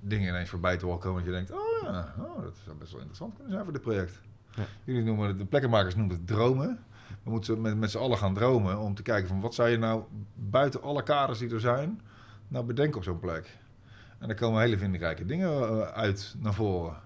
dingen 0.00 0.28
ineens 0.28 0.48
voorbij 0.50 0.76
te 0.76 0.84
horen 0.84 1.00
komen. 1.00 1.16
Dat 1.24 1.26
je 1.26 1.36
denkt, 1.36 1.50
oh 1.50 1.82
ja, 1.82 2.14
oh, 2.18 2.42
dat 2.42 2.56
zou 2.64 2.76
best 2.76 2.90
wel 2.90 3.00
interessant 3.00 3.34
kunnen 3.34 3.52
zijn 3.52 3.64
voor 3.64 3.72
dit 3.72 3.82
project. 3.82 4.20
Ja. 4.56 4.64
Jullie 4.84 5.02
noemen 5.02 5.28
het, 5.28 5.38
de 5.38 5.44
plekkenmakers 5.44 5.94
noemen 5.94 6.16
het 6.16 6.26
dromen. 6.26 6.84
We 7.26 7.32
moeten 7.32 7.60
met, 7.60 7.76
met 7.78 7.90
z'n 7.90 7.98
allen 7.98 8.18
gaan 8.18 8.34
dromen 8.34 8.78
om 8.78 8.94
te 8.94 9.02
kijken 9.02 9.28
van 9.28 9.40
wat 9.40 9.54
zou 9.54 9.68
je 9.68 9.76
nou 9.78 10.02
buiten 10.34 10.82
alle 10.82 11.02
kaders 11.02 11.38
die 11.38 11.50
er 11.54 11.60
zijn, 11.60 12.00
nou 12.48 12.64
bedenken 12.64 12.96
op 12.96 13.04
zo'n 13.04 13.20
plek. 13.20 13.58
En 14.18 14.26
daar 14.28 14.36
komen 14.36 14.60
hele 14.60 14.78
vindingrijke 14.78 15.24
dingen 15.24 15.50
eh, 15.50 15.80
uit 15.80 16.34
naar 16.38 16.54
voren. 16.54 16.96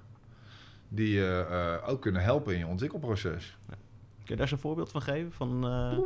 Die 0.89 1.13
je 1.15 1.47
eh, 1.83 1.89
ook 1.89 2.01
kunnen 2.03 2.23
helpen 2.23 2.53
in 2.53 2.59
je 2.59 2.67
ontwikkelproces. 2.67 3.59
Kun 3.67 3.77
je 4.25 4.33
daar 4.35 4.41
eens 4.41 4.51
een 4.51 4.59
voorbeeld 4.59 4.91
van 4.91 5.03
geven? 5.03 5.33
Van, 5.33 5.65
eh, 5.65 5.99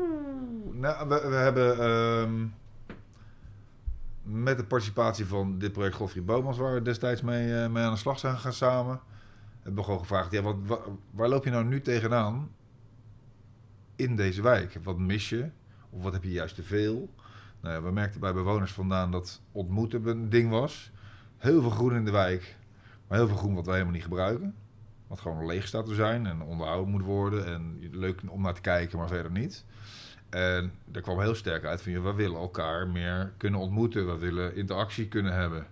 Nou, 0.72 1.08
we, 1.08 1.28
we 1.28 1.34
hebben 1.34 1.78
ehm, 1.78 2.46
met 4.22 4.56
de 4.58 4.64
participatie 4.64 5.26
van 5.26 5.58
dit 5.58 5.72
project 5.72 5.94
Godfried 5.94 6.26
Bomans, 6.26 6.58
waar 6.58 6.74
we 6.74 6.82
destijds 6.82 7.22
mee, 7.22 7.62
eh, 7.62 7.68
mee 7.70 7.84
aan 7.84 7.92
de 7.92 7.98
slag 7.98 8.18
zijn 8.18 8.34
gegaan 8.34 8.52
samen, 8.52 9.00
hebben 9.56 9.74
we 9.74 9.84
gewoon 9.84 10.00
gevraagd: 10.00 10.32
ja, 10.32 10.42
wat, 10.42 10.56
wa- 10.66 10.78
waar 11.10 11.28
loop 11.28 11.44
je 11.44 11.50
nou 11.50 11.64
nu 11.64 11.80
tegenaan 11.80 12.50
in 13.96 14.16
deze 14.16 14.42
wijk? 14.42 14.78
Wat 14.82 14.98
mis 14.98 15.28
je? 15.28 15.48
Of 15.90 16.02
wat 16.02 16.12
heb 16.12 16.22
je 16.22 16.32
juist 16.32 16.54
te 16.54 16.62
veel? 16.62 17.08
Nou 17.60 17.84
we 17.84 17.90
merkten 17.90 18.20
bij 18.20 18.32
bewoners 18.32 18.72
vandaan 18.72 19.10
dat 19.10 19.40
ontmoeten 19.52 20.06
een 20.06 20.28
ding 20.28 20.50
was. 20.50 20.90
Heel 21.36 21.60
veel 21.60 21.70
groen 21.70 21.94
in 21.94 22.04
de 22.04 22.10
wijk, 22.10 22.56
maar 23.08 23.18
heel 23.18 23.28
veel 23.28 23.36
groen 23.36 23.54
wat 23.54 23.64
wij 23.64 23.74
helemaal 23.74 23.94
niet 23.94 24.04
gebruiken. 24.04 24.54
Wat 25.06 25.20
gewoon 25.20 25.46
leeg 25.46 25.66
staat 25.66 25.86
te 25.86 25.94
zijn 25.94 26.26
en 26.26 26.42
onderhouden 26.42 26.90
moet 26.90 27.02
worden. 27.02 27.46
En 27.46 27.88
leuk 27.92 28.20
om 28.28 28.42
naar 28.42 28.54
te 28.54 28.60
kijken, 28.60 28.98
maar 28.98 29.08
verder 29.08 29.30
niet. 29.30 29.64
En 30.30 30.72
daar 30.84 31.02
kwam 31.02 31.20
heel 31.20 31.34
sterk 31.34 31.64
uit 31.64 31.82
van, 31.82 31.92
ja, 31.92 32.00
we 32.00 32.14
willen 32.14 32.40
elkaar 32.40 32.88
meer 32.88 33.32
kunnen 33.36 33.60
ontmoeten. 33.60 34.06
We 34.06 34.18
willen 34.18 34.56
interactie 34.56 35.08
kunnen 35.08 35.32
hebben. 35.32 35.66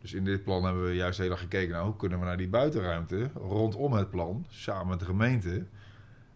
Dus 0.00 0.12
in 0.12 0.24
dit 0.24 0.42
plan 0.44 0.64
hebben 0.64 0.84
we 0.84 0.94
juist 0.94 1.18
heel 1.18 1.30
erg 1.30 1.40
gekeken 1.40 1.70
naar 1.70 1.84
hoe 1.84 1.96
kunnen 1.96 2.18
we 2.18 2.24
naar 2.24 2.36
die 2.36 2.48
buitenruimte 2.48 3.30
rondom 3.34 3.92
het 3.92 4.10
plan, 4.10 4.46
samen 4.48 4.86
met 4.86 4.98
de 4.98 5.04
gemeente, 5.04 5.64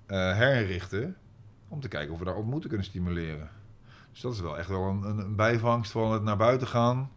eh, 0.07 0.37
herinrichten. 0.37 1.16
Om 1.68 1.81
te 1.81 1.88
kijken 1.88 2.12
of 2.12 2.18
we 2.18 2.24
daar 2.24 2.35
ontmoeten 2.35 2.68
kunnen 2.68 2.87
stimuleren. 2.87 3.50
Dus 4.12 4.20
dat 4.20 4.33
is 4.33 4.40
wel 4.40 4.59
echt 4.59 4.68
wel 4.68 4.88
een, 4.88 5.18
een, 5.18 5.37
bijvangst 5.37 5.90
van 5.90 6.12
het 6.12 6.22
naar 6.22 6.37
buiten 6.37 6.66
gaan. 6.66 7.11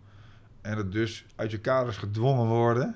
En 0.62 0.78
het 0.78 0.92
dus 0.92 1.26
uit 1.36 1.52
je 1.52 1.60
kaders 1.60 1.98
gedwongen 1.98 2.48
worden. 2.48 2.96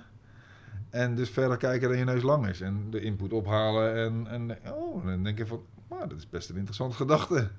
En 0.90 1.16
dus 1.16 1.30
verder 1.30 1.58
kijken 1.58 1.90
dan 1.90 1.98
je 1.98 2.04
neus 2.04 2.22
lang 2.22 2.48
is. 2.48 2.62
En 2.62 2.90
de 2.90 3.02
input 3.02 3.34
ophalen. 3.34 3.96
En, 3.96 4.28
en 4.28 4.74
oh, 4.74 5.06
dan 5.06 5.24
denk 5.24 5.38
je 5.38 5.46
van, 5.46 5.64
nou, 5.90 6.08
dat 6.08 6.18
is 6.18 6.30
best 6.30 6.50
een 6.50 6.56
interessante 6.56 6.96
gedachte. 6.96 7.50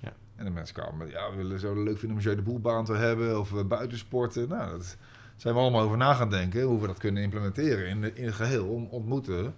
Ja. 0.00 0.12
En 0.36 0.44
de 0.44 0.50
mensen 0.50 0.74
kwamen 0.74 0.96
met, 0.96 1.10
ja, 1.10 1.30
we 1.30 1.36
willen 1.36 1.60
zo 1.60 1.82
leuk 1.82 1.98
vinden 1.98 2.18
om 2.18 2.26
een 2.26 2.36
de 2.36 2.42
boelbaan 2.42 2.84
te 2.84 2.94
hebben. 2.94 3.38
Of 3.40 3.52
uh, 3.52 3.64
buitensporten. 3.64 4.48
Nou, 4.48 4.70
dat 4.70 4.96
zijn 5.36 5.54
we 5.54 5.60
allemaal 5.60 5.82
over 5.82 5.96
na 5.96 6.14
gaan 6.14 6.30
denken. 6.30 6.62
Hoe 6.62 6.80
we 6.80 6.86
dat 6.86 6.98
kunnen 6.98 7.22
implementeren 7.22 7.88
in, 7.88 8.00
de, 8.00 8.14
in 8.14 8.24
het 8.24 8.34
geheel. 8.34 8.66
Om 8.66 8.86
ontmoeten 8.90 9.54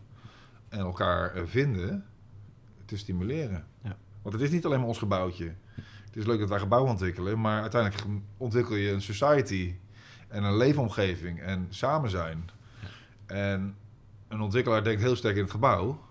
en 0.68 0.79
elkaar 0.79 1.37
uh, 1.37 1.42
vinden 1.46 2.05
te 2.85 2.96
stimuleren. 2.96 3.64
Want 4.29 4.41
het 4.41 4.49
is 4.49 4.57
niet 4.57 4.67
alleen 4.67 4.79
maar 4.79 4.88
ons 4.88 4.99
gebouwtje. 4.99 5.55
Het 6.05 6.17
is 6.17 6.27
leuk 6.27 6.38
dat 6.38 6.49
wij 6.49 6.59
gebouwen 6.59 6.91
ontwikkelen. 6.91 7.41
Maar 7.41 7.61
uiteindelijk 7.61 8.05
ontwikkel 8.37 8.75
je 8.75 8.91
een 8.91 9.03
society. 9.03 9.75
En 10.29 10.45
een 10.45 10.57
leefomgeving. 10.57 11.41
En 11.41 11.67
samen 11.69 12.11
zijn. 12.11 12.51
En 13.27 13.77
een 14.29 14.41
ontwikkelaar 14.41 14.85
denkt 14.85 15.03
heel 15.03 15.17
sterk 15.17 15.37
in 15.37 15.43
het 15.43 15.51
gebouw. 15.51 16.05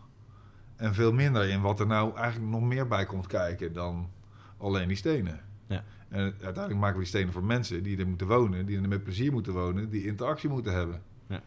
En 0.75 0.93
veel 0.93 1.13
minder 1.13 1.49
in 1.49 1.61
wat 1.61 1.79
er 1.79 1.87
nou 1.87 2.15
eigenlijk 2.15 2.51
nog 2.51 2.61
meer 2.61 2.87
bij 2.87 3.05
komt 3.05 3.27
kijken 3.27 3.73
dan 3.73 4.09
alleen 4.57 4.87
die 4.87 4.97
stenen. 4.97 5.39
Ja. 5.67 5.83
En 6.09 6.21
uiteindelijk 6.21 6.79
maken 6.79 6.95
we 6.95 7.01
die 7.01 7.09
stenen 7.09 7.33
voor 7.33 7.43
mensen 7.43 7.83
die 7.83 7.97
er 7.97 8.07
moeten 8.07 8.27
wonen, 8.27 8.65
die 8.65 8.81
er 8.81 8.87
met 8.87 9.03
plezier 9.03 9.31
moeten 9.31 9.53
wonen, 9.53 9.89
die 9.89 10.05
interactie 10.05 10.49
moeten 10.49 10.73
hebben. 10.73 11.01
Ja. 11.27 11.41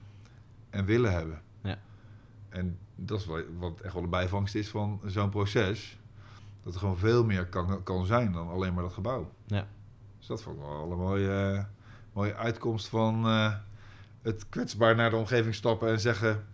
En 0.70 0.84
willen 0.84 1.12
hebben. 1.12 1.42
Ja. 1.62 1.78
En 2.48 2.78
dat 2.94 3.20
is 3.20 3.26
wat, 3.26 3.44
wat 3.58 3.80
echt 3.80 3.92
wel 3.92 4.02
de 4.02 4.08
bijvangst 4.08 4.54
is 4.54 4.68
van 4.68 5.00
zo'n 5.04 5.30
proces. 5.30 5.99
Dat 6.62 6.74
er 6.74 6.80
gewoon 6.80 6.96
veel 6.98 7.24
meer 7.24 7.46
kan, 7.46 7.82
kan 7.82 8.06
zijn 8.06 8.32
dan 8.32 8.48
alleen 8.48 8.74
maar 8.74 8.82
dat 8.82 8.92
gebouw. 8.92 9.30
Ja. 9.46 9.66
Dus 10.18 10.26
dat 10.26 10.42
vond 10.42 10.56
ik 10.56 10.62
wel 10.62 10.90
een 10.92 10.98
mooie, 10.98 11.66
mooie 12.12 12.34
uitkomst 12.34 12.88
van 12.88 13.26
uh, 13.26 13.54
het 14.22 14.48
kwetsbaar 14.48 14.94
naar 14.94 15.10
de 15.10 15.16
omgeving 15.16 15.54
stappen 15.54 15.88
en 15.88 16.00
zeggen... 16.00 16.44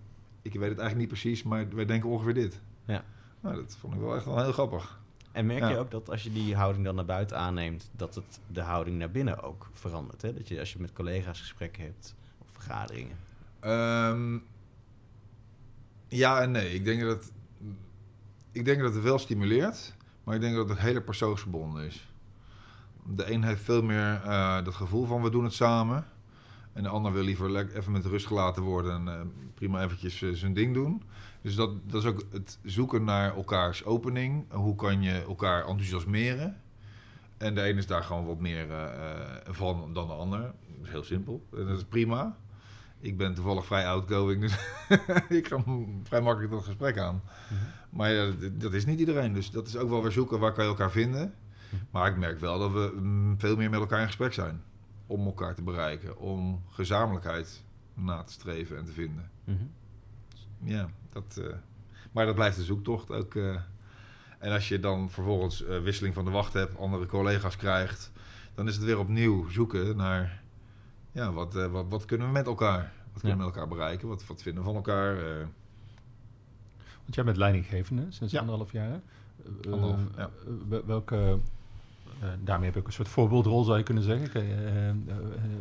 ik 0.42 0.52
weet 0.52 0.68
het 0.68 0.78
eigenlijk 0.78 0.98
niet 0.98 1.20
precies, 1.20 1.42
maar 1.42 1.68
wij 1.74 1.84
denken 1.84 2.08
ongeveer 2.08 2.34
dit. 2.34 2.60
Ja. 2.84 3.04
Nou, 3.40 3.56
dat 3.56 3.76
vond 3.80 3.94
ik 3.94 4.00
wel 4.00 4.14
echt 4.16 4.24
wel 4.24 4.42
heel 4.42 4.52
grappig. 4.52 5.00
En 5.32 5.46
merk 5.46 5.60
Ja. 5.60 5.68
je 5.68 5.78
ook 5.78 5.90
dat 5.90 6.10
als 6.10 6.22
je 6.22 6.32
die 6.32 6.54
houding 6.56 6.84
dan 6.84 6.94
naar 6.94 7.04
buiten 7.04 7.38
aanneemt, 7.38 7.90
dat 7.92 8.14
het 8.14 8.40
de 8.46 8.60
houding 8.60 8.98
naar 8.98 9.10
binnen 9.10 9.42
ook 9.42 9.68
verandert? 9.72 10.22
Hè? 10.22 10.34
Dat 10.34 10.48
je 10.48 10.58
als 10.58 10.72
je 10.72 10.80
met 10.80 10.92
collega's 10.92 11.40
gesprekken 11.40 11.82
hebt 11.82 12.14
of 12.38 12.46
vergaderingen. 12.52 13.16
Ehm, 13.60 14.38
ja 16.08 16.40
en 16.40 16.50
nee. 16.50 16.74
Ik 16.74 16.84
denk 16.84 17.00
dat 17.02 17.32
ik 18.52 18.64
denk 18.64 18.80
dat 18.80 18.94
het 18.94 19.02
wel 19.02 19.18
stimuleert, 19.18 19.94
maar 20.26 20.34
ik 20.34 20.40
denk 20.40 20.54
dat 20.54 20.68
het 20.68 20.78
hele 20.78 21.00
persoonsgebonden 21.00 21.84
is. 21.84 22.08
De 23.04 23.32
een 23.32 23.42
heeft 23.42 23.62
veel 23.62 23.82
meer 23.82 24.20
eh, 24.24 24.64
dat 24.64 24.74
gevoel 24.74 25.06
van 25.06 25.22
we 25.22 25.30
doen 25.30 25.44
het 25.44 25.52
samen. 25.52 26.06
En 26.72 26.82
de 26.82 26.88
ander 26.88 27.12
wil 27.12 27.22
liever 27.22 27.76
even 27.76 27.92
met 27.92 28.04
rust 28.04 28.26
gelaten 28.26 28.62
worden 28.62 28.92
en 28.92 29.08
eh, 29.08 29.26
prima 29.54 29.82
eventjes 29.82 30.22
eh, 30.22 30.30
zijn 30.32 30.54
ding 30.54 30.74
doen. 30.74 31.02
Dus 31.42 31.54
dat, 31.54 31.90
dat 31.90 32.02
is 32.02 32.08
ook 32.08 32.22
het 32.30 32.58
zoeken 32.62 33.04
naar 33.04 33.34
elkaars 33.34 33.84
opening. 33.84 34.52
Hoe 34.52 34.74
kan 34.74 35.02
je 35.02 35.22
elkaar 35.22 35.66
enthousiasmeren? 35.66 36.60
En 37.36 37.54
de 37.54 37.68
een 37.68 37.76
is 37.76 37.86
daar 37.86 38.02
gewoon 38.02 38.26
wat 38.26 38.40
meer 38.40 38.66
van 39.44 39.92
dan 39.92 40.06
de 40.06 40.12
ander. 40.12 40.40
Dat 40.40 40.82
is 40.82 40.90
heel 40.90 41.04
simpel. 41.04 41.46
En 41.56 41.66
dat 41.66 41.76
is 41.76 41.84
prima. 41.84 42.36
Ik 43.00 43.16
ben 43.16 43.34
toevallig 43.34 43.66
vrij 43.66 43.86
outgoing, 43.86 44.40
dus 44.40 44.52
ik 45.38 45.46
ga 45.48 45.62
vrij 46.02 46.20
makkelijk 46.20 46.52
dat 46.52 46.64
gesprek 46.64 46.98
aan. 46.98 47.22
Maar 47.90 48.10
ja, 48.12 48.30
d- 48.30 48.60
dat 48.60 48.72
is 48.72 48.86
niet 48.86 48.98
iedereen, 48.98 49.32
dus 49.32 49.50
dat 49.50 49.66
is 49.66 49.76
ook 49.76 49.88
wel 49.88 50.02
weer 50.02 50.12
zoeken 50.12 50.38
waar 50.38 50.52
kan 50.52 50.64
je 50.64 50.70
elkaar 50.70 50.90
vinden. 50.90 51.34
Maar 51.90 52.10
ik 52.10 52.16
merk 52.16 52.40
wel 52.40 52.58
dat 52.58 52.72
we 52.72 52.92
mm, 53.00 53.34
veel 53.38 53.56
meer 53.56 53.70
met 53.70 53.80
elkaar 53.80 54.00
in 54.00 54.06
gesprek 54.06 54.32
zijn. 54.32 54.62
Om 55.06 55.26
elkaar 55.26 55.54
te 55.54 55.62
bereiken, 55.62 56.18
om 56.18 56.62
gezamenlijkheid 56.68 57.62
na 57.94 58.22
te 58.22 58.32
streven 58.32 58.76
en 58.78 58.84
te 58.84 58.92
vinden. 58.92 59.30
Mhm. 59.44 59.64
Ja, 60.62 60.88
dat, 61.12 61.36
eh, 61.42 61.54
maar 62.12 62.26
dat 62.26 62.34
blijft 62.34 62.56
de 62.56 62.64
zoektocht 62.64 63.10
ook. 63.10 63.34
eh. 63.34 63.56
en 64.38 64.52
als 64.52 64.68
je 64.68 64.80
dan 64.80 65.10
vervolgens 65.10 65.64
eh, 65.64 65.82
wisseling 65.82 66.14
van 66.14 66.24
de 66.24 66.30
wacht 66.30 66.52
hebt, 66.52 66.78
andere 66.78 67.06
collega's 67.06 67.56
krijgt, 67.56 68.12
dan 68.54 68.68
is 68.68 68.74
het 68.74 68.84
weer 68.84 68.98
opnieuw 68.98 69.48
zoeken 69.48 69.96
naar 69.96 70.42
ja, 71.16 71.32
wat, 71.32 71.56
eh, 71.56 71.66
wat, 71.66 71.84
wat 71.88 72.04
kunnen 72.04 72.26
we 72.26 72.32
met 72.32 72.46
elkaar? 72.46 72.92
Wat 73.12 73.20
kunnen 73.20 73.38
we 73.38 73.44
met 73.44 73.54
elkaar 73.54 73.68
bereiken? 73.68 74.08
Wat, 74.08 74.26
wat 74.26 74.42
vinden 74.42 74.62
we 74.62 74.68
van 74.68 74.76
elkaar? 74.76 75.16
eh. 75.16 75.46
Want 77.02 77.14
jij 77.14 77.24
bent 77.24 77.36
leidinggevende 77.36 78.06
sinds 78.08 78.36
anderhalf 78.36 78.72
jaar. 78.72 79.00
Eh, 79.64 79.72
Anderhalf, 79.72 80.00
ja. 80.16 80.30
wel- 80.68 80.82
welke, 80.86 81.38
daarmee 82.44 82.68
heb 82.70 82.76
ik 82.80 82.86
een 82.86 82.92
soort 82.92 83.08
voorbeeldrol, 83.08 83.64
zou 83.64 83.78
je 83.78 83.84
kunnen 83.84 84.02
zeggen. 84.02 84.46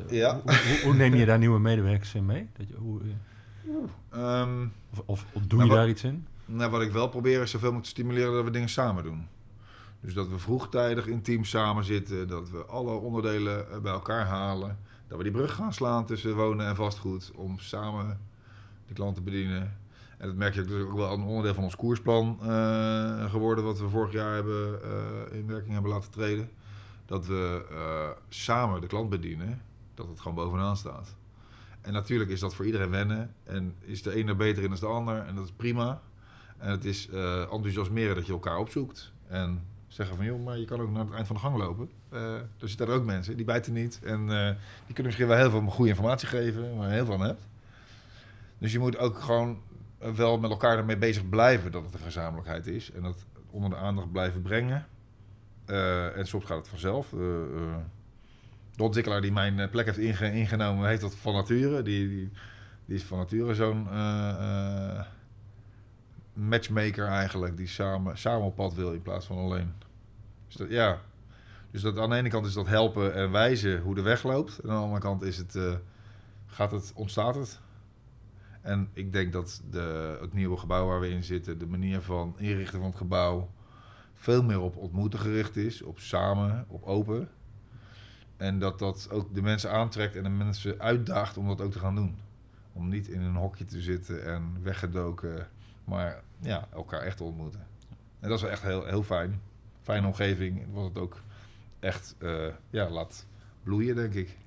Ja. 0.09 0.33
Hoe, 0.43 0.53
hoe- 0.53 0.79
hoe 0.83 0.93
neem 0.93 1.13
je 1.15 1.25
daar 1.25 1.37
nieuwe 1.39 1.59
medewerkers 1.59 2.15
in 2.15 2.25
mee? 2.25 2.49
Dat 2.57 2.67
je, 2.67 2.75
hoe, 2.75 3.01
Ehm, 4.11 4.65
of, 4.91 5.01
of, 5.05 5.25
of 5.33 5.41
doe 5.41 5.57
Nou, 5.57 5.61
je 5.63 5.67
wat- 5.67 5.77
daar 5.77 5.89
iets 5.89 6.03
in? 6.03 6.27
Nou, 6.45 6.71
wat 6.71 6.81
ik 6.81 6.91
wel 6.91 7.07
probeer 7.09 7.41
is 7.41 7.51
zoveel 7.51 7.71
mogelijk 7.71 7.83
te 7.95 8.01
stimuleren 8.01 8.33
dat 8.33 8.43
we 8.43 8.49
dingen 8.51 8.69
samen 8.69 9.03
doen. 9.03 9.27
Dus 9.99 10.13
dat 10.13 10.27
we 10.27 10.37
vroegtijdig 10.39 11.07
in 11.07 11.21
teams 11.21 11.49
samen 11.49 11.83
zitten, 11.83 12.27
dat 12.27 12.49
we 12.49 12.65
alle 12.65 12.91
onderdelen 12.91 13.81
bij 13.81 13.91
elkaar 13.91 14.25
halen 14.25 14.77
dat 15.07 15.17
we 15.17 15.23
die 15.23 15.31
brug 15.31 15.55
gaan 15.55 15.73
slaan 15.73 16.05
tussen 16.05 16.35
wonen 16.35 16.67
en 16.67 16.75
vastgoed. 16.75 17.31
Om 17.35 17.59
samen 17.59 18.19
de 18.87 18.93
klant 18.93 19.15
te 19.15 19.21
bedienen. 19.21 19.77
En 20.17 20.27
dat 20.27 20.35
merk 20.35 20.53
je 20.53 20.61
is 20.61 20.71
ook 20.71 20.97
wel 20.97 21.13
een 21.13 21.21
onderdeel 21.21 21.53
van 21.53 21.63
ons 21.63 21.75
koersplan 21.75 22.37
eh, 22.41 23.29
geworden. 23.29 23.63
Wat 23.63 23.79
we 23.79 23.89
vorig 23.89 24.11
jaar 24.11 24.33
hebben, 24.33 24.83
eh, 24.83 25.37
in 25.37 25.47
werking 25.47 25.73
hebben 25.73 25.91
laten 25.91 26.11
treden. 26.11 26.49
Dat 27.05 27.27
we 27.27 27.65
eh, 27.71 28.09
samen 28.29 28.81
de 28.81 28.87
klant 28.87 29.09
bedienen. 29.09 29.61
Dat 29.93 30.07
het 30.07 30.19
gewoon 30.19 30.35
bovenaan 30.35 30.77
staat. 30.77 31.15
En 31.81 31.93
natuurlijk 31.93 32.29
is 32.29 32.39
dat 32.39 32.55
voor 32.55 32.65
iedereen 32.65 32.89
wennen. 32.89 33.33
En 33.43 33.75
is 33.79 34.01
de 34.01 34.19
een 34.19 34.27
er 34.27 34.35
beter 34.35 34.63
in 34.63 34.69
dan 34.69 34.79
de 34.79 34.85
ander. 34.85 35.17
En 35.17 35.35
dat 35.35 35.43
is 35.43 35.51
prima. 35.51 36.01
En 36.57 36.71
het 36.71 36.85
is 36.85 37.09
enthousiasmeren 37.51 38.15
dat 38.15 38.25
je 38.25 38.31
elkaar 38.31 38.57
opzoekt. 38.57 39.11
En 39.27 39.65
zeggen 39.95 40.15
van, 40.15 40.25
joh, 40.25 40.43
maar 40.43 40.57
je 40.57 40.65
kan 40.65 40.79
ook 40.79 40.91
naar 40.91 41.05
het 41.05 41.13
eind 41.13 41.27
van 41.27 41.35
de 41.35 41.41
gang 41.41 41.57
lopen. 41.57 41.89
Eh 42.09 42.33
er 42.35 42.69
zitten 42.69 42.87
ook 42.87 43.05
mensen, 43.05 43.35
die 43.35 43.45
bijten 43.45 43.73
niet. 43.73 43.99
En 44.03 44.19
eh, 44.29 44.47
die 44.85 44.93
kunnen 44.93 45.05
misschien 45.05 45.27
wel 45.27 45.37
heel 45.37 45.49
veel 45.49 45.61
goede 45.61 45.89
informatie 45.89 46.27
geven, 46.27 46.77
waar 46.77 46.87
je 46.87 46.93
heel 46.93 47.05
veel 47.05 47.13
aan 47.13 47.21
hebt. 47.21 47.47
Dus 48.57 48.71
je 48.71 48.79
moet 48.79 48.97
ook 48.97 49.19
gewoon 49.19 49.61
wel 50.15 50.37
met 50.37 50.51
elkaar 50.51 50.77
ermee 50.77 50.97
bezig 50.97 51.29
blijven 51.29 51.71
dat 51.71 51.83
het 51.83 51.93
een 51.93 51.99
gezamenlijkheid 51.99 52.67
is. 52.67 52.91
En 52.91 53.01
dat 53.01 53.25
onder 53.49 53.69
de 53.69 53.75
aandacht 53.75 54.11
blijven 54.11 54.41
brengen. 54.41 54.85
Eh, 55.65 56.17
en 56.17 56.27
soms 56.27 56.45
gaat 56.45 56.57
het 56.57 56.67
vanzelf. 56.67 57.09
De 58.75 58.83
ontwikkelaar 58.83 59.21
die 59.21 59.31
mijn 59.31 59.69
plek 59.69 59.85
heeft 59.85 59.97
inge- 59.97 60.31
ingenomen, 60.31 60.87
heeft 60.87 61.01
dat 61.01 61.15
van 61.15 61.33
nature. 61.33 61.81
Die, 61.81 62.07
die, 62.85 62.95
is 62.95 63.03
van 63.03 63.17
nature 63.17 63.55
zo'n 63.55 63.87
matchmaker 66.33 67.07
eigenlijk, 67.07 67.57
die 67.57 67.67
samen, 67.67 68.17
samen 68.17 68.45
op 68.45 68.55
pad 68.55 68.73
wil 68.73 68.93
in 68.93 69.01
plaats 69.01 69.25
van 69.25 69.37
alleen. 69.37 69.73
Dus 70.47 70.67
ja, 70.69 71.01
dus 71.71 71.81
dat, 71.81 71.97
aan 71.97 72.09
de 72.09 72.15
ene 72.15 72.29
kant 72.29 72.45
is 72.45 72.53
dat 72.53 72.67
helpen 72.67 73.13
en 73.13 73.31
wijzen 73.31 73.81
hoe 73.81 73.95
de 73.95 74.01
weg 74.01 74.23
loopt. 74.23 74.59
En 74.59 74.69
aan 74.69 74.75
de 74.75 74.81
andere 74.81 75.01
kant 75.01 75.21
is 75.21 75.37
het, 75.37 75.55
eh, 75.55 75.73
gaat 76.45 76.71
het, 76.71 76.91
ontstaat 76.95 77.35
het. 77.35 77.59
En 78.61 78.89
ik 78.93 79.13
denk 79.13 79.33
dat 79.33 79.61
de, 79.69 80.17
het 80.21 80.33
nieuwe 80.33 80.57
gebouw 80.57 80.87
waar 80.87 80.99
we 80.99 81.09
in 81.09 81.23
zitten, 81.23 81.57
de 81.57 81.65
manier 81.65 82.01
van 82.01 82.35
inrichten 82.37 82.79
van 82.79 82.87
het 82.87 82.97
gebouw, 82.97 83.51
veel 84.13 84.43
meer 84.43 84.59
op 84.59 84.77
ontmoeten 84.77 85.19
gericht 85.19 85.55
is, 85.55 85.81
op 85.81 85.99
samen, 85.99 86.65
op 86.67 86.83
open. 86.83 87.29
En 88.37 88.59
dat 88.59 88.79
dat 88.79 89.07
ook 89.11 89.33
de 89.33 89.41
mensen 89.41 89.71
aantrekt 89.71 90.15
en 90.15 90.23
de 90.23 90.29
mensen 90.29 90.79
uitdaagt 90.79 91.37
om 91.37 91.47
dat 91.47 91.61
ook 91.61 91.71
te 91.71 91.79
gaan 91.79 91.95
doen. 91.95 92.17
Om 92.73 92.89
niet 92.89 93.07
in 93.07 93.21
een 93.21 93.35
hokje 93.35 93.65
te 93.65 93.81
zitten 93.81 94.25
en 94.25 94.57
weggedoken, 94.63 95.47
maar 95.83 96.23
ja, 96.39 96.67
elkaar 96.73 97.01
echt 97.01 97.17
te 97.17 97.23
ontmoeten. 97.23 97.67
En 98.19 98.29
dat 98.29 98.37
is 98.37 98.41
wel 98.41 98.51
echt 98.51 98.61
heel, 98.61 98.85
heel 98.85 99.03
fijn. 99.03 99.41
Fijne 99.85 100.07
omgeving, 100.07 100.73
wat 100.73 100.83
het 100.83 100.97
ook 100.97 101.21
echt 101.79 102.15
eh, 102.19 102.47
ja, 102.69 102.89
laat 102.89 103.25
bloeien, 103.63 103.95
denk 103.95 104.13
ik. 104.13 104.37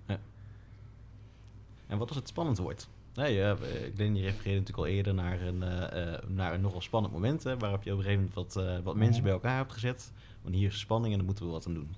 En 1.87 1.99
wat 1.99 2.09
als 2.09 2.17
het 2.17 2.29
spannend 2.29 2.59
wordt? 2.59 2.89
Nee, 3.15 3.39
uh, 3.39 3.53
Glenn 3.95 4.15
die 4.15 4.23
refereerde 4.23 4.59
natuurlijk 4.59 4.79
al 4.79 4.87
eerder 4.87 5.15
naar 5.15 5.41
een, 5.41 5.63
eh, 5.63 6.15
eh, 6.15 6.23
naar 6.29 6.55
een 6.55 6.61
nogal 6.61 6.81
spannend 6.81 7.13
moment... 7.13 7.43
hè, 7.43 7.59
waarop 7.59 7.83
je 7.83 7.93
op 7.93 7.99
een 7.99 8.05
gegeven 8.05 8.31
moment 8.35 8.55
wat, 8.55 8.83
wat 8.85 8.97
mensen 8.97 9.23
bij 9.23 9.33
elkaar 9.33 9.57
hebt 9.57 9.73
gezet. 9.73 10.13
Want 10.43 10.55
hier 10.55 10.69
is 10.69 10.79
spanning 10.79 11.13
en 11.13 11.19
daar 11.19 11.27
moeten 11.27 11.47
we 11.47 11.51
wat 11.51 11.67
aan 11.67 11.75
doen. 11.75 11.95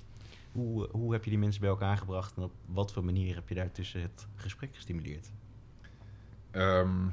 Hoe, 0.52 0.88
hoe 0.90 1.12
heb 1.12 1.24
je 1.24 1.30
die 1.30 1.38
mensen 1.38 1.60
bij 1.60 1.70
elkaar 1.70 1.96
gebracht 1.96 2.36
en 2.36 2.42
op 2.42 2.52
wat 2.66 2.92
voor 2.92 3.04
manier 3.04 3.34
heb 3.34 3.48
je 3.48 3.54
daartussen 3.54 4.00
het 4.00 4.26
gesprek 4.34 4.74
gestimuleerd? 4.74 5.30
Ehm, 6.50 7.06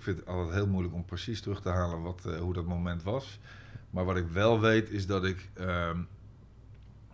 ik 0.00 0.06
vind 0.06 0.18
het 0.18 0.28
altijd 0.28 0.54
heel 0.54 0.66
moeilijk 0.66 0.94
om 0.94 1.04
precies 1.04 1.40
terug 1.40 1.60
te 1.60 1.68
halen 1.68 2.02
wat, 2.02 2.24
eh, 2.26 2.38
hoe 2.38 2.52
dat 2.52 2.64
moment 2.64 3.02
was. 3.02 3.38
Maar 3.90 4.04
wat 4.04 4.16
ik 4.16 4.28
wel 4.28 4.60
weet 4.60 4.90
is 4.90 5.06
dat 5.06 5.24
ik 5.24 5.48
ehm, 5.54 6.02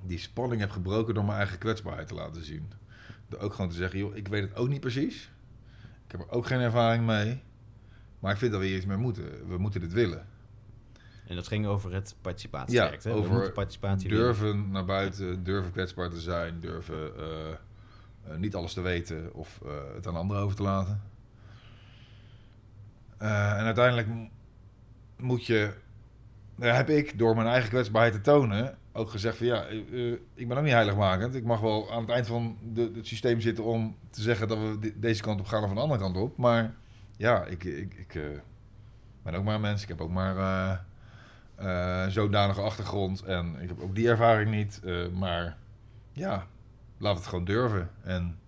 die 0.02 0.18
spanning 0.18 0.60
heb 0.60 0.70
gebroken 0.70 1.14
door 1.14 1.24
mijn 1.24 1.38
eigen 1.38 1.58
kwetsbaarheid 1.58 2.08
te 2.08 2.14
laten 2.14 2.44
zien. 2.44 2.72
Door 3.28 3.40
ook 3.40 3.54
gewoon 3.54 3.70
te 3.70 3.76
zeggen, 3.76 3.98
joh, 3.98 4.16
ik 4.16 4.28
weet 4.28 4.42
het 4.42 4.56
ook 4.56 4.68
niet 4.68 4.80
precies. 4.80 5.30
Ik 6.04 6.12
heb 6.12 6.20
er 6.20 6.30
ook 6.30 6.46
geen 6.46 6.60
ervaring 6.60 7.06
mee. 7.06 7.42
Maar 8.18 8.32
ik 8.32 8.38
vind 8.38 8.52
dat 8.52 8.60
we 8.60 8.66
hier 8.66 8.76
iets 8.76 8.86
mee 8.86 8.96
moeten. 8.96 9.48
We 9.48 9.58
moeten 9.58 9.80
dit 9.80 9.92
willen. 9.92 10.26
En 11.26 11.36
dat 11.36 11.46
ging 11.46 11.66
over 11.66 11.92
het 11.92 12.14
participatietraject. 12.20 13.04
hè? 13.04 13.12
We 13.12 13.16
over 13.18 13.52
participatie 13.52 14.08
willen. 14.10 14.24
durven 14.24 14.70
naar 14.70 14.84
buiten, 14.84 15.44
durven 15.44 15.72
kwetsbaar 15.72 16.10
te 16.10 16.20
zijn, 16.20 16.60
durven 16.60 17.16
eh, 17.16 17.50
eh, 17.50 18.36
niet 18.38 18.54
alles 18.54 18.72
te 18.72 18.80
weten 18.80 19.34
of 19.34 19.60
het 19.94 20.06
aan 20.06 20.16
anderen 20.16 20.42
over 20.42 20.56
te 20.56 20.62
laten. 20.62 21.14
Eh, 23.18 23.58
en 23.58 23.64
uiteindelijk 23.64 24.08
moet 25.18 25.46
je, 25.46 25.72
heb 26.60 26.88
ik 26.90 27.18
door 27.18 27.34
mijn 27.34 27.46
eigen 27.48 27.70
kwetsbaarheid 27.70 28.12
te 28.14 28.20
tonen 28.20 28.78
ook 28.92 29.10
gezegd 29.10 29.36
van 29.36 29.46
ja, 29.46 29.64
eh, 29.64 30.12
eh, 30.12 30.18
ik 30.34 30.48
ben 30.48 30.56
ook 30.56 30.62
niet 30.64 30.72
heiligmakend. 30.72 31.34
Ik 31.34 31.44
mag 31.44 31.60
wel 31.60 31.92
aan 31.92 32.00
het 32.00 32.10
eind 32.10 32.26
van 32.26 32.56
de, 32.72 32.92
het 32.94 33.06
systeem 33.06 33.40
zitten 33.40 33.64
om 33.64 33.96
te 34.10 34.22
zeggen 34.22 34.48
dat 34.48 34.58
we 34.58 34.78
de- 34.78 34.98
deze 34.98 35.22
kant 35.22 35.40
op 35.40 35.46
gaan 35.46 35.60
of 35.60 35.66
van 35.66 35.74
de 35.76 35.82
andere 35.82 36.00
kant 36.00 36.16
op. 36.16 36.36
Maar 36.36 36.74
ja, 37.16 37.44
ik, 37.44 37.64
ik, 37.64 37.94
ik 37.94 38.20
ben 39.22 39.34
ook 39.34 39.44
maar 39.44 39.54
een 39.54 39.60
mens. 39.60 39.82
Ik 39.82 39.88
heb 39.88 40.00
ook 40.00 40.10
maar 40.10 40.36
eh, 40.36 40.78
een 42.04 42.10
zodanige 42.10 42.60
achtergrond 42.60 43.22
en 43.22 43.56
ik 43.60 43.68
heb 43.68 43.80
ook 43.80 43.94
die 43.94 44.08
ervaring 44.08 44.50
niet. 44.50 44.80
maar 45.12 45.56
ja, 46.12 46.46
we 46.98 47.08
het 47.08 47.26
gewoon 47.26 47.44
durven. 47.44 47.90
En 48.02 48.38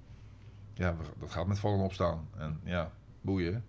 ja, 0.74 0.94
dat 1.18 1.30
gaat 1.30 1.46
met 1.46 1.58
vallen 1.58 1.78
opstaan. 1.84 2.28
En 2.36 2.60
ja, 2.64 2.90
boeien. 3.20 3.64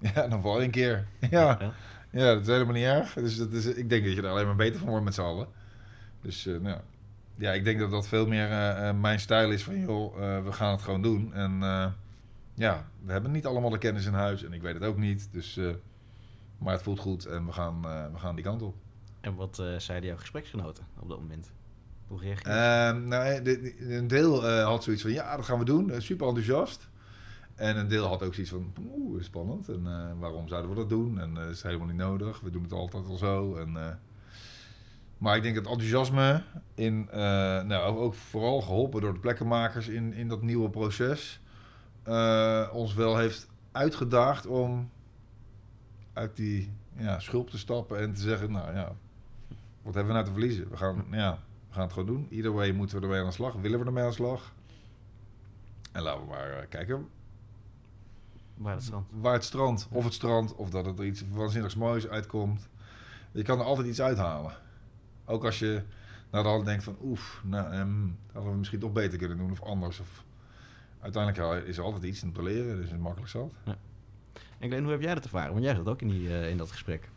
Ja, 0.14 0.28
dan 0.28 0.42
val 0.42 0.58
je 0.58 0.64
een 0.64 0.70
keer. 0.70 1.06
Ja. 1.30 1.56
Ja. 1.60 1.72
Ja, 2.12 2.34
dat 2.34 2.40
is 2.40 2.46
helemaal 2.46 2.74
niet 2.74 2.84
erg. 2.84 3.12
Dus 3.12 3.36
dat 3.36 3.52
is, 3.52 3.66
ik 3.66 3.88
denk 3.88 4.04
dat 4.04 4.14
je 4.14 4.22
er 4.22 4.28
alleen 4.28 4.46
maar 4.46 4.56
beter 4.56 4.78
van 4.78 4.88
wordt 4.88 5.04
met 5.04 5.14
z'n 5.14 5.20
allen. 5.20 5.48
Dus 6.20 6.46
eh, 6.46 6.56
nou, 6.60 6.80
ja, 7.36 7.52
ik 7.52 7.64
denk 7.64 7.78
dat 7.78 7.90
dat 7.90 8.08
veel 8.08 8.26
meer 8.26 8.50
eh, 8.50 8.88
eh, 8.88 8.96
mijn 8.96 9.20
stijl 9.20 9.50
is 9.50 9.64
van, 9.64 9.80
joh, 9.80 10.14
we 10.44 10.52
gaan 10.52 10.70
het 10.70 10.82
gewoon 10.82 11.02
doen. 11.02 11.34
En 11.34 11.60
ja, 12.54 12.88
we 13.02 13.12
hebben 13.12 13.30
niet 13.30 13.46
allemaal 13.46 13.70
de 13.70 13.78
kennis 13.78 14.06
in 14.06 14.12
huis 14.12 14.44
en 14.44 14.52
ik 14.52 14.62
weet 14.62 14.74
het 14.74 14.82
ook 14.82 14.96
niet. 14.96 15.28
Dus, 15.32 15.60
maar 16.58 16.72
het 16.72 16.82
voelt 16.82 16.98
goed 16.98 17.24
en 17.24 17.46
we 17.46 17.52
gaan, 17.52 17.82
we 18.12 18.18
gaan 18.18 18.34
die 18.34 18.44
kant 18.44 18.62
op. 18.62 18.74
En 19.20 19.34
wat 19.34 19.62
zeiden 19.78 20.08
jouw 20.08 20.18
gespreksgenoten 20.18 20.86
op 20.98 21.08
dat 21.08 21.20
moment? 21.20 21.50
Hoe 22.06 22.20
reageer 22.20 22.48
je? 22.48 22.58
Ehm, 22.58 23.08
nou, 23.08 23.42
een 23.94 24.08
deel 24.08 24.46
had 24.46 24.84
zoiets 24.84 25.02
van, 25.02 25.12
ja, 25.12 25.36
dat 25.36 25.44
gaan 25.44 25.58
we 25.58 25.64
doen. 25.64 25.92
Super 26.02 26.26
enthousiast. 26.26 26.89
En 27.60 27.76
een 27.76 27.88
deel 27.88 28.06
had 28.06 28.22
ook 28.22 28.34
zoiets 28.34 28.52
van, 28.52 28.72
oeh, 28.96 29.22
spannend. 29.22 29.68
En 29.68 29.86
eh, 29.86 30.18
waarom 30.18 30.48
zouden 30.48 30.70
we 30.70 30.76
dat 30.76 30.88
doen? 30.88 31.20
En 31.20 31.34
dat 31.34 31.48
is 31.48 31.62
helemaal 31.62 31.86
niet 31.86 31.96
nodig. 31.96 32.40
We 32.40 32.50
doen 32.50 32.62
het 32.62 32.72
altijd 32.72 33.06
al 33.06 33.16
zo. 33.16 33.54
En, 33.54 33.76
eh, 33.76 33.94
maar 35.20 35.36
ik 35.36 35.42
denk 35.42 35.54
dat 35.54 35.66
enthousiasme 35.66 36.42
in, 36.74 37.08
eh, 37.10 37.18
nou, 37.62 37.98
ook, 37.98 38.14
vooral 38.14 38.60
geholpen 38.60 39.00
door 39.00 39.12
de 39.12 39.18
plekkenmakers 39.18 39.88
in, 39.88 40.12
in 40.12 40.28
dat 40.28 40.42
nieuwe 40.42 40.70
proces, 40.70 41.40
eh, 42.02 42.68
ons 42.72 42.94
wel 42.94 43.16
heeft 43.16 43.48
uitgedaagd 43.72 44.46
om 44.46 44.90
uit 46.12 46.36
die 46.36 46.72
ja, 46.96 47.18
schulp 47.18 47.50
te 47.50 47.58
stappen 47.58 47.98
en 47.98 48.12
te 48.12 48.20
zeggen, 48.20 48.52
nou 48.52 48.74
ja, 48.74 48.92
wat 49.82 49.94
hebben 49.94 50.06
we 50.06 50.12
nou 50.12 50.24
te 50.24 50.32
verliezen? 50.32 50.70
We 50.70 50.76
gaan, 50.76 51.04
ja, 51.10 51.38
we 51.68 51.74
gaan 51.74 51.82
het 51.82 51.92
gewoon 51.92 52.08
doen. 52.08 52.26
Either 52.30 52.52
way 52.52 52.70
moeten 52.70 52.96
we 52.96 53.02
ermee 53.02 53.20
aan 53.20 53.26
de 53.26 53.32
slag. 53.32 53.54
Willen 53.54 53.78
we 53.78 53.84
ermee 53.84 54.02
aan 54.02 54.08
de 54.08 54.14
slag? 54.14 54.54
En 55.92 56.02
laten 56.02 56.22
we 56.22 56.28
maar 56.28 56.50
eh, 56.50 56.68
kijken 56.68 57.08
Waar 58.60 58.74
het 58.74 58.82
strand? 58.82 59.06
waar 59.10 59.32
het 59.32 59.44
strand, 59.44 59.88
of 59.90 60.04
het 60.04 60.12
strand, 60.12 60.54
of 60.54 60.70
dat 60.70 60.86
het 60.86 60.98
er 60.98 61.04
iets 61.04 61.24
waanzinnigs 61.32 61.74
moois 61.74 62.08
uitkomt. 62.08 62.68
Je 63.32 63.42
kan 63.42 63.58
er 63.58 63.64
altijd 63.64 63.86
iets 63.86 64.00
uithalen. 64.00 64.52
Ook 65.24 65.44
als 65.44 65.58
je 65.58 65.82
naar 66.30 66.42
de 66.42 66.48
hand 66.48 66.64
denkt 66.64 66.84
van, 66.84 66.96
oef, 67.02 67.40
nou, 67.44 67.72
ehm, 67.72 68.06
dat 68.06 68.32
hadden 68.32 68.52
we 68.52 68.58
misschien 68.58 68.80
toch 68.80 68.92
beter 68.92 69.18
kunnen 69.18 69.38
doen 69.38 69.50
of 69.50 69.62
anders. 69.62 70.00
Of, 70.00 70.24
uiteindelijk 71.00 71.44
ja, 71.44 71.68
is 71.68 71.76
er 71.76 71.84
altijd 71.84 72.04
iets 72.04 72.22
om 72.22 72.32
te 72.32 72.42
leren, 72.42 72.76
dus 72.76 72.84
het 72.84 72.94
is 72.96 73.02
makkelijk 73.02 73.30
zat. 73.30 73.52
En 74.58 74.68
Glenn, 74.68 74.82
hoe 74.82 74.92
heb 74.92 75.02
jij 75.02 75.14
dat 75.14 75.24
ervaren? 75.24 75.52
Want 75.52 75.64
jij 75.64 75.74
zat 75.74 75.88
ook 75.88 76.02
in, 76.02 76.08
die, 76.08 76.28
eh, 76.28 76.50
in 76.50 76.56
dat 76.56 76.70
gesprek. 76.70 77.10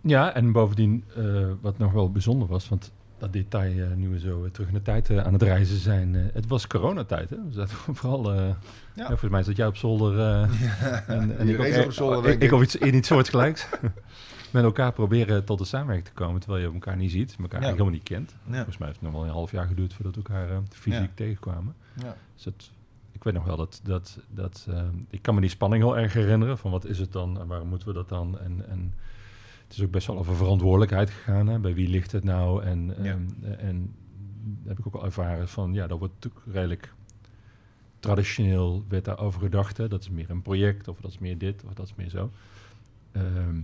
Ja, 0.00 0.34
en 0.34 0.52
bovendien, 0.52 1.04
eh, 1.16 1.52
wat 1.60 1.78
nog 1.78 1.92
wel 1.92 2.10
bijzonder 2.10 2.48
was, 2.48 2.68
want 2.68 2.92
dat 3.18 3.32
detail, 3.32 3.78
eh, 3.90 3.96
nu 3.96 4.08
we 4.08 4.18
zo 4.18 4.40
weer 4.40 4.50
terug 4.50 4.68
in 4.68 4.74
de 4.74 4.82
tijd 4.82 5.10
eh, 5.10 5.18
aan 5.18 5.32
het 5.32 5.42
reizen 5.42 5.76
zijn. 5.78 6.14
eh, 6.14 6.22
het 6.32 6.46
was 6.46 6.66
coronatijd, 6.66 7.30
hè? 7.30 7.36
Dus 7.46 7.54
dat 7.62 7.70
vooral, 7.72 8.32
eh, 8.32 8.48
ja. 8.94 9.06
volgens 9.06 9.30
mij 9.30 9.42
zat 9.42 9.56
jij 9.56 9.66
op 9.66 9.76
zolder 9.76 10.18
eh, 10.18 10.42
en, 11.08 11.08
en 11.08 11.30
ik, 11.30 11.38
ook, 11.40 11.46
Iedereen 11.46 11.72
zat 11.74 11.84
op 11.84 11.92
zolder, 11.92 12.16
eh, 12.18 12.22
denk 12.24 12.34
ik, 12.36 12.42
ik. 12.42 12.48
ik 12.48 12.52
op 12.56 12.62
iets, 12.62 12.76
in 12.76 12.94
iets 12.94 13.08
soortgelijks. 13.08 13.66
Met 14.50 14.64
elkaar 14.64 14.92
proberen 14.92 15.44
tot 15.44 15.58
de 15.58 15.64
samenwerking 15.64 16.06
te 16.08 16.12
komen, 16.14 16.40
terwijl 16.40 16.66
je 16.66 16.72
elkaar 16.72 16.96
niet 16.96 17.10
ziet, 17.10 17.36
elkaar 17.40 17.60
Ja. 17.62 17.68
helemaal 17.70 17.90
niet 17.92 18.02
kent. 18.02 18.34
Ja. 18.46 18.54
Volgens 18.54 18.78
mij 18.78 18.88
heeft 18.88 19.00
het 19.00 19.08
nog 19.10 19.18
wel 19.20 19.28
een 19.28 19.34
half 19.36 19.50
jaar 19.50 19.66
geduurd 19.66 19.94
voordat 19.94 20.14
we 20.14 20.22
elkaar 20.22 20.50
eh, 20.50 20.56
fysiek 20.70 21.00
Ja. 21.00 21.08
tegenkwamen. 21.14 21.74
Ja. 22.02 22.16
Dus 22.34 22.44
het, 22.44 22.70
ik 23.12 23.24
weet 23.24 23.34
nog 23.34 23.44
wel 23.44 23.56
dat, 23.56 23.80
dat, 23.84 24.18
dat 24.28 24.66
eh, 24.70 24.82
ik 25.10 25.22
kan 25.22 25.34
me 25.34 25.40
die 25.40 25.50
spanning 25.50 25.82
heel 25.82 25.98
erg 25.98 26.12
herinneren 26.12 26.58
van 26.58 26.70
wat 26.70 26.84
is 26.84 26.98
het 26.98 27.12
dan 27.12 27.40
en 27.40 27.46
waarom 27.46 27.68
moeten 27.68 27.88
we 27.88 27.94
dat 27.94 28.08
dan 28.08 28.38
en, 28.38 28.64
en 28.68 28.94
het 29.68 29.76
is 29.76 29.82
ook 29.82 29.90
best 29.90 30.06
wel 30.06 30.18
over 30.18 30.36
verantwoordelijkheid 30.36 31.10
gegaan. 31.10 31.46
Hè? 31.46 31.58
Bij 31.58 31.74
wie 31.74 31.88
ligt 31.88 32.12
het 32.12 32.24
nou? 32.24 32.62
En, 32.64 32.86
Ja. 32.86 32.94
ehm, 32.94 33.26
eh, 33.42 33.68
en 33.68 33.94
heb 34.64 34.78
ik 34.78 34.86
ook 34.86 34.92
wel 34.92 35.04
ervaren 35.04 35.48
van 35.48 35.72
ja, 35.74 35.86
dat 35.86 35.98
wordt 35.98 36.14
natuurlijk 36.14 36.44
redelijk 36.52 36.94
traditioneel 38.00 38.84
werd 38.88 39.04
daarover 39.04 39.40
gedacht. 39.40 39.76
Hè? 39.76 39.88
Dat 39.88 40.00
is 40.02 40.10
meer 40.10 40.30
een 40.30 40.42
project 40.42 40.88
of 40.88 41.00
dat 41.00 41.10
is 41.10 41.18
meer 41.18 41.38
dit 41.38 41.64
of 41.64 41.74
dat 41.74 41.86
is 41.86 41.94
meer 41.94 42.08
zo. 42.10 42.30
Ehm, 43.12 43.60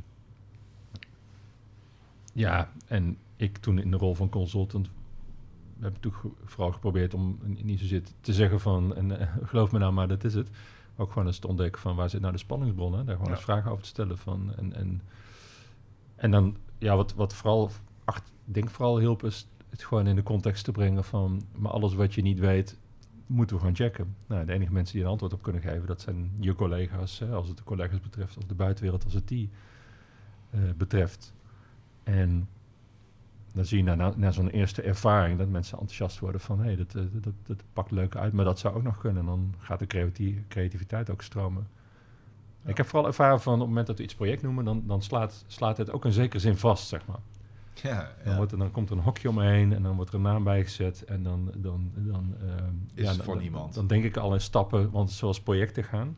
ja, 2.33 2.71
en 2.87 3.17
ik 3.37 3.57
toen 3.59 3.79
in 3.79 3.91
de 3.91 3.97
rol 3.97 4.15
van 4.15 4.29
consultant 4.29 4.91
hebben 5.81 6.01
natuurlijk 6.03 6.35
vooral 6.45 6.73
geprobeerd 6.73 7.15
om 7.15 7.39
niet 7.63 7.81
zozeer 7.81 8.03
te 8.21 8.33
zeggen 8.33 8.61
van, 8.61 8.95
en, 8.95 9.11
uh, 9.11 9.17
geloof 9.51 9.73
me 9.73 9.79
nou 9.79 9.93
maar, 9.93 10.09
dat 10.09 10.25
is 10.25 10.35
het. 10.35 10.51
Maar 10.97 11.07
ook 11.07 11.13
gewoon 11.13 11.27
eens 11.29 11.39
te 11.39 11.49
ontdekken 11.49 11.81
van 11.81 11.97
waar 11.97 12.11
zit 12.11 12.21
nou 12.21 12.33
de 12.33 12.39
spanningsbronnen. 12.39 13.07
Daar 13.07 13.15
gewoon 13.15 13.31
Ja. 13.31 13.37
eens 13.37 13.45
vragen 13.45 13.71
over 13.71 13.83
te 13.83 13.89
stellen 13.89 14.19
van. 14.19 14.53
En, 14.57 14.73
en, 14.73 15.01
en 16.23 16.31
dan, 16.31 16.57
ja, 16.79 16.97
wat, 16.97 17.15
wat 17.15 17.35
vooral, 17.35 17.71
acht, 18.05 18.33
denk 18.45 18.71
vooral 18.71 18.99
hielp 18.99 19.25
is 19.25 19.49
het 19.71 19.85
gewoon 19.85 20.07
in 20.07 20.17
de 20.17 20.23
context 20.23 20.65
te 20.65 20.73
brengen 20.73 21.05
van, 21.05 21.43
maar 21.57 21.73
alles 21.73 21.95
wat 21.95 22.15
je 22.15 22.23
niet 22.23 22.39
weet, 22.39 22.79
moeten 23.27 23.57
we 23.57 23.63
gewoon 23.63 23.77
checken. 23.77 24.17
Nou, 24.27 24.45
de 24.45 24.53
enige 24.53 24.73
mensen 24.73 24.95
die 24.95 25.05
een 25.05 25.11
antwoord 25.11 25.33
op 25.33 25.43
kunnen 25.43 25.63
geven, 25.63 25.87
dat 25.87 26.01
zijn 26.01 26.31
je 26.41 26.55
collega's, 26.55 27.19
hè, 27.19 27.33
als 27.33 27.49
het 27.49 27.57
de 27.57 27.63
collega's 27.63 28.01
betreft, 28.01 28.37
of 28.37 28.45
de 28.45 28.55
buitenwereld 28.55 29.05
als 29.05 29.15
het 29.15 29.29
die 29.29 29.51
eh, 30.51 30.61
betreft. 30.77 31.35
En 32.03 32.49
dan 33.53 33.65
zie 33.65 33.85
je 33.85 33.95
na, 33.95 34.15
na, 34.17 34.31
zo'n 34.31 34.51
eerste 34.51 34.83
ervaring 34.83 35.39
dat 35.39 35.49
mensen 35.49 35.79
enthousiast 35.79 36.19
worden 36.19 36.41
van 36.41 36.59
hé, 36.59 36.65
hey, 36.65 36.77
dat, 36.77 36.95
eh, 36.95 37.03
dat, 37.13 37.35
dat 37.43 37.63
pakt 37.73 37.91
leuk 37.91 38.17
uit, 38.17 38.33
maar 38.33 38.45
dat 38.45 38.59
zou 38.59 38.75
ook 38.75 38.83
nog 38.83 38.99
kunnen. 38.99 39.21
En 39.21 39.29
dan 39.29 39.55
gaat 39.59 39.79
de 39.79 39.87
creati- 39.87 40.45
creativiteit 40.49 41.11
ook 41.11 41.23
stromen. 41.23 41.67
Ja. 42.65 42.71
Ik 42.71 42.77
heb 42.77 42.87
vooral 42.87 43.07
ervaren 43.09 43.41
van 43.41 43.53
op 43.53 43.59
het 43.59 43.69
moment 43.69 43.87
dat 43.87 43.99
we 43.99 44.03
iets 44.05 44.15
project 44.15 44.43
noemen, 44.43 44.65
dan, 44.65 44.83
dan 44.87 45.03
slaat, 45.03 45.45
slaat 45.47 45.77
het 45.77 45.91
ook 45.93 46.05
in 46.05 46.13
zekere 46.13 46.39
zin 46.39 46.57
vast, 46.57 46.89
zeg 46.89 47.07
maar. 47.07 47.19
Ja, 47.75 47.99
Dan, 48.23 48.31
ja. 48.33 48.37
wordt 48.37 48.53
er, 48.53 48.59
dan 48.59 48.71
komt 48.71 48.91
er 48.91 48.97
een 48.97 49.03
hokje 49.03 49.29
omheen 49.29 49.73
en 49.73 49.83
dan 49.83 49.95
wordt 49.97 50.11
er 50.11 50.17
een 50.17 50.23
naam 50.23 50.45
bijgezet. 50.45 51.05
En 51.05 51.23
dan, 51.23 51.51
dan, 51.57 51.91
dan, 51.95 52.35
ehm, 52.41 52.75
Is 52.95 53.07
het 53.09 53.17
dan- 53.17 53.25
van 53.25 53.35
dan- 53.35 53.45
iemand. 53.45 53.75
Dan 53.75 53.87
denk 53.87 54.05
ik 54.05 54.17
al 54.17 54.35
in 54.35 54.41
stappen, 54.41 54.91
want 54.91 55.11
zoals 55.11 55.41
projecten 55.41 55.85
gaan. 55.85 56.17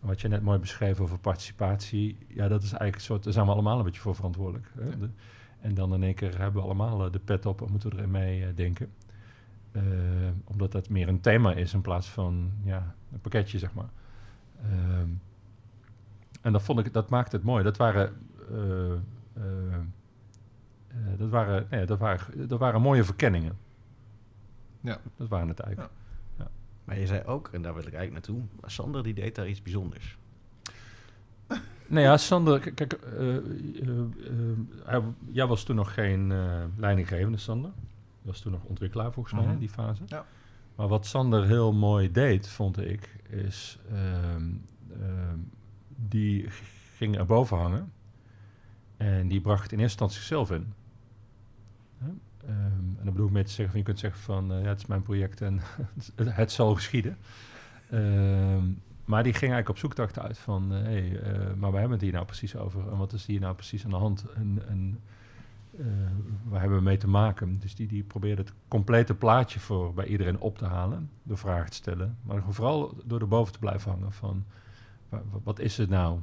Wat 0.00 0.20
je 0.20 0.28
net 0.28 0.42
mooi 0.42 0.58
beschreef 0.58 1.00
over 1.00 1.18
participatie. 1.18 2.16
Ja, 2.28 2.48
dat 2.48 2.62
is 2.62 2.68
eigenlijk 2.68 2.94
een 2.94 3.00
soort, 3.00 3.24
daar 3.24 3.32
zijn 3.32 3.46
we 3.46 3.52
allemaal 3.52 3.78
een 3.78 3.84
beetje 3.84 4.00
voor 4.00 4.14
verantwoordelijk. 4.14 4.70
Hè? 4.78 4.84
Ja. 4.84 4.96
De- 4.96 5.08
en 5.60 5.74
dan 5.74 5.94
in 5.94 6.02
één 6.02 6.14
keer 6.14 6.38
hebben 6.38 6.60
we 6.60 6.66
allemaal 6.66 7.04
eh, 7.06 7.12
de 7.12 7.18
pet 7.18 7.46
op 7.46 7.62
en 7.62 7.70
moeten 7.70 7.90
we 7.90 7.96
erin 7.96 8.10
mee 8.10 8.42
eh, 8.44 8.48
denken. 8.54 8.90
Eh, 9.72 9.82
omdat 10.44 10.72
dat 10.72 10.88
meer 10.88 11.08
een 11.08 11.20
thema 11.20 11.52
is 11.54 11.74
in 11.74 11.80
plaats 11.80 12.08
van 12.08 12.50
ja, 12.64 12.94
een 13.12 13.20
pakketje, 13.20 13.58
zeg 13.58 13.74
maar. 13.74 13.90
Ehm, 14.62 15.08
en 16.42 16.52
dat 16.52 16.62
vond 16.62 16.78
ik, 16.78 16.92
dat 16.92 17.08
maakte 17.10 17.36
het 17.36 17.44
mooi. 17.44 17.64
Dat 17.64 17.76
waren, 17.76 18.12
eh, 18.50 18.92
eh, 18.92 19.74
eh, 20.88 21.18
dat 21.18 21.28
waren, 21.28 21.66
nee, 21.70 21.86
dat 21.86 21.98
waren, 21.98 22.48
dat 22.48 22.58
waren 22.58 22.80
mooie 22.82 23.04
verkenningen. 23.04 23.56
Ja. 24.80 24.98
Dat 25.16 25.28
waren 25.28 25.48
het 25.48 25.60
eigenlijk. 25.60 25.92
Maar 26.84 26.98
je 26.98 27.06
zei 27.06 27.24
ook, 27.24 27.48
en 27.52 27.62
daar 27.62 27.74
wil 27.74 27.86
ik 27.86 27.94
eigenlijk 27.94 28.26
naartoe, 28.26 28.46
Sander 28.70 29.02
die 29.02 29.14
deed 29.14 29.34
daar 29.34 29.48
iets 29.48 29.62
bijzonders. 29.62 30.18
Nou 31.86 32.04
ja, 32.04 32.16
Sander, 32.16 32.72
kijk, 32.72 32.92
eh, 32.92 33.36
eh, 33.36 33.42
eh, 33.82 34.58
hij- 34.84 35.02
jij 35.30 35.46
was 35.46 35.64
toen 35.64 35.76
nog 35.76 35.94
geen 35.94 36.32
eh, 36.32 36.64
leidinggevende, 36.76 37.38
Sander. 37.38 37.70
Je 38.22 38.28
was 38.28 38.40
toen 38.40 38.52
nog 38.52 38.64
ontwikkelaar 38.64 39.12
volgens 39.12 39.34
mij 39.34 39.44
Mhm. 39.44 39.52
in 39.52 39.58
die 39.58 39.68
fase. 39.68 40.02
Ja. 40.06 40.24
Maar 40.76 40.88
wat 40.88 41.06
Sander 41.06 41.46
heel 41.46 41.72
mooi 41.72 42.10
deed, 42.12 42.48
vond 42.48 42.78
ik, 42.80 43.16
is 43.28 43.78
ehm, 43.92 44.50
ehm, 45.00 45.38
die 46.08 46.48
ging 46.96 47.16
erboven 47.16 47.56
hangen 47.56 47.92
en 48.96 49.28
die 49.28 49.40
bracht 49.40 49.72
in 49.72 49.78
eerste 49.78 50.04
instantie 50.04 50.18
zichzelf 50.18 50.50
in. 50.50 50.72
Ehm, 52.46 52.98
en 52.98 53.04
dat 53.04 53.12
bedoel 53.12 53.26
ik 53.26 53.32
mee 53.32 53.44
te 53.44 53.50
zeggen 53.50 53.68
van 53.68 53.78
je 53.78 53.84
kunt 53.84 53.98
zeggen 53.98 54.20
van 54.20 54.52
eh, 54.52 54.62
ja, 54.62 54.68
het 54.68 54.78
is 54.78 54.86
mijn 54.86 55.02
project 55.02 55.40
en 55.40 55.60
het, 56.24 56.52
zal 56.52 56.74
geschieden. 56.74 57.16
Ehm, 57.90 58.64
maar 59.04 59.22
die 59.22 59.32
ging 59.32 59.52
eigenlijk 59.52 59.68
op 59.68 59.78
zoektocht 59.78 60.18
uit 60.18 60.38
van, 60.38 60.70
hé, 60.70 60.82
hey, 60.82 61.20
eh, 61.20 61.54
maar 61.54 61.70
waar 61.70 61.80
hebben 61.80 61.88
we 61.88 61.94
het 61.94 62.00
hier 62.02 62.12
nou 62.12 62.24
precies 62.24 62.56
over? 62.56 62.90
En 62.90 62.96
wat 62.96 63.12
is 63.12 63.26
hier 63.26 63.40
nou 63.40 63.54
precies 63.54 63.84
aan 63.84 63.90
de 63.90 63.96
hand? 63.96 64.24
En, 64.34 65.00
eh, 65.78 65.86
waar 66.44 66.60
hebben 66.60 66.78
we 66.78 66.84
mee 66.84 66.96
te 66.96 67.08
maken? 67.08 67.58
Dus 67.60 67.74
die, 67.74 67.86
die 67.86 68.02
probeerde 68.02 68.42
het 68.42 68.52
complete 68.68 69.14
plaatje 69.14 69.60
voor 69.60 69.94
bij 69.94 70.06
iedereen 70.06 70.38
op 70.38 70.58
te 70.58 70.64
halen, 70.64 71.10
door 71.22 71.38
vragen 71.38 71.70
te 71.70 71.76
stellen. 71.76 72.16
Maar 72.22 72.42
vooral 72.48 72.94
door 73.04 73.20
erboven 73.20 73.52
te 73.52 73.58
blijven 73.58 73.90
hangen 73.90 74.12
van, 74.12 74.44
wat 75.42 75.58
is 75.58 75.76
het 75.76 75.88
nou? 75.88 76.18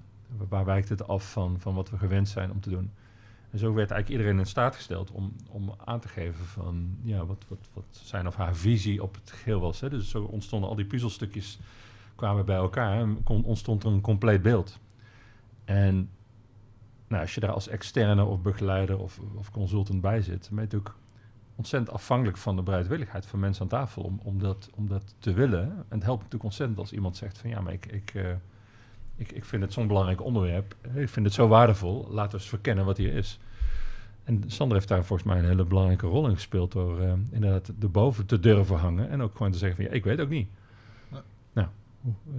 Waar, 0.50 0.66
wijkt 0.66 0.90
het 0.90 1.08
af 1.08 1.32
van, 1.32 1.60
van 1.60 1.76
wat 1.76 1.90
we 1.90 1.98
gewend 1.98 2.30
zijn 2.30 2.52
om 2.52 2.60
te 2.60 2.70
doen? 2.70 2.92
En 3.52 3.60
zo 3.60 3.74
werd 3.74 3.92
eigenlijk 3.92 4.10
iedereen 4.10 4.40
in 4.40 4.50
staat 4.50 4.76
gesteld 4.76 5.12
om, 5.12 5.36
om 5.50 5.76
aan 5.86 6.00
te 6.00 6.08
geven 6.08 6.46
van, 6.46 6.98
ja, 7.02 7.26
wat, 7.26 7.46
wat, 7.48 7.70
wat 7.74 7.86
zijn 7.90 8.28
of 8.28 8.36
haar 8.36 8.56
visie 8.56 9.04
op 9.04 9.16
het 9.16 9.32
geheel 9.32 9.60
was. 9.60 9.80
Hè? 9.80 9.90
Dus 9.90 10.10
zo 10.10 10.24
ontstonden 10.24 10.70
al 10.70 10.76
die 10.76 10.86
puzzelstukjes 10.86 11.60
kwamen 12.16 12.46
bij 12.46 12.56
elkaar 12.56 13.00
en 13.00 13.24
kon, 13.24 13.44
ontstond 13.44 13.84
er 13.84 13.92
een 13.92 14.02
compleet 14.02 14.42
beeld. 14.42 14.80
En 15.66 16.10
nou, 17.08 17.22
als 17.22 17.34
je 17.34 17.40
daar 17.40 17.52
als 17.52 17.68
externe 17.68 18.24
of 18.24 18.42
begeleider 18.42 19.00
of, 19.00 19.20
of 19.36 19.52
consultant 19.52 20.02
bij 20.02 20.22
zit, 20.22 20.42
dan 20.42 20.56
ben 20.56 20.68
je 20.70 20.76
natuurlijk 20.76 20.96
ontzettend 21.56 21.96
afhankelijk 21.96 22.38
van 22.38 22.56
de 22.56 22.62
bereidwilligheid 22.62 23.26
van 23.26 23.40
mensen 23.40 23.62
aan 23.62 23.68
tafel 23.68 24.04
om, 24.04 24.20
om, 24.24 24.40
dat, 24.40 24.70
om 24.76 24.88
dat 24.88 25.16
te 25.20 25.34
willen. 25.34 25.64
En 25.64 25.86
het 25.90 26.04
helpt 26.04 26.18
natuurlijk 26.18 26.44
ontzettend 26.44 26.80
als 26.80 26.92
iemand 26.92 27.18
zegt 27.18 27.38
van 27.38 27.50
ja, 27.50 27.62
maar 27.62 27.74
ik, 27.74 27.86
ik, 27.86 28.14
eh, 28.14 28.32
ik, 29.20 29.32
ik 29.32 29.46
vind 29.46 29.62
het 29.64 29.74
zo'n 29.74 29.88
belangrijk 29.88 30.24
onderwerp. 30.24 30.76
Ik 30.96 31.10
vind 31.10 31.26
het 31.26 31.36
zo 31.36 31.48
waardevol. 31.48 32.08
Laten 32.10 32.32
we 32.32 32.38
eens 32.38 32.50
verkennen 32.50 32.86
wat 32.86 32.98
hier 32.98 33.14
is. 33.14 33.40
En 34.24 34.44
Sander 34.48 34.78
heeft 34.78 34.90
daar 34.90 35.06
volgens 35.06 35.28
mij 35.30 35.40
een 35.40 35.46
hele 35.46 35.66
belangrijke 35.66 36.08
rol 36.08 36.28
in 36.28 36.34
gespeeld 36.36 36.72
door 36.72 37.00
eh, 37.02 37.14
inderdaad 37.32 37.72
erboven 37.82 38.26
te 38.26 38.40
durven 38.40 38.78
hangen 38.78 39.10
en 39.10 39.22
ook 39.22 39.36
gewoon 39.36 39.52
te 39.52 39.58
zeggen 39.58 39.78
van 39.78 39.86
ja, 39.86 39.98
ik 39.98 40.04
weet 40.04 40.20
ook 40.20 40.30
niet. 40.30 40.48
Nee. 41.10 41.22
Nou, 41.54 41.68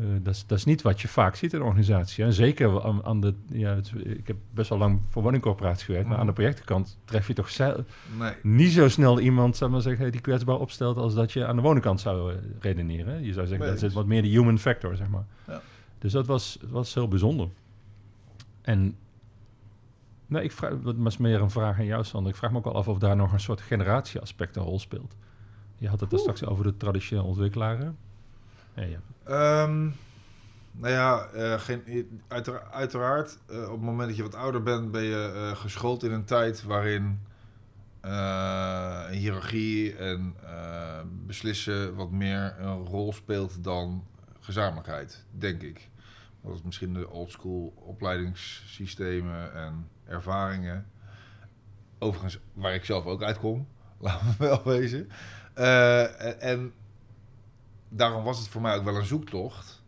eh, 0.00 0.06
dat, 0.22 0.34
is, 0.34 0.46
dat 0.46 0.58
is 0.58 0.64
niet 0.64 0.82
wat 0.82 1.00
je 1.00 1.08
vaak 1.08 1.34
ziet 1.34 1.52
in 1.52 1.58
een 1.60 1.64
organisatie. 1.66 2.24
En 2.24 2.32
zeker 2.32 2.82
aan, 2.84 3.04
aan 3.04 3.20
de, 3.20 3.34
ja, 3.46 3.74
het 3.74 3.92
ik 4.04 4.26
heb 4.26 4.36
best 4.54 4.68
wel 4.68 4.78
lang 4.78 5.00
voor 5.08 5.22
woningcorporaties 5.22 5.84
gewerkt, 5.84 6.08
maar 6.08 6.18
aan 6.18 6.26
de 6.26 6.32
projectenkant 6.32 6.98
tref 7.04 7.26
je 7.26 7.32
toch 7.34 7.50
ze- 7.50 7.84
Nee. 8.18 8.32
niet 8.42 8.72
zo 8.72 8.88
snel 8.88 9.20
iemand, 9.20 9.60
ik 9.60 9.68
maar 9.68 9.80
zeggen, 9.80 10.12
die 10.12 10.20
kwetsbaar 10.20 10.58
opstelt 10.58 10.96
als 10.96 11.14
dat 11.14 11.32
je 11.32 11.46
aan 11.46 11.56
de 11.56 11.62
woningkant 11.62 12.00
zou 12.00 12.32
eh, 12.32 12.38
redeneren. 12.60 13.14
Je 13.24 13.32
zou 13.32 13.46
zeggen, 13.46 13.58
Nee, 13.64 13.68
dat 13.70 13.78
zit 13.78 13.92
wat 13.92 14.06
meer 14.06 14.22
de 14.22 14.28
human 14.28 14.58
factor, 14.58 14.96
zeg 14.96 15.08
maar. 15.08 15.24
Ja. 15.46 15.60
Dus 16.00 16.12
dat 16.12 16.26
was, 16.26 16.58
was 16.68 16.94
heel 16.94 17.08
bijzonder. 17.08 17.48
En 18.62 18.96
nou, 20.26 20.44
ik 20.44 20.52
vraag, 20.52 20.72
dat 20.82 20.94
was 20.98 21.16
meer 21.16 21.40
een 21.40 21.50
vraag 21.50 21.78
aan 21.78 21.84
jou, 21.84 22.04
Sander. 22.04 22.32
Ik 22.32 22.38
vraag 22.38 22.50
me 22.50 22.56
ook 22.58 22.64
wel 22.64 22.74
af 22.74 22.88
of 22.88 22.98
daar 22.98 23.16
nog 23.16 23.32
een 23.32 23.40
soort 23.40 23.60
generatieaspect 23.60 24.56
een 24.56 24.62
rol 24.62 24.78
speelt. 24.78 25.16
Je 25.78 25.88
had 25.88 26.00
het 26.00 26.12
er 26.12 26.18
straks 26.18 26.44
over 26.44 26.64
de 26.64 26.76
traditionele 26.76 27.26
ontwikkelaar. 27.26 27.78
hè? 27.78 27.88
Ja, 28.74 28.82
ja. 28.88 28.98
Ehm, 29.24 29.82
nou 30.72 30.92
ja, 30.92 31.24
eh, 31.26 31.60
geen, 31.60 31.82
uitera- 32.28 32.68
uiteraard, 32.70 33.38
eh, 33.46 33.62
op 33.64 33.70
het 33.70 33.80
moment 33.80 34.08
dat 34.08 34.16
je 34.16 34.22
wat 34.22 34.34
ouder 34.34 34.62
bent, 34.62 34.90
ben 34.90 35.02
je 35.02 35.32
eh, 35.34 35.56
geschoold 35.60 36.02
in 36.02 36.12
een 36.12 36.24
tijd 36.24 36.62
waarin 36.62 37.20
eh, 38.00 39.06
hiërarchie 39.06 39.96
en 39.96 40.34
eh, 40.44 41.00
beslissen 41.26 41.94
wat 41.94 42.10
meer 42.10 42.54
een 42.60 42.84
rol 42.86 43.12
speelt 43.12 43.64
dan 43.64 44.04
gezamenlijkheid, 44.54 45.24
denk 45.30 45.62
ik. 45.62 45.88
Dat 46.42 46.54
is 46.54 46.62
misschien 46.62 46.94
de 46.94 47.10
oldschool 47.10 47.72
opleidingssystemen 47.76 49.54
en 49.54 49.88
ervaringen. 50.04 50.86
Overigens, 51.98 52.38
waar 52.52 52.74
ik 52.74 52.84
zelf 52.84 53.04
ook 53.04 53.22
uitkom, 53.22 53.66
laten 53.98 54.26
we 54.26 54.34
wel 54.38 54.62
wezen. 54.64 55.08
En- 55.54 56.40
en 56.40 56.72
daarom 57.88 58.24
was 58.24 58.38
het 58.38 58.48
voor 58.48 58.60
mij 58.60 58.76
ook 58.76 58.84
wel 58.84 58.96
een 58.96 59.04
zoektocht 59.04 59.82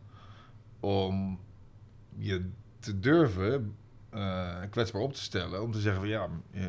om 0.80 1.40
je 2.16 2.50
te 2.78 2.98
durven 3.00 3.76
eh, 4.10 4.56
kwetsbaar 4.70 5.02
op 5.02 5.12
te 5.12 5.22
stellen. 5.22 5.62
Om 5.62 5.72
te 5.72 5.80
zeggen 5.80 6.00
van 6.00 6.10
ja, 6.10 6.28
eh, 6.50 6.64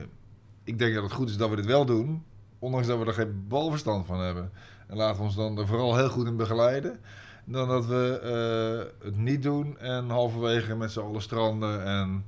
ik 0.64 0.78
denk 0.80 0.94
dat 0.94 1.04
het 1.04 1.12
goed 1.12 1.30
is 1.30 1.38
dat 1.38 1.50
we 1.50 1.56
dit 1.56 1.66
wel 1.66 1.86
doen. 1.86 2.24
Ondanks 2.60 2.88
dat 2.88 3.00
we 3.00 3.06
er 3.06 3.14
geen 3.14 3.48
balverstand 3.48 4.06
van 4.06 4.20
hebben. 4.20 4.52
En 4.88 4.96
laten 4.98 5.18
we 5.18 5.24
ons 5.24 5.36
dan 5.36 5.58
er 5.58 5.68
vooral 5.68 5.96
heel 5.98 6.10
goed 6.10 6.28
in 6.28 6.38
begeleiden. 6.38 7.00
Dan 7.46 7.68
dat 7.68 7.86
we 7.86 8.20
eh, 8.20 9.06
het 9.06 9.18
niet 9.18 9.44
doen 9.44 9.78
en 9.78 10.10
halverwege 10.10 10.76
met 10.76 10.92
z'n 10.92 11.00
allen 11.00 11.22
stranden 11.22 11.86
en 11.86 12.26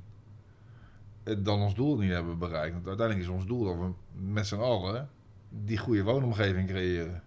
dan 1.38 1.62
ons 1.62 1.76
doel 1.76 1.98
niet 1.98 2.12
hebben 2.12 2.38
bereikt. 2.38 2.74
Want 2.74 2.88
uiteindelijk 2.88 3.28
is 3.28 3.34
ons 3.34 3.46
doel 3.46 3.64
dat 3.64 3.76
we 3.76 3.92
met 4.12 4.48
z'n 4.48 4.56
allen 4.56 5.10
die 5.50 5.78
goede 5.78 6.04
woonomgeving 6.04 6.68
creëren. 6.68 7.24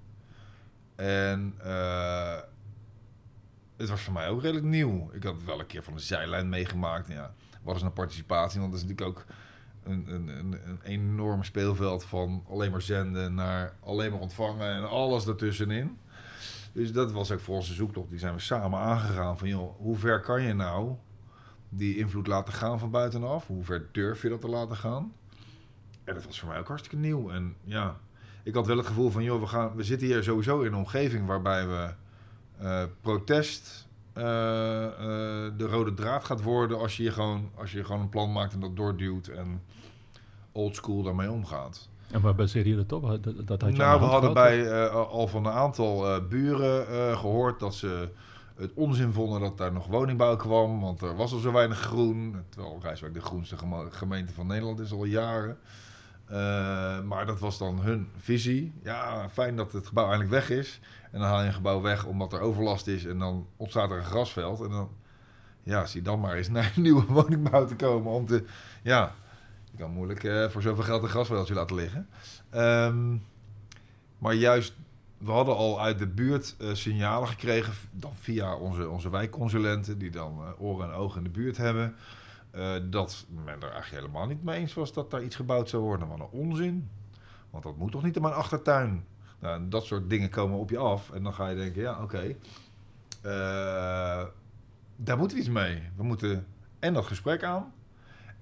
En 0.97 1.55
eh, 1.59 2.37
het 3.77 3.89
was 3.89 4.01
voor 4.01 4.13
mij 4.13 4.29
ook 4.29 4.43
redelijk 4.43 4.67
nieuw. 4.67 5.11
Ik 5.13 5.23
had 5.23 5.35
het 5.35 5.45
wel 5.45 5.61
een 5.61 5.67
keer 5.67 5.83
van 5.83 5.95
de 5.95 6.01
zijlijn 6.01 6.49
meegemaakt. 6.49 7.09
Ja, 7.09 7.35
wat 7.63 7.77
is 7.77 7.83
nou 7.83 7.95
participatie? 7.95 8.61
Want 8.61 8.73
dat 8.73 8.83
is 8.83 8.89
natuurlijk 8.89 9.19
ook 9.19 9.27
een, 9.83 10.15
een, 10.15 10.29
een, 10.29 10.53
een 10.53 10.81
enorm 10.83 11.45
speelveld 11.45 12.05
van 12.05 12.45
alleen 12.49 12.71
maar 12.71 12.83
zenden 12.83 13.35
naar 13.35 13.75
alleen 13.81 14.11
maar 14.11 14.21
ontvangen 14.21 14.75
en 14.75 14.89
alles 14.89 15.27
ertussenin. 15.27 15.99
Dus 16.79 16.93
dat 16.93 17.13
was 17.13 17.31
ook 17.31 17.41
voor 17.41 17.55
onze 17.55 17.75
zoektocht. 17.75 18.11
Die 18.11 18.19
zijn 18.19 18.35
we 18.35 18.41
samen 18.41 18.79
aangegaan. 18.79 19.39
Van 19.39 19.49
joh, 19.49 19.77
hoe 19.77 19.97
ver 19.97 20.21
kan 20.21 20.43
je 20.43 20.55
nou 20.55 20.95
die 21.69 21.97
invloed 21.97 22.27
laten 22.27 22.53
gaan 22.53 22.79
van 22.79 22.91
buitenaf? 22.91 23.47
Hoe 23.47 23.65
ver 23.65 23.89
durf 23.93 24.23
je 24.23 24.29
dat 24.29 24.41
te 24.41 24.49
laten 24.49 24.77
gaan? 24.77 25.13
En 26.05 26.15
dat 26.15 26.25
was 26.25 26.41
voor 26.41 26.49
mij 26.49 26.59
ook 26.59 26.69
hartstikke 26.69 26.97
nieuw. 26.97 27.31
En 27.31 27.57
ja, 27.65 28.01
ik 28.43 28.55
had 28.55 28.67
wel 28.67 28.77
het 28.77 28.87
gevoel 28.87 29.11
van, 29.11 29.23
joh, 29.23 29.41
we, 29.41 29.47
gaan, 29.47 29.75
we 29.75 29.83
zitten 29.83 30.07
hier 30.07 30.23
sowieso 30.23 30.61
in 30.61 30.67
een 30.67 30.79
omgeving 30.79 31.27
waarbij 31.27 31.67
we 31.69 31.95
eh, 32.59 32.83
protest 33.01 33.89
eh, 34.13 34.23
eh, 34.87 35.53
de 35.57 35.67
rode 35.67 35.95
draad 35.95 36.25
gaat 36.25 36.43
worden 36.43 36.79
als 36.79 36.97
je, 36.97 37.03
hier 37.03 37.13
gewoon, 37.13 37.51
als 37.55 37.73
je 37.73 37.85
gewoon 37.85 38.01
een 38.01 38.09
plan 38.09 38.33
maakt 38.33 38.53
en 38.53 38.61
dat 38.61 38.77
doorduwt 38.77 39.29
en 39.29 39.63
oldschool 40.53 41.03
daarmee 41.03 41.31
omgaat. 41.31 41.89
En 42.11 42.21
waar 42.21 42.35
baseerde 42.35 42.71
je 42.71 42.77
dat 42.77 42.93
op? 42.93 43.23
Dat, 43.23 43.47
dat 43.47 43.61
had 43.63 43.71
je 43.71 43.77
nou, 43.77 44.01
we 44.01 44.07
hadden 44.07 44.31
gehad, 44.31 44.49
bij 44.49 44.67
eh, 44.67 44.95
al 44.95 45.27
van 45.27 45.47
een 45.47 45.53
aantal 45.53 46.07
eh, 46.07 46.29
buren 46.29 46.89
eh, 46.89 47.19
gehoord 47.19 47.61
dat 47.61 47.75
ze 47.75 48.09
het 48.57 48.73
onzin 48.75 49.13
vonden 49.13 49.41
dat 49.41 49.59
daar 49.59 49.73
nog 49.73 49.87
woningbouw 49.87 50.37
kwam. 50.37 50.81
Want 50.81 51.03
er 51.03 51.17
was 51.17 51.33
al 51.33 51.39
zo 51.39 51.53
weinig 51.53 51.79
groen. 51.79 52.37
Terwijl 52.49 52.79
Rijswijk 52.83 53.15
de 53.15 53.21
groenste 53.21 53.57
gemeente 53.91 54.33
van 54.33 54.47
Nederland 54.47 54.81
is 54.81 54.93
al 54.93 55.05
jaren. 55.05 55.59
Maar 57.07 57.27
dat 57.27 57.39
was 57.39 57.59
dan 57.59 57.81
hun 57.81 58.09
visie. 58.17 58.73
Ja, 58.83 59.29
fijn 59.29 59.57
dat 59.57 59.73
het 59.73 59.87
gebouw 59.87 60.05
eindelijk 60.05 60.31
weg 60.31 60.51
is. 60.51 60.81
En 61.13 61.21
dan 61.21 61.29
haal 61.29 61.41
je 61.41 61.47
een 61.47 61.53
gebouw 61.53 61.81
weg 61.81 62.05
omdat 62.05 62.33
er 62.33 62.41
overlast 62.41 62.87
is. 62.87 63.05
En 63.05 63.19
dan 63.19 63.47
ontstaat 63.57 63.91
er 63.91 63.97
een 63.97 64.05
grasveld. 64.05 64.61
En 64.61 64.71
dan, 64.71 64.89
ja, 65.63 65.87
zie 65.87 66.03
dan 66.03 66.21
maar 66.21 66.35
eens 66.35 66.49
naar 66.49 66.73
een 66.77 66.83
nieuwe 66.89 67.05
woningbouw 67.07 67.67
te 67.67 67.77
komen. 67.77 68.13
Om 68.13 68.27
te, 68.27 68.45
ja, 68.83 69.15
je 69.71 69.77
kan 69.79 69.91
moeilijk 69.91 70.25
eh, 70.25 70.49
voor 70.49 70.63
zoveel 70.63 70.85
geld 70.85 71.03
een 71.03 71.09
grasveldje 71.09 71.55
laten 71.55 71.77
liggen. 71.77 72.09
Ehm, 72.51 73.17
maar 74.19 74.35
juist, 74.35 74.75
we 75.19 75.31
hadden 75.31 75.57
al 75.57 75.81
uit 75.81 75.99
de 75.99 76.07
buurt 76.07 76.55
eh, 76.59 76.75
signalen 76.75 77.29
gekregen, 77.29 77.73
dan 77.91 78.13
via 78.15 78.57
onze, 78.57 78.89
onze 78.89 79.11
wijkconsulenten, 79.11 79.99
die 79.99 80.11
dan 80.11 80.39
eh, 80.41 80.63
oren 80.63 80.89
en 80.89 80.95
ogen 80.95 81.19
in 81.19 81.25
de 81.25 81.39
buurt 81.39 81.57
hebben, 81.57 81.95
dat 82.91 83.27
men 83.45 83.45
er 83.47 83.71
eigenlijk 83.71 83.91
helemaal 83.91 84.27
niet 84.27 84.43
mee 84.43 84.61
eens 84.61 84.75
was 84.75 84.93
dat 84.93 85.11
daar 85.11 85.23
iets 85.23 85.37
gebouwd 85.37 85.69
zou 85.69 85.83
worden. 85.83 86.09
Wat 86.09 86.19
een 86.19 86.39
onzin. 86.39 86.89
Want 87.51 87.65
dat 87.65 87.77
moet 87.77 87.93
toch 87.93 88.03
niet 88.03 88.17
in 88.17 88.23
mijn 88.23 88.35
achtertuin? 88.35 89.05
Nou, 89.39 89.69
dat 89.69 89.85
soort 89.85 90.11
dingen 90.11 90.31
komen 90.31 90.59
op 90.59 90.71
je 90.71 90.79
af. 90.79 91.11
En 91.11 91.23
dan 91.23 91.35
ga 91.35 91.49
je 91.49 91.57
denken, 91.57 91.83
ja, 91.83 92.03
oké. 92.03 92.37
daar 94.97 95.19
moeten 95.19 95.37
we 95.37 95.43
iets 95.43 95.53
mee. 95.53 95.83
We 95.97 96.03
moeten 96.03 96.47
en 96.79 96.95
dat 96.95 97.07
gesprek 97.07 97.43
aan. 97.43 97.73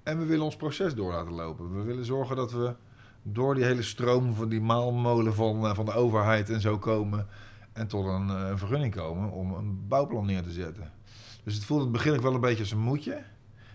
En 0.07 0.17
we 0.17 0.25
willen 0.25 0.45
ons 0.45 0.55
proces 0.55 0.95
door 0.95 1.11
laten 1.11 1.33
lopen. 1.33 1.75
We 1.75 1.83
willen 1.83 2.05
zorgen 2.05 2.35
dat 2.35 2.51
we 2.51 2.75
door 3.21 3.55
die 3.55 3.63
hele 3.63 3.81
stroom 3.81 4.33
van 4.33 4.49
die 4.49 4.61
maalmolen 4.61 5.33
van, 5.33 5.65
eh, 5.65 5.75
van 5.75 5.85
de 5.85 5.93
overheid 5.93 6.49
en 6.49 6.61
zo 6.61 6.77
komen. 6.77 7.27
En 7.73 7.87
tot 7.87 8.05
een 8.05 8.29
eh, 8.29 8.51
vergunning 8.55 8.95
komen 8.95 9.31
om 9.31 9.53
een 9.53 9.87
bouwplan 9.87 10.25
neer 10.25 10.43
te 10.43 10.51
zetten. 10.51 10.91
Dus 11.43 11.55
het 11.55 11.65
voelde 11.65 11.85
in 11.85 11.93
het 11.93 12.03
begin 12.03 12.21
wel 12.21 12.33
een 12.33 12.39
beetje 12.39 12.59
als 12.59 12.71
een 12.71 12.79
moedje. 12.79 13.23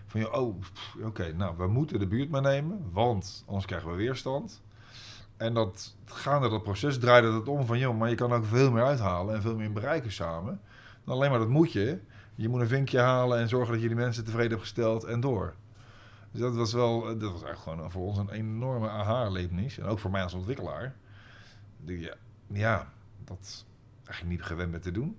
Van 0.06 0.34
oh, 0.34 0.60
oké, 1.02 1.32
nou, 1.32 1.56
we 1.56 1.66
moeten 1.66 1.98
de 1.98 2.06
buurt 2.06 2.30
meenemen, 2.30 2.88
want 2.92 3.42
anders 3.46 3.66
krijgen 3.66 3.90
we 3.90 3.96
weerstand. 3.96 4.62
En 5.36 5.54
dat 5.54 5.96
gaande 6.04 6.48
dat 6.48 6.62
proces 6.62 6.98
draaide 6.98 7.32
het 7.32 7.48
om 7.48 7.66
van, 7.66 7.78
joh, 7.78 7.98
maar 7.98 8.08
je 8.08 8.14
kan 8.14 8.32
ook 8.32 8.44
veel 8.44 8.70
meer 8.70 8.84
uithalen 8.84 9.34
en 9.34 9.42
veel 9.42 9.56
meer 9.56 9.72
bereiken 9.72 10.12
samen. 10.12 10.60
Dan 11.04 11.14
alleen 11.14 11.30
maar 11.30 11.38
dat 11.38 11.48
moet 11.48 11.72
je. 11.72 11.98
Je 12.34 12.48
moet 12.48 12.60
een 12.60 12.68
vinkje 12.68 12.98
halen 12.98 13.38
en 13.38 13.48
zorgen 13.48 13.72
dat 13.72 13.82
je 13.82 13.88
die 13.88 13.96
mensen 13.96 14.24
tevreden 14.24 14.50
hebt 14.50 14.62
gesteld 14.62 15.04
en 15.04 15.20
door. 15.20 15.54
Dus 16.32 16.40
dat 16.40 16.54
was 16.54 16.72
wel, 16.72 17.00
dat 17.18 17.32
was 17.32 17.42
eigenlijk 17.42 17.58
gewoon 17.58 17.90
voor 17.90 18.06
ons 18.06 18.18
een 18.18 18.30
enorme 18.30 18.88
aha-erlevenis. 18.88 19.78
En 19.78 19.86
ook 19.86 19.98
voor 19.98 20.10
mij 20.10 20.22
als 20.22 20.34
ontwikkelaar. 20.34 20.94
Ja, 21.84 22.14
ja, 22.46 22.92
dat 23.24 23.64
eigenlijk 24.04 24.38
niet 24.38 24.46
gewend 24.46 24.70
bent 24.70 24.82
te 24.82 24.90
doen. 24.90 25.16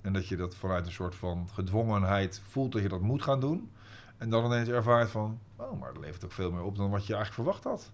En 0.00 0.12
dat 0.12 0.28
je 0.28 0.36
dat 0.36 0.54
vanuit 0.54 0.86
een 0.86 0.92
soort 0.92 1.14
van 1.14 1.48
gedwongenheid 1.52 2.42
voelt 2.48 2.72
dat 2.72 2.82
je 2.82 2.88
dat 2.88 3.00
moet 3.00 3.22
gaan 3.22 3.40
doen. 3.40 3.70
En 4.16 4.30
dan 4.30 4.44
ineens 4.44 4.68
ervaart 4.68 5.10
van, 5.10 5.38
oh, 5.56 5.80
maar 5.80 5.92
dat 5.92 6.02
levert 6.02 6.24
ook 6.24 6.32
veel 6.32 6.52
meer 6.52 6.62
op 6.62 6.76
dan 6.76 6.90
wat 6.90 7.06
je 7.06 7.14
eigenlijk 7.14 7.34
verwacht 7.34 7.64
had. 7.64 7.92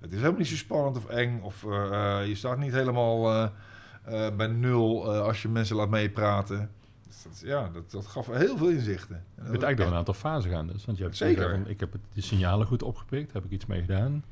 Het 0.00 0.12
is 0.12 0.18
helemaal 0.18 0.38
niet 0.38 0.48
zo 0.48 0.56
spannend 0.56 0.96
of 0.96 1.06
eng. 1.06 1.40
Of 1.42 1.64
eh, 1.64 2.20
eh, 2.20 2.28
je 2.28 2.34
staat 2.34 2.58
niet 2.58 2.72
helemaal 2.72 3.32
eh, 3.32 3.48
eh, 4.04 4.36
bij 4.36 4.46
nul 4.46 5.12
eh, 5.14 5.20
als 5.20 5.42
je 5.42 5.48
mensen 5.48 5.76
laat 5.76 5.88
meepraten. 5.88 6.70
Dat, 7.22 7.40
ja, 7.44 7.68
dat, 7.72 7.90
dat 7.90 8.06
gaf 8.06 8.26
heel 8.26 8.56
veel 8.56 8.68
inzichten. 8.68 9.14
En 9.16 9.22
Je 9.44 9.50
bent 9.50 9.62
eigenlijk 9.62 9.76
door 9.76 9.86
een 9.86 9.94
aantal 9.94 10.14
fasen 10.14 10.50
gaan 10.50 10.66
dus. 10.66 10.84
Want 10.84 10.98
je 10.98 11.04
hebt 11.04 11.16
Zeker. 11.16 11.42
gezegd 11.42 11.60
van, 11.62 11.70
ik 11.70 11.80
heb 11.80 11.92
het, 11.92 12.00
de 12.12 12.20
signalen 12.20 12.66
goed 12.66 12.82
opgepikt, 12.82 13.32
heb 13.32 13.44
ik 13.44 13.50
iets 13.50 13.66
mee 13.66 13.80
gedaan. 13.80 14.24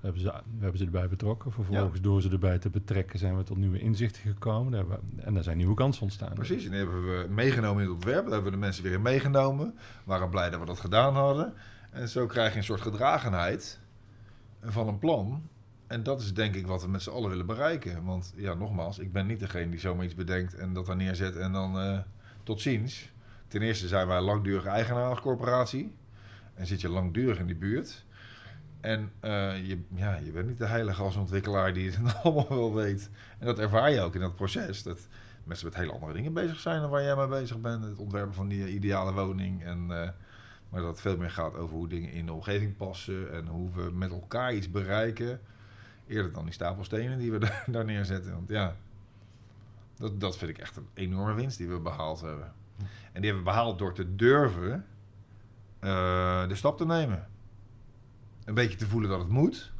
We 0.00 0.08
hebben, 0.08 0.20
ze, 0.22 0.28
we 0.28 0.60
hebben 0.62 0.78
ze 0.78 0.84
erbij 0.84 1.08
betrokken. 1.08 1.52
Vervolgens 1.52 2.00
door 2.00 2.22
ze 2.22 2.30
erbij 2.30 2.58
te 2.58 2.70
betrekken 2.70 3.18
zijn 3.18 3.36
we 3.36 3.42
tot 3.42 3.56
nieuwe 3.56 3.78
inzichten 3.78 4.22
gekomen. 4.22 4.72
Daar 4.72 4.88
we- 4.88 4.98
en 5.16 5.34
daar 5.34 5.42
zijn 5.42 5.56
nieuwe 5.56 5.74
kansen 5.74 6.02
ontstaan. 6.02 6.32
Precies, 6.34 6.64
en 6.64 6.70
die 6.70 6.78
hebben 6.78 7.02
we 7.04 7.26
meegenomen 7.28 7.82
in 7.82 7.86
het 7.88 7.94
ontwerp. 7.96 8.22
Daar 8.24 8.32
hebben 8.32 8.44
we 8.50 8.56
de 8.56 8.62
mensen 8.64 8.82
weer 8.82 8.92
in 8.92 9.02
meegenomen. 9.02 9.66
We 9.76 9.80
waren 10.04 10.30
blij 10.30 10.50
dat 10.50 10.60
we 10.60 10.66
dat 10.66 10.80
gedaan 10.80 11.14
hadden. 11.14 11.54
En 11.90 12.08
zo 12.08 12.26
krijg 12.26 12.52
je 12.52 12.58
een 12.58 12.64
soort 12.64 12.80
gedragenheid 12.80 13.80
van 14.62 14.88
een 14.88 14.98
plan. 14.98 15.42
En 15.86 16.02
dat 16.02 16.20
is 16.20 16.34
denk 16.34 16.54
ik 16.54 16.66
wat 16.66 16.82
we 16.82 16.88
met 16.88 17.02
z'n 17.02 17.10
allen 17.10 17.30
willen 17.30 17.46
bereiken. 17.46 18.04
Want 18.04 18.32
ja, 18.36 18.54
nogmaals, 18.54 18.98
ik 18.98 19.12
ben 19.12 19.26
niet 19.26 19.40
degene 19.40 19.68
die 19.70 19.80
zomaar 19.80 20.04
iets 20.04 20.14
bedenkt 20.14 20.54
en 20.54 20.72
dat 20.72 20.86
daar 20.86 20.96
neerzet 20.96 21.36
en 21.36 21.52
dan 21.52 21.78
eh, 21.78 21.98
tot 22.42 22.60
ziens. 22.60 23.10
Ten 23.48 23.62
eerste 23.62 23.88
zijn 23.88 24.06
wij 24.06 24.16
een 24.16 24.22
langdurige 24.22 24.68
eigenaar 24.68 25.20
als. 25.20 25.74
En 26.54 26.66
zit 26.66 26.80
je 26.80 26.88
langdurig 26.88 27.38
in 27.38 27.46
die 27.46 27.56
buurt. 27.56 28.04
En 28.80 29.12
eh, 29.20 29.66
je, 29.68 29.78
ja, 29.94 30.16
je 30.16 30.30
bent 30.30 30.48
niet 30.48 30.58
de 30.58 30.66
heilige 30.66 31.02
als 31.02 31.16
ontwikkelaar 31.16 31.72
die 31.72 31.90
het 31.90 32.14
allemaal 32.22 32.48
wel 32.48 32.74
weet. 32.74 33.10
En 33.38 33.46
dat 33.46 33.58
ervaar 33.58 33.90
je 33.90 34.00
ook 34.00 34.14
in 34.14 34.20
dat 34.20 34.36
proces. 34.36 34.82
Dat 34.82 35.08
mensen 35.44 35.66
met 35.66 35.76
hele 35.76 35.92
andere 35.92 36.12
dingen 36.12 36.32
bezig 36.32 36.60
zijn 36.60 36.80
dan 36.80 36.90
waar 36.90 37.02
jij 37.02 37.16
mee 37.16 37.26
bezig 37.26 37.60
bent. 37.60 37.84
Het 37.84 37.98
ontwerpen 37.98 38.34
van 38.34 38.48
die 38.48 38.68
ideale 38.68 39.12
woning. 39.12 39.64
En, 39.64 39.78
eh, 39.78 40.08
maar 40.68 40.80
dat 40.80 40.90
het 40.90 41.00
veel 41.00 41.16
meer 41.16 41.30
gaat 41.30 41.54
over 41.54 41.76
hoe 41.76 41.88
dingen 41.88 42.12
in 42.12 42.26
de 42.26 42.32
omgeving 42.32 42.76
passen. 42.76 43.32
En 43.32 43.46
hoe 43.46 43.70
we 43.74 43.90
met 43.90 44.10
elkaar 44.10 44.54
iets 44.54 44.70
bereiken. 44.70 45.40
Eerder 46.06 46.32
dan 46.32 46.44
die 46.44 46.52
stapel 46.52 46.84
stenen 46.84 47.18
die 47.18 47.32
we 47.32 47.38
daar 47.66 47.84
neerzetten. 47.84 48.32
Want 48.32 48.48
ja, 48.48 48.76
dat, 50.02 50.20
dat 50.20 50.36
vind 50.36 50.50
ik 50.50 50.58
echt 50.58 50.76
een 50.76 50.88
enorme 50.94 51.34
winst 51.34 51.58
die 51.58 51.68
we 51.68 51.78
behaald 51.78 52.20
hebben. 52.20 52.52
En 53.12 53.20
die 53.20 53.30
hebben 53.30 53.38
we 53.44 53.50
behaald 53.50 53.78
door 53.78 53.94
te 53.94 54.14
durven 54.14 54.86
eh, 55.78 56.48
de 56.48 56.54
stap 56.54 56.76
te 56.76 56.86
nemen. 56.86 57.28
Een 58.44 58.54
beetje 58.54 58.78
te 58.78 58.86
voelen 58.86 59.10
dat 59.10 59.18
het 59.18 59.28
moet. 59.28 59.72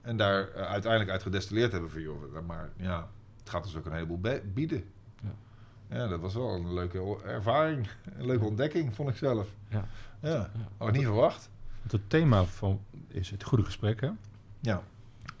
En 0.00 0.16
daar 0.16 0.48
eh, 0.48 0.62
uiteindelijk 0.62 1.10
uit 1.10 1.22
gedestilleerd 1.22 1.72
hebben 1.72 1.90
van 1.90 2.00
joh, 2.00 2.46
maar 2.46 2.70
ja, 2.76 3.08
het 3.38 3.50
gaat 3.50 3.64
ons 3.64 3.76
ook 3.76 3.86
een 3.86 3.92
heleboel 3.92 4.20
bieden. 4.54 4.84
Ja. 5.22 5.34
Ja. 5.96 6.06
dat 6.06 6.20
was 6.20 6.34
wel 6.34 6.54
een 6.54 6.74
leuke 6.74 7.18
ervaring. 7.24 7.88
Een 8.18 8.26
leuke 8.26 8.44
ontdekking, 8.44 8.94
vond 8.94 9.08
ik 9.08 9.16
zelf. 9.16 9.48
Ja. 9.68 9.88
Ja, 10.20 10.50
had 10.76 10.88
ik 10.88 10.94
niet 10.94 11.04
verwacht. 11.04 11.50
Want 11.80 11.92
het 11.92 12.10
thema 12.10 12.44
van, 12.44 12.80
is 13.08 13.30
het 13.30 13.44
goede 13.44 13.64
gesprek. 13.64 14.00
Hè? 14.00 14.10
Ja. 14.60 14.82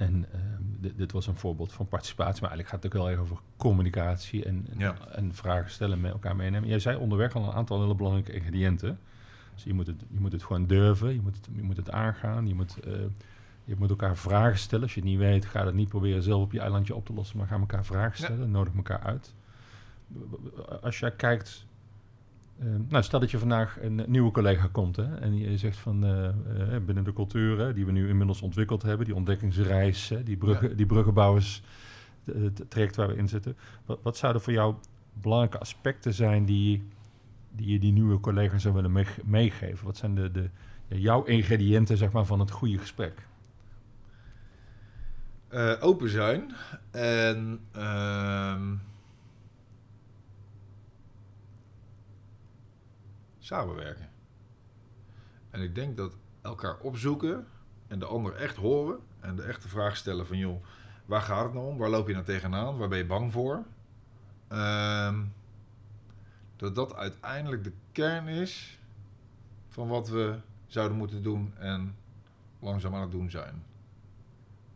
En 0.02 0.26
ehm, 0.32 0.94
dit, 0.96 1.12
was 1.12 1.26
een 1.26 1.36
voorbeeld 1.36 1.72
van 1.72 1.86
participatie, 1.88 2.40
maar 2.42 2.50
eigenlijk 2.50 2.68
gaat 2.68 2.82
het 2.82 2.92
ook 2.92 2.98
heel 3.06 3.10
erg 3.10 3.20
over 3.20 3.36
communicatie 3.56 4.44
en, 4.44 4.66
en, 4.70 4.78
Ja. 4.78 4.94
en 5.08 5.34
vragen 5.34 5.70
stellen 5.70 6.00
met 6.00 6.12
elkaar 6.12 6.36
meenemen. 6.36 6.68
Jij 6.68 6.78
zei 6.78 6.96
onderweg 6.96 7.34
al 7.34 7.42
een 7.44 7.52
aantal 7.52 7.80
hele 7.80 7.94
belangrijke 7.94 8.32
ingrediënten. 8.32 8.98
Dus 9.54 9.64
je 9.64 9.72
moet 9.74 9.86
het, 9.86 10.00
je 10.10 10.20
moet 10.20 10.32
het 10.32 10.42
gewoon 10.42 10.66
durven, 10.66 11.14
je 11.14 11.20
moet 11.20 11.36
het, 11.36 11.48
je 11.54 11.62
moet 11.62 11.76
het 11.76 11.90
aangaan, 11.90 12.46
je 12.48 12.54
moet, 12.54 12.80
eh, 12.80 12.92
je 13.64 13.74
moet 13.78 13.90
elkaar 13.90 14.16
vragen 14.16 14.58
stellen. 14.58 14.84
Als 14.84 14.94
je 14.94 15.00
het 15.00 15.08
niet 15.08 15.18
weet, 15.18 15.44
ga 15.44 15.64
het 15.66 15.74
niet 15.74 15.88
proberen 15.88 16.22
zelf 16.22 16.42
op 16.42 16.52
je 16.52 16.60
eilandje 16.60 16.94
op 16.94 17.06
te 17.06 17.12
lossen, 17.12 17.38
maar 17.38 17.46
ga 17.46 17.58
elkaar 17.58 17.84
vragen 17.84 18.18
Ja. 18.20 18.24
stellen, 18.24 18.50
nodig 18.50 18.74
elkaar 18.74 19.00
uit. 19.00 19.34
Als 20.82 20.98
jij 20.98 21.10
kijkt, 21.10 21.66
nou 22.88 23.02
stel 23.02 23.20
dat 23.20 23.30
je 23.30 23.38
vandaag 23.38 23.78
een 23.82 24.04
nieuwe 24.06 24.30
collega 24.30 24.68
komt 24.72 24.96
hè, 24.96 25.14
en 25.14 25.38
je 25.38 25.58
zegt 25.58 25.76
van 25.76 26.04
eh, 26.04 26.28
eh, 26.28 26.82
binnen 26.84 27.04
de 27.04 27.12
cultuur 27.12 27.58
hè, 27.58 27.72
die 27.72 27.86
we 27.86 27.92
nu 27.92 28.08
inmiddels 28.08 28.42
ontwikkeld 28.42 28.82
hebben, 28.82 29.06
die 29.06 29.14
ontdekkingsreis, 29.14 30.08
hè, 30.08 30.22
die, 30.22 30.36
bruggen, 30.36 30.76
die 30.76 30.86
bruggenbouwers, 30.86 31.62
eh, 32.24 32.34
het 32.42 32.64
traject 32.68 32.96
waar 32.96 33.08
we 33.08 33.16
in 33.16 33.28
zitten. 33.28 33.56
Wat, 33.86 33.98
wat 34.02 34.16
zouden 34.16 34.42
voor 34.42 34.52
jou 34.52 34.74
belangrijke 35.12 35.58
aspecten 35.58 36.14
zijn 36.14 36.44
die, 36.44 36.88
die 37.50 37.72
je 37.72 37.78
die 37.78 37.92
nieuwe 37.92 38.20
collega 38.20 38.58
zou 38.58 38.74
willen 38.74 38.92
meeg- 38.92 39.22
meegeven? 39.24 39.86
Wat 39.86 39.96
zijn 39.96 40.14
de, 40.14 40.30
de, 40.30 40.50
jouw 40.88 41.24
ingrediënten 41.24 41.96
zeg 41.96 42.12
maar, 42.12 42.24
van 42.24 42.40
het 42.40 42.50
goede 42.50 42.78
gesprek? 42.78 43.26
Eh, 45.48 45.72
open 45.80 46.08
zijn 46.10 46.52
en 46.90 47.60
ehm, 47.72 48.74
samenwerken. 53.52 54.08
En 55.50 55.60
ik 55.60 55.74
denk 55.74 55.96
dat 55.96 56.16
elkaar 56.40 56.78
opzoeken 56.78 57.46
en 57.86 57.98
de 57.98 58.06
ander 58.06 58.34
echt 58.34 58.56
horen 58.56 58.98
en 59.20 59.36
de 59.36 59.42
echte 59.42 59.68
vraag 59.68 59.96
stellen 59.96 60.26
van 60.26 60.36
joh, 60.36 60.64
waar 61.06 61.20
gaat 61.20 61.44
het 61.44 61.52
nou 61.52 61.66
om? 61.66 61.76
Waar 61.76 61.90
loop 61.90 62.06
je 62.06 62.12
nou 62.12 62.24
tegenaan? 62.24 62.78
Waar 62.78 62.88
ben 62.88 62.98
je 62.98 63.06
bang 63.06 63.32
voor? 63.32 63.64
Ehm, 64.48 65.24
dat 66.56 66.74
dat 66.74 66.94
uiteindelijk 66.94 67.64
de 67.64 67.72
kern 67.92 68.28
is 68.28 68.78
van 69.68 69.88
wat 69.88 70.08
we 70.08 70.38
zouden 70.66 70.96
moeten 70.96 71.22
doen 71.22 71.56
en 71.56 71.96
langzaam 72.60 72.94
aan 72.94 73.00
het 73.00 73.10
doen 73.10 73.30
zijn. 73.30 73.64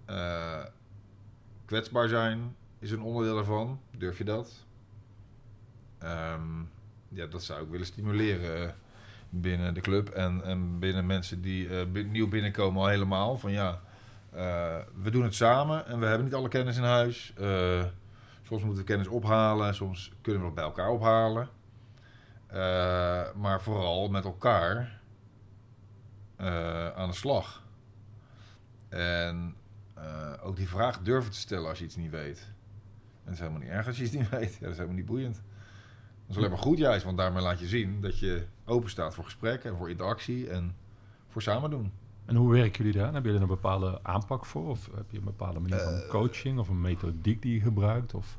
Eh, 0.05 0.65
kwetsbaar 1.65 2.09
zijn 2.09 2.57
is 2.79 2.91
een 2.91 3.03
onderdeel 3.03 3.35
daarvan. 3.35 3.81
Durf 3.91 4.19
je 4.19 4.25
dat? 4.25 4.65
Ehm, 5.99 6.63
ja, 7.09 7.27
dat 7.27 7.43
zou 7.43 7.63
ik 7.63 7.69
willen 7.69 7.87
stimuleren 7.87 8.63
eh, 8.63 8.73
binnen 9.31 9.75
de 9.75 9.81
club 9.81 10.09
en, 10.09 10.45
en 10.45 10.79
binnen 10.79 11.07
mensen 11.07 11.41
die 11.41 11.69
eh, 11.69 12.05
nieuw 12.05 12.29
binnenkomen 12.29 12.83
al 12.83 12.89
helemaal. 12.89 13.39
Van 13.39 13.53
ja, 13.53 13.81
eh, 14.31 14.77
we 15.03 15.11
doen 15.11 15.23
het 15.23 15.35
samen 15.35 15.87
en 15.87 16.01
we 16.01 16.07
hebben 16.07 16.25
niet 16.25 16.35
alle 16.35 16.49
kennis 16.49 16.77
in 16.77 16.83
huis. 16.83 17.33
Soms 18.43 18.63
moeten 18.63 18.85
we 18.85 18.85
kennis 18.85 19.07
ophalen, 19.09 19.75
soms 19.75 20.13
kunnen 20.21 20.41
we 20.41 20.47
het 20.47 20.55
bij 20.55 20.65
elkaar 20.65 20.89
ophalen. 20.89 21.49
Maar 23.37 23.63
vooral 23.63 24.09
met 24.09 24.25
elkaar 24.25 25.01
aan 26.97 27.09
de 27.09 27.15
slag. 27.15 27.63
En 28.89 29.57
ook 30.43 30.57
die 30.57 30.69
vraag 30.69 31.03
durven 31.03 31.31
te 31.31 31.39
stellen 31.39 31.69
als 31.69 31.79
je 31.79 31.85
iets 31.85 31.97
niet 31.97 32.11
weet. 32.11 32.39
En 32.39 33.23
dat 33.25 33.33
is 33.33 33.39
helemaal 33.39 33.61
niet 33.61 33.71
erg 33.71 33.87
als 33.87 33.97
je 33.97 34.05
iets 34.05 34.13
niet 34.13 34.29
weet. 34.39 34.61
Dat 34.61 34.71
is 34.71 34.77
helemaal 34.77 34.97
niet 34.97 35.07
boeiend. 35.07 35.43
Dat 36.27 36.31
is 36.31 36.37
alleen 36.37 36.51
maar 36.51 36.59
goed 36.59 36.79
juist, 36.79 37.05
want 37.05 37.17
daarmee 37.19 37.43
laat 37.43 37.59
je 37.61 37.67
zien 37.67 38.01
dat 38.01 38.19
je 38.19 38.45
open 38.65 38.91
staat 38.91 39.15
voor 39.15 39.25
gesprekken 39.25 39.71
en 39.71 39.77
voor 39.77 39.91
interactie 39.91 40.51
en 40.51 40.75
voor 41.29 41.43
samen 41.43 41.71
doen. 41.71 41.93
En 42.25 42.35
hoe 42.37 42.53
werken 42.53 42.85
jullie 42.85 42.93
daar? 43.01 43.13
Hebben 43.13 43.23
jullie 43.23 43.37
er 43.37 43.43
een 43.51 43.55
bepaalde 43.61 44.01
aanpak 44.03 44.47
voor? 44.47 44.69
Of 44.69 44.91
heb 44.95 45.11
je 45.11 45.19
een 45.19 45.25
bepaalde 45.25 45.61
manier 45.61 45.79
van 45.79 45.93
Eh. 45.93 46.09
coaching 46.09 46.59
of 46.59 46.69
een 46.69 46.81
methodiek 46.81 47.43
die 47.43 47.55
je 47.55 47.61
gebruikt? 47.61 48.15
Of... 48.15 48.39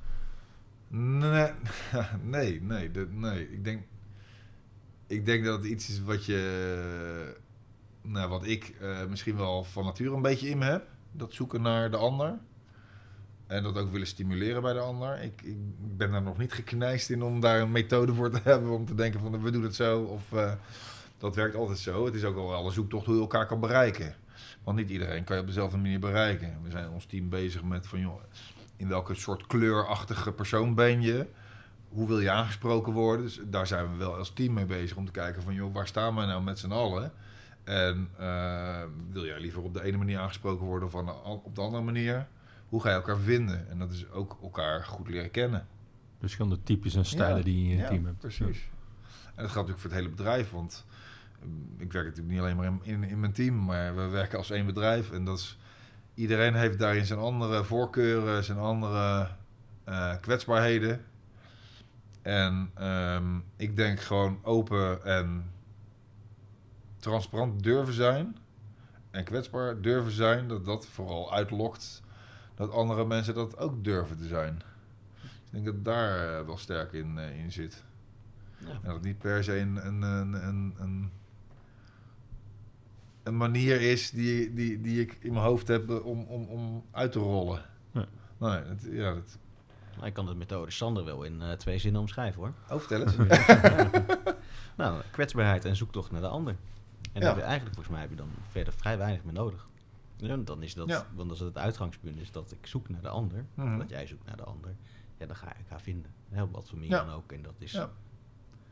Nee, 0.88 1.51
nee, 2.23 2.61
nee, 2.61 2.91
nee. 3.09 3.51
Ik 3.51 3.63
denk, 3.63 3.83
ik 5.07 5.25
denk 5.25 5.45
dat 5.45 5.57
het 5.57 5.67
iets 5.71 5.89
is 5.89 6.01
wat 6.03 6.25
je, 6.25 7.35
nou, 8.01 8.29
wat 8.29 8.45
ik 8.45 8.75
eh, 8.81 9.05
misschien 9.05 9.38
wel 9.38 9.63
van 9.63 9.83
nature 9.85 10.15
een 10.15 10.21
beetje 10.21 10.49
in 10.49 10.57
me 10.57 10.65
heb. 10.65 10.88
Dat 11.11 11.33
zoeken 11.33 11.61
naar 11.61 11.91
de 11.91 11.97
ander. 11.97 12.38
En 13.47 13.63
dat 13.63 13.77
ook 13.77 13.91
willen 13.91 14.07
stimuleren 14.07 14.61
bij 14.61 14.73
de 14.73 14.79
ander. 14.79 15.21
Ik, 15.21 15.41
ik 15.41 15.57
ben 15.97 16.11
daar 16.11 16.21
nog 16.21 16.37
niet 16.37 16.53
geknijst 16.53 17.09
in 17.09 17.23
om 17.23 17.39
daar 17.39 17.59
een 17.59 17.71
methode 17.71 18.13
voor 18.13 18.29
te 18.29 18.39
hebben. 18.49 18.71
Om 18.71 18.85
te 18.85 18.95
denken 18.95 19.19
van 19.19 19.43
we 19.43 19.51
doen 19.51 19.63
het 19.63 19.75
zo. 19.75 20.01
Of 20.01 20.33
eh, 20.33 20.51
dat 21.17 21.35
werkt 21.35 21.55
altijd 21.55 21.77
zo. 21.77 22.05
Het 22.05 22.13
is 22.13 22.23
ook 22.23 22.37
al 22.37 22.49
wel 22.49 22.65
een 22.65 22.71
zoektocht 22.71 23.05
hoe 23.05 23.15
je 23.15 23.21
elkaar 23.21 23.45
kan 23.45 23.59
bereiken. 23.59 24.15
Want 24.63 24.77
niet 24.77 24.89
iedereen 24.89 25.23
kan 25.23 25.35
je 25.35 25.41
op 25.41 25.47
dezelfde 25.47 25.77
manier 25.77 25.99
bereiken. 25.99 26.57
We 26.63 26.69
zijn 26.69 26.89
ons 26.89 27.05
team 27.05 27.29
bezig 27.29 27.63
met 27.63 27.87
van 27.87 27.99
joh, 27.99 28.21
in 28.75 28.87
welke 28.87 29.13
soort 29.13 29.47
kleurachtige 29.47 30.31
persoon 30.31 30.75
ben 30.75 31.01
je? 31.01 31.27
Hoe 31.89 32.07
wil 32.07 32.19
je 32.19 32.31
aangesproken 32.31 32.93
worden? 32.93 33.25
Dus 33.25 33.39
daar 33.45 33.67
zijn 33.67 33.91
we 33.91 33.97
wel 33.97 34.15
als 34.15 34.33
team 34.33 34.53
mee 34.53 34.65
bezig 34.65 34.97
om 34.97 35.05
te 35.05 35.11
kijken 35.11 35.43
van 35.43 35.53
joh, 35.53 35.73
waar 35.73 35.87
staan 35.87 36.15
we 36.15 36.25
nou 36.25 36.43
met 36.43 36.59
z'n 36.59 36.71
allen? 36.71 37.11
En 37.63 38.09
eh, 38.17 38.83
wil 39.11 39.25
jij 39.25 39.39
liever 39.39 39.61
op 39.61 39.73
de 39.73 39.83
ene 39.83 39.97
manier 39.97 40.19
aangesproken 40.19 40.65
worden 40.65 40.87
of 40.87 40.95
op 41.43 41.55
de 41.55 41.61
andere 41.61 41.83
manier? 41.83 42.27
Hoe 42.70 42.82
ga 42.82 42.89
je 42.89 42.95
elkaar 42.95 43.18
vinden? 43.18 43.70
En 43.70 43.80
dat 43.80 43.91
is 43.91 44.09
ook 44.09 44.38
elkaar 44.41 44.86
goed 44.86 45.09
leren 45.09 45.32
kennen. 45.32 45.68
Verschillende 46.20 46.63
types 46.63 46.95
en 46.95 47.05
stijlen 47.05 47.38
Ja, 47.38 47.43
die 47.43 47.63
je 47.63 47.70
in 47.70 47.76
je 47.76 47.82
ja, 47.82 47.88
team 47.88 48.05
hebt. 48.05 48.20
Precies. 48.20 48.70
En 49.36 49.43
dat 49.43 49.51
geldt 49.51 49.68
natuurlijk 49.68 49.80
voor 49.80 49.89
het 49.89 49.99
hele 49.99 50.09
bedrijf, 50.09 50.51
want 50.51 50.86
mm, 51.43 51.76
ik 51.78 51.91
werk 51.91 52.05
natuurlijk 52.05 52.34
niet 52.34 52.39
alleen 52.39 52.55
maar 52.55 52.65
in, 52.65 52.80
in, 52.84 53.03
in 53.03 53.20
mijn 53.20 53.32
team, 53.32 53.65
maar 53.65 53.95
we 53.95 54.07
werken 54.07 54.38
als 54.38 54.49
één 54.49 54.65
bedrijf. 54.65 55.11
En 55.11 55.26
dat 55.26 55.38
is, 55.38 55.57
iedereen 56.13 56.55
heeft 56.55 56.80
daarin 56.80 57.05
zijn 57.05 57.20
andere 57.20 57.63
voorkeuren, 57.63 58.43
zijn 58.43 58.57
andere 58.57 59.30
eh, 59.84 60.15
kwetsbaarheden. 60.22 61.05
En 62.22 62.72
ehm, 62.74 63.39
ik 63.55 63.76
denk 63.76 63.99
gewoon 63.99 64.39
open 64.43 65.05
en 65.05 65.51
transparant 66.99 67.63
durven 67.63 67.93
zijn 67.93 68.38
en 69.11 69.24
kwetsbaar 69.24 69.82
durven 69.82 70.11
zijn, 70.11 70.47
dat 70.47 70.65
dat 70.65 70.88
vooral 70.88 71.34
uitlokt 71.34 72.01
dat 72.58 72.72
andere 72.72 73.05
mensen 73.05 73.34
dat 73.36 73.58
ook 73.58 73.84
durven 73.84 74.18
te 74.18 74.28
zijn. 74.28 74.62
Dus 75.22 75.32
ik 75.45 75.51
denk 75.51 75.66
dat 75.66 75.86
daar 75.86 76.39
eh, 76.39 76.45
wel 76.45 76.58
sterk 76.58 76.93
in, 76.93 77.18
eh, 77.18 77.39
in 77.43 77.51
zit. 77.51 77.84
Ja. 78.58 78.70
En 78.70 78.80
dat 78.84 78.93
het 78.93 79.03
niet 79.03 79.18
per 79.18 79.43
se 79.43 79.58
een, 79.60 79.86
een, 79.88 80.01
een, 80.01 80.34
een, 80.47 80.76
een, 80.78 81.12
een 83.24 83.38
manier 83.38 83.82
is 83.82 84.10
die, 84.10 84.53
die, 84.53 84.82
die 84.82 85.01
ik 85.01 85.18
in 85.20 85.34
mijn 85.34 85.45
hoofd 85.45 85.68
heb 85.68 85.89
eh, 85.89 86.05
om, 86.05 86.22
om, 86.24 86.43
om 86.45 86.86
uit 86.91 87.12
te 87.12 87.20
rollen. 87.20 87.62
Nee. 87.91 88.05
Nee, 88.38 88.51
het, 88.64 88.88
ja, 88.91 89.14
dat... 89.14 89.38
Ik 90.03 90.14
kan 90.14 90.26
de 90.26 90.36
methode 90.36 90.72
Sander 90.72 91.05
wel 91.05 91.24
in 91.24 91.41
eh, 91.41 91.51
twee 91.51 91.78
zinnen 91.78 92.01
omschrijven 92.01 92.41
hoor. 92.41 92.53
Oh, 92.70 92.80
vertel 92.80 93.01
eens. 93.01 93.16
Nou, 94.78 95.01
kwetsbaarheid 95.12 95.66
en 95.66 95.76
zoektocht 95.76 96.12
naar 96.12 96.22
de 96.22 96.28
ander. 96.28 96.55
En 97.14 97.22
Ja. 97.22 97.28
heb 97.28 97.36
je 97.36 97.41
eigenlijk, 97.41 97.74
volgens 97.76 97.93
mij, 97.95 98.01
heb 98.01 98.10
je 98.10 98.16
dan 98.16 98.30
verder 98.49 98.74
vrij 98.74 98.97
weinig 98.97 99.24
meer 99.24 99.34
nodig. 99.34 99.68
Ja, 100.18 100.38
dan 100.38 100.63
is 100.63 100.74
dat, 100.74 100.88
Ja. 100.88 101.05
want 101.15 101.30
als 101.30 101.39
het 101.39 101.47
het 101.47 101.57
uitgangspunt 101.57 102.20
is 102.20 102.32
dat 102.32 102.51
ik 102.51 102.68
zoek 102.68 102.89
naar 102.89 103.01
de 103.01 103.09
ander, 103.09 103.45
Mhm. 103.53 103.78
dat 103.78 103.89
jij 103.89 104.07
zoekt 104.07 104.26
naar 104.26 104.38
de 104.38 104.43
ander, 104.43 104.76
ja, 105.18 105.26
dan 105.26 105.36
ga 105.36 105.47
ik 105.49 105.65
haar 105.68 105.82
vinden. 105.82 106.11
Hè, 106.30 106.41
op 106.43 106.53
wat 106.53 106.68
voor 106.70 106.78
manier 106.78 106.93
Ja. 106.93 107.03
dan 107.05 107.13
ook. 107.13 107.32
En 107.32 107.41
dat 107.41 107.53
is, 107.57 107.72
Ja. 107.72 107.89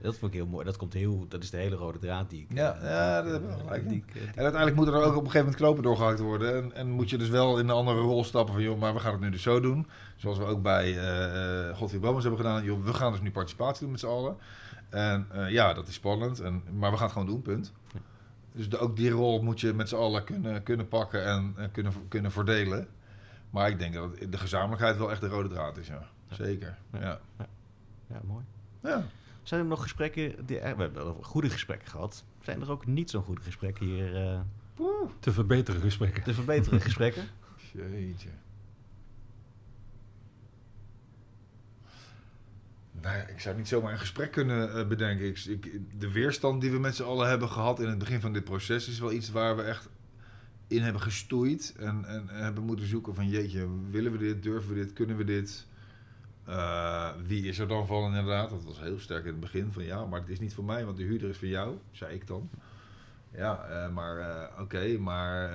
dat 0.02 0.18
vond 0.18 0.32
ik 0.34 0.38
heel 0.38 0.48
mooi. 0.48 0.66
Dat 0.66 0.78
komt 0.78 0.94
heel, 0.94 1.26
dat 1.28 1.44
is 1.44 1.50
de 1.50 1.58
hele 1.58 1.76
rode 1.76 2.00
draad 2.00 2.30
die 2.30 2.42
ik. 2.50 2.58
Ja, 2.58 2.74
eh, 2.76 2.90
ja, 2.90 3.22
dat 3.22 3.32
heb 3.32 3.50
eh, 3.50 3.58
gelijk 3.58 3.82
ik, 3.82 3.88
eh, 3.88 4.14
die- 4.14 4.22
En 4.22 4.26
uiteindelijk 4.44 4.76
moeten 4.76 4.94
er 4.94 5.00
ook 5.00 5.06
op 5.06 5.10
een 5.16 5.18
gegeven 5.32 5.40
moment 5.40 5.56
knopen 5.56 5.84
doorgehakt 5.84 6.20
worden. 6.20 6.56
En, 6.64 6.74
en 6.74 6.90
moet 6.90 7.10
je 7.10 7.18
dus 7.18 7.30
wel 7.30 7.60
in 7.60 7.70
een 7.70 7.76
andere 7.76 8.00
rol 8.00 8.24
stappen 8.24 8.54
van... 8.54 8.64
joh, 8.64 8.80
maar 8.80 8.94
we 8.94 9.00
gaan 9.00 9.12
het 9.12 9.22
nu 9.22 9.30
dus 9.30 9.42
zo 9.42 9.60
doen. 9.60 9.88
Zoals 10.16 10.38
we 10.38 10.44
ook 10.46 10.62
bij 10.62 10.98
eh 10.98 11.68
uh, 11.70 11.78
Godfried 11.78 12.02
Bomans 12.02 12.24
hebben 12.24 12.42
gedaan. 12.42 12.64
Joh, 12.64 12.84
we 12.84 12.94
gaan 12.94 13.12
dus 13.12 13.22
nu 13.22 13.32
participatie 13.32 13.82
doen 13.82 13.92
met 13.92 14.00
z'n 14.00 14.06
allen. 14.08 14.38
En 14.90 15.28
eh, 15.32 15.50
ja, 15.52 15.74
dat 15.74 15.88
is 15.88 15.94
spannend. 15.94 16.40
En, 16.40 16.64
maar 16.78 16.92
we 16.92 16.96
gaan 16.98 17.06
het 17.06 17.16
gewoon 17.16 17.28
doen, 17.28 17.42
punt. 17.42 17.74
Ja. 17.94 18.00
Dus 18.56 18.70
de, 18.70 18.78
ook 18.78 18.96
die 18.96 19.10
rol 19.10 19.42
moet 19.42 19.60
je 19.60 19.74
met 19.74 19.90
z'n 19.90 19.96
allen 19.96 20.24
kunnen, 20.24 20.64
kunnen 20.64 20.88
pakken 20.88 21.26
en, 21.26 21.54
en 21.58 21.72
kunnen, 21.72 21.94
kunnen 22.08 22.32
verdelen. 22.32 22.88
Maar 23.50 23.70
ik 23.70 23.80
denk 23.80 23.94
dat 23.94 24.20
het- 24.20 24.32
de 24.32 24.38
gezamenlijkheid 24.38 24.98
wel 24.98 25.12
echt 25.12 25.22
de 25.22 25.28
rode 25.28 25.50
draad 25.50 25.78
is, 25.78 25.88
ja. 25.88 26.08
Ja. 26.30 26.36
Zeker, 26.36 26.78
Ja. 26.94 27.20
ja. 27.38 27.48
ja, 28.08 28.22
mooi. 28.26 28.44
ja. 28.80 29.04
Zijn 29.44 29.62
er 29.62 29.68
nog 29.68 29.82
gesprekken, 29.82 30.46
die, 30.46 30.60
eh, 30.60 30.76
we 30.76 30.82
hebben 30.82 31.04
wel 31.04 31.20
goede 31.22 31.50
gesprekken 31.50 31.88
gehad. 31.88 32.24
Zijn 32.44 32.62
er 32.62 32.72
ook 32.72 32.86
niet 32.86 33.10
zo'n 33.10 33.24
goede 33.24 33.42
gesprekken 33.42 33.86
hier 33.86 34.16
eh, 34.16 34.40
Te 35.20 35.32
verbeteren 35.32 35.82
gesprekken. 35.82 36.24
te 36.24 36.34
verbeteren 36.34 36.82
gesprekken? 36.82 37.24
Jeetje. 37.72 38.30
Nou 43.06 43.18
ja, 43.18 43.24
ik 43.24 43.40
zou 43.40 43.56
niet 43.56 43.68
zomaar 43.68 43.92
een 43.92 44.00
gesprek 44.00 44.32
kunnen 44.32 44.74
eh, 44.74 44.88
bedenken. 44.88 45.26
Ik, 45.28 45.82
de 46.00 46.12
weerstand 46.12 46.62
die 46.62 46.72
we 46.72 46.80
met 46.80 46.96
z'n 46.96 47.04
allen 47.04 47.30
hebben 47.30 47.50
gehad 47.50 47.80
in 47.80 47.88
het 47.88 47.98
begin 47.98 48.22
van 48.22 48.34
dit 48.34 48.44
proces 48.44 48.88
is 48.88 49.00
wel 49.00 49.12
iets 49.12 49.32
waar 49.32 49.56
we 49.56 49.62
echt 49.62 49.90
in 50.68 50.82
hebben 50.82 51.02
gestoeid. 51.02 51.76
En, 51.80 52.06
en, 52.06 52.30
en 52.30 52.44
hebben 52.44 52.64
moeten 52.64 52.88
zoeken 52.88 53.16
van 53.16 53.30
jeetje, 53.30 53.68
willen 53.90 54.12
we 54.12 54.18
dit, 54.18 54.44
durven 54.44 54.70
we 54.70 54.76
dit, 54.76 54.94
kunnen 54.94 55.18
we 55.18 55.24
dit? 55.24 55.68
Eh, 56.46 57.10
wie 57.26 57.48
is 57.48 57.60
er 57.60 57.68
dan 57.68 57.88
van 57.88 58.06
inderdaad? 58.06 58.50
Dat 58.50 58.64
was 58.64 58.80
heel 58.80 59.00
sterk 59.00 59.26
in 59.26 59.32
het 59.32 59.40
begin 59.40 59.72
van 59.72 59.84
ja, 59.84 60.06
maar 60.06 60.20
het 60.20 60.30
is 60.30 60.40
niet 60.40 60.54
voor 60.54 60.66
mij, 60.66 60.86
want 60.86 60.98
de 60.98 61.04
huurder 61.04 61.30
is 61.30 61.38
voor 61.38 61.48
jou, 61.48 61.78
zei 61.92 62.14
ik 62.14 62.28
dan. 62.28 62.50
Ja, 63.32 63.64
eh, 63.64 63.94
maar 63.94 64.50
oké, 64.60 64.98
maar 64.98 65.52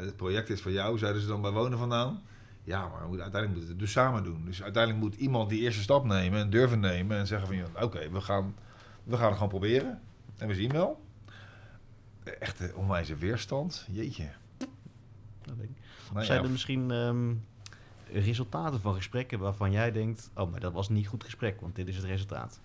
het 0.00 0.16
project 0.16 0.50
is 0.50 0.60
van 0.60 0.72
jou, 0.72 0.98
zeiden 0.98 1.22
ze 1.22 1.28
dan 1.28 1.42
bij 1.42 1.50
wonen 1.50 1.78
vandaan. 1.78 2.22
Ja, 2.68 2.88
maar 2.88 3.00
we 3.00 3.06
moeten, 3.06 3.22
uiteindelijk 3.22 3.50
moeten 3.50 3.60
we 3.60 3.68
het 3.68 3.78
dus 3.78 3.92
samen 3.92 4.24
doen. 4.24 4.44
Dus 4.44 4.62
uiteindelijk 4.62 5.04
moet 5.04 5.14
iemand 5.14 5.50
die 5.50 5.60
eerste 5.60 5.82
stap 5.82 6.04
nemen 6.04 6.40
en 6.40 6.50
durven 6.50 6.80
nemen 6.80 7.18
en 7.18 7.26
zeggen 7.26 7.46
van 7.46 7.56
ja, 7.56 7.66
oké, 7.82 8.10
we, 8.10 8.20
gaan, 8.20 8.54
we 9.04 9.16
gaan 9.16 9.26
het 9.26 9.34
gewoon 9.34 9.48
proberen. 9.48 10.00
En 10.36 10.48
we 10.48 10.54
zien 10.54 10.72
wel. 10.72 11.04
Echte 12.22 12.72
onwijze 12.74 13.16
weerstand. 13.16 13.86
Jeetje. 13.90 14.30
Dat 15.42 15.56
denk 15.56 15.70
ik. 15.70 15.76
Nou 16.12 16.24
zijn 16.24 16.38
ja, 16.38 16.44
er 16.44 16.50
misschien 16.50 16.90
ehm, 16.90 17.34
resultaten 18.12 18.80
van 18.80 18.94
gesprekken 18.94 19.38
waarvan 19.38 19.70
jij 19.70 19.92
denkt... 19.92 20.30
oh, 20.34 20.50
maar 20.50 20.60
dat 20.60 20.72
was 20.72 20.88
niet 20.88 21.08
goed 21.08 21.24
gesprek, 21.24 21.60
want 21.60 21.74
dit 21.74 21.88
is 21.88 21.96
het 21.96 22.04
resultaat. 22.04 22.60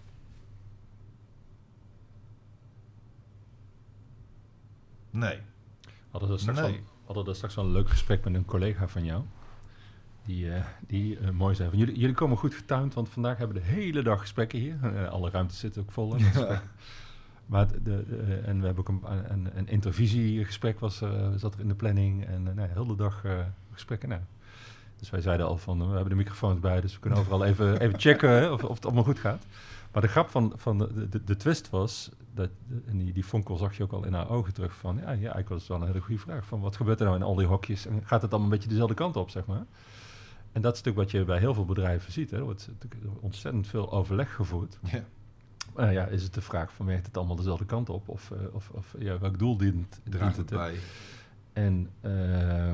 Nee. 5.10 5.38
We 5.86 5.92
hadden 6.10 6.30
er 6.30 6.40
straks, 6.40 6.60
Nee. 6.60 6.72
we 6.74 7.06
hadden 7.06 7.26
er 7.26 7.36
straks 7.36 7.56
wel 7.56 7.66
een 7.66 7.72
leuk 7.72 7.90
gesprek 7.90 8.24
met 8.24 8.34
een 8.34 8.46
collega 8.46 8.88
van 8.88 9.04
jou. 9.04 9.24
Die, 10.26 10.52
eh, 10.52 10.64
die 10.88 11.18
eh, 11.18 11.30
mooi 11.30 11.56
zei 11.56 11.70
van, 11.70 11.78
jullie, 11.78 11.98
jullie 11.98 12.16
komen 12.16 12.38
goed 12.38 12.54
getuind, 12.54 12.94
want 12.94 13.10
vandaag 13.10 13.38
hebben 13.38 13.56
we 13.58 13.64
de 13.64 13.68
hele 13.68 14.04
dag 14.04 14.20
gesprekken 14.20 14.60
hier. 14.60 14.78
Eh, 14.82 15.10
alle 15.10 15.30
ruimtes 15.30 15.60
zitten 15.60 15.82
ook 15.82 15.92
vol. 15.92 16.16
Maar 17.46 17.68
de, 17.68 17.80
de, 17.84 18.42
en 18.46 18.60
we 18.60 18.66
hebben 18.66 18.88
ook 18.88 18.90
een, 18.90 19.32
een, 19.32 19.50
een 19.58 19.68
intervisiegesprek 19.68 20.80
was, 20.80 21.02
er, 21.02 21.40
zat 21.40 21.54
er 21.54 21.60
in 21.60 21.68
de 21.68 21.76
planning. 21.76 22.26
En 22.26 22.42
uh, 22.48 22.54
nou, 22.54 22.68
de 22.68 22.80
hele 22.80 22.96
dag 22.96 23.26
gesprekken. 23.72 24.10
Nou. 24.10 24.22
Dus 24.98 25.10
wij 25.10 25.22
zeiden 25.22 25.46
al 25.46 25.58
van, 25.58 25.78
we 25.80 25.94
hebben 25.94 26.10
de 26.10 26.16
microfoons 26.16 26.60
bij, 26.60 26.82
dus 26.82 26.94
we 26.94 27.00
kunnen 27.00 27.20
overal 27.20 27.46
even, 27.50 27.80
even 27.80 28.00
checken 28.00 28.54
of, 28.54 28.64
of 28.64 28.76
het 28.76 28.86
allemaal 28.86 29.04
goed 29.04 29.20
gaat. 29.20 29.46
Maar 29.92 30.02
de 30.02 30.08
grap 30.08 30.30
van, 30.30 30.54
van 30.56 30.78
de, 30.78 31.10
de, 31.10 31.24
de 31.24 31.36
twist 31.36 31.70
was, 31.70 32.10
dat, 32.34 32.50
en 32.86 32.98
die, 32.98 33.14
die 33.14 33.26
vonkel 33.26 33.58
zag 33.58 33.78
je 33.78 33.84
ook 33.84 33.92
al 33.92 34.06
in 34.06 34.14
haar 34.14 34.30
ogen 34.30 34.54
terug 34.54 34.74
van, 34.74 34.96
ja, 34.96 35.02
ja 35.02 35.08
eigenlijk 35.08 35.50
was 35.50 35.60
het 35.60 35.68
wel 35.68 35.82
een 35.82 35.88
hele 35.88 36.02
goede 36.02 36.22
vraag. 36.22 36.46
Van 36.46 36.60
wat 36.60 36.76
gebeurt 36.76 37.00
er 37.00 37.06
nou 37.06 37.18
in 37.18 37.24
al 37.24 37.36
die 37.36 37.48
hokjes 37.48 37.86
en 37.86 38.02
gaat 38.06 38.22
het 38.22 38.32
allemaal 38.32 38.50
een 38.52 38.56
beetje 38.56 38.70
dezelfde 38.70 38.96
kant 38.96 39.16
op, 39.16 39.30
zeg 39.30 39.46
maar. 39.46 39.66
En 40.54 40.62
dat 40.62 40.74
is 40.74 40.82
natuurlijk 40.82 41.12
wat 41.12 41.12
je 41.12 41.26
bij 41.26 41.40
heel 41.40 41.54
veel 41.54 41.66
bedrijven 41.66 42.12
ziet. 42.12 42.32
Hè. 42.32 42.38
Er 42.38 42.44
wordt 42.44 42.70
ontzettend 43.20 43.68
veel 43.68 43.92
overleg 43.92 44.36
gevoerd. 44.36 44.80
Ja. 44.84 45.04
Uh, 45.78 45.94
ja, 45.94 46.06
is 46.06 46.24
het 46.24 46.34
de 46.34 46.42
vraag 46.42 46.74
van 46.74 46.86
werkt 46.86 47.06
het 47.06 47.18
allemaal 47.18 47.36
dezelfde 47.36 47.66
kant 47.66 47.90
op? 47.90 48.10
Of, 48.10 48.32
uh, 48.32 48.56
of, 48.56 48.70
of 48.70 48.96
ja, 49.00 49.20
welk 49.20 49.40
doel 49.40 49.58
dient, 49.58 50.02
dient 50.04 50.38
het? 50.38 50.50
bij. 50.50 50.76
En 51.54 51.90
uh, 52.02 52.72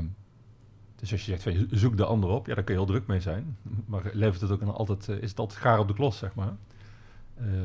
dus 0.95 1.11
als 1.11 1.25
je 1.25 1.37
zegt 1.37 1.43
van 1.43 1.67
zoek 1.77 1.97
de 1.97 2.05
ander 2.05 2.29
op, 2.29 2.47
ja, 2.47 2.55
daar 2.55 2.63
kun 2.63 2.73
je 2.73 2.79
heel 2.79 2.89
druk 2.89 3.07
mee 3.07 3.21
zijn. 3.21 3.57
Maar 3.85 4.09
levert 4.13 4.41
het 4.41 4.51
ook 4.51 4.61
een, 4.61 4.67
altijd, 4.67 5.07
uh, 5.07 5.21
is 5.21 5.29
het 5.29 5.39
altijd 5.39 5.59
gaar 5.59 5.79
op 5.79 5.87
de 5.87 5.93
klos, 5.93 6.17
zeg 6.17 6.35
maar. 6.35 6.53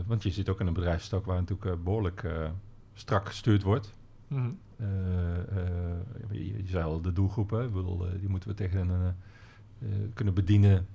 Want 0.06 0.22
je 0.22 0.30
zit 0.30 0.48
ook 0.48 0.60
in 0.60 0.66
een 0.66 0.72
bedrijfstak 0.72 1.24
waar 1.26 1.38
natuurlijk 1.38 1.84
behoorlijk 1.84 2.26
strak 2.92 3.26
gestuurd 3.26 3.62
wordt. 3.62 3.94
Mm 4.28 4.38
-hmm. 4.38 4.58
je, 6.30 6.46
je, 6.46 6.68
zei 6.68 6.84
al, 6.84 7.00
de 7.00 7.12
doelgroepen, 7.12 7.72
bedoel, 7.72 8.06
die 8.20 8.28
moeten 8.28 8.48
we 8.48 8.54
tegen 8.54 8.88
een, 8.88 9.14
kunnen 10.14 10.34
bedienen 10.34 10.86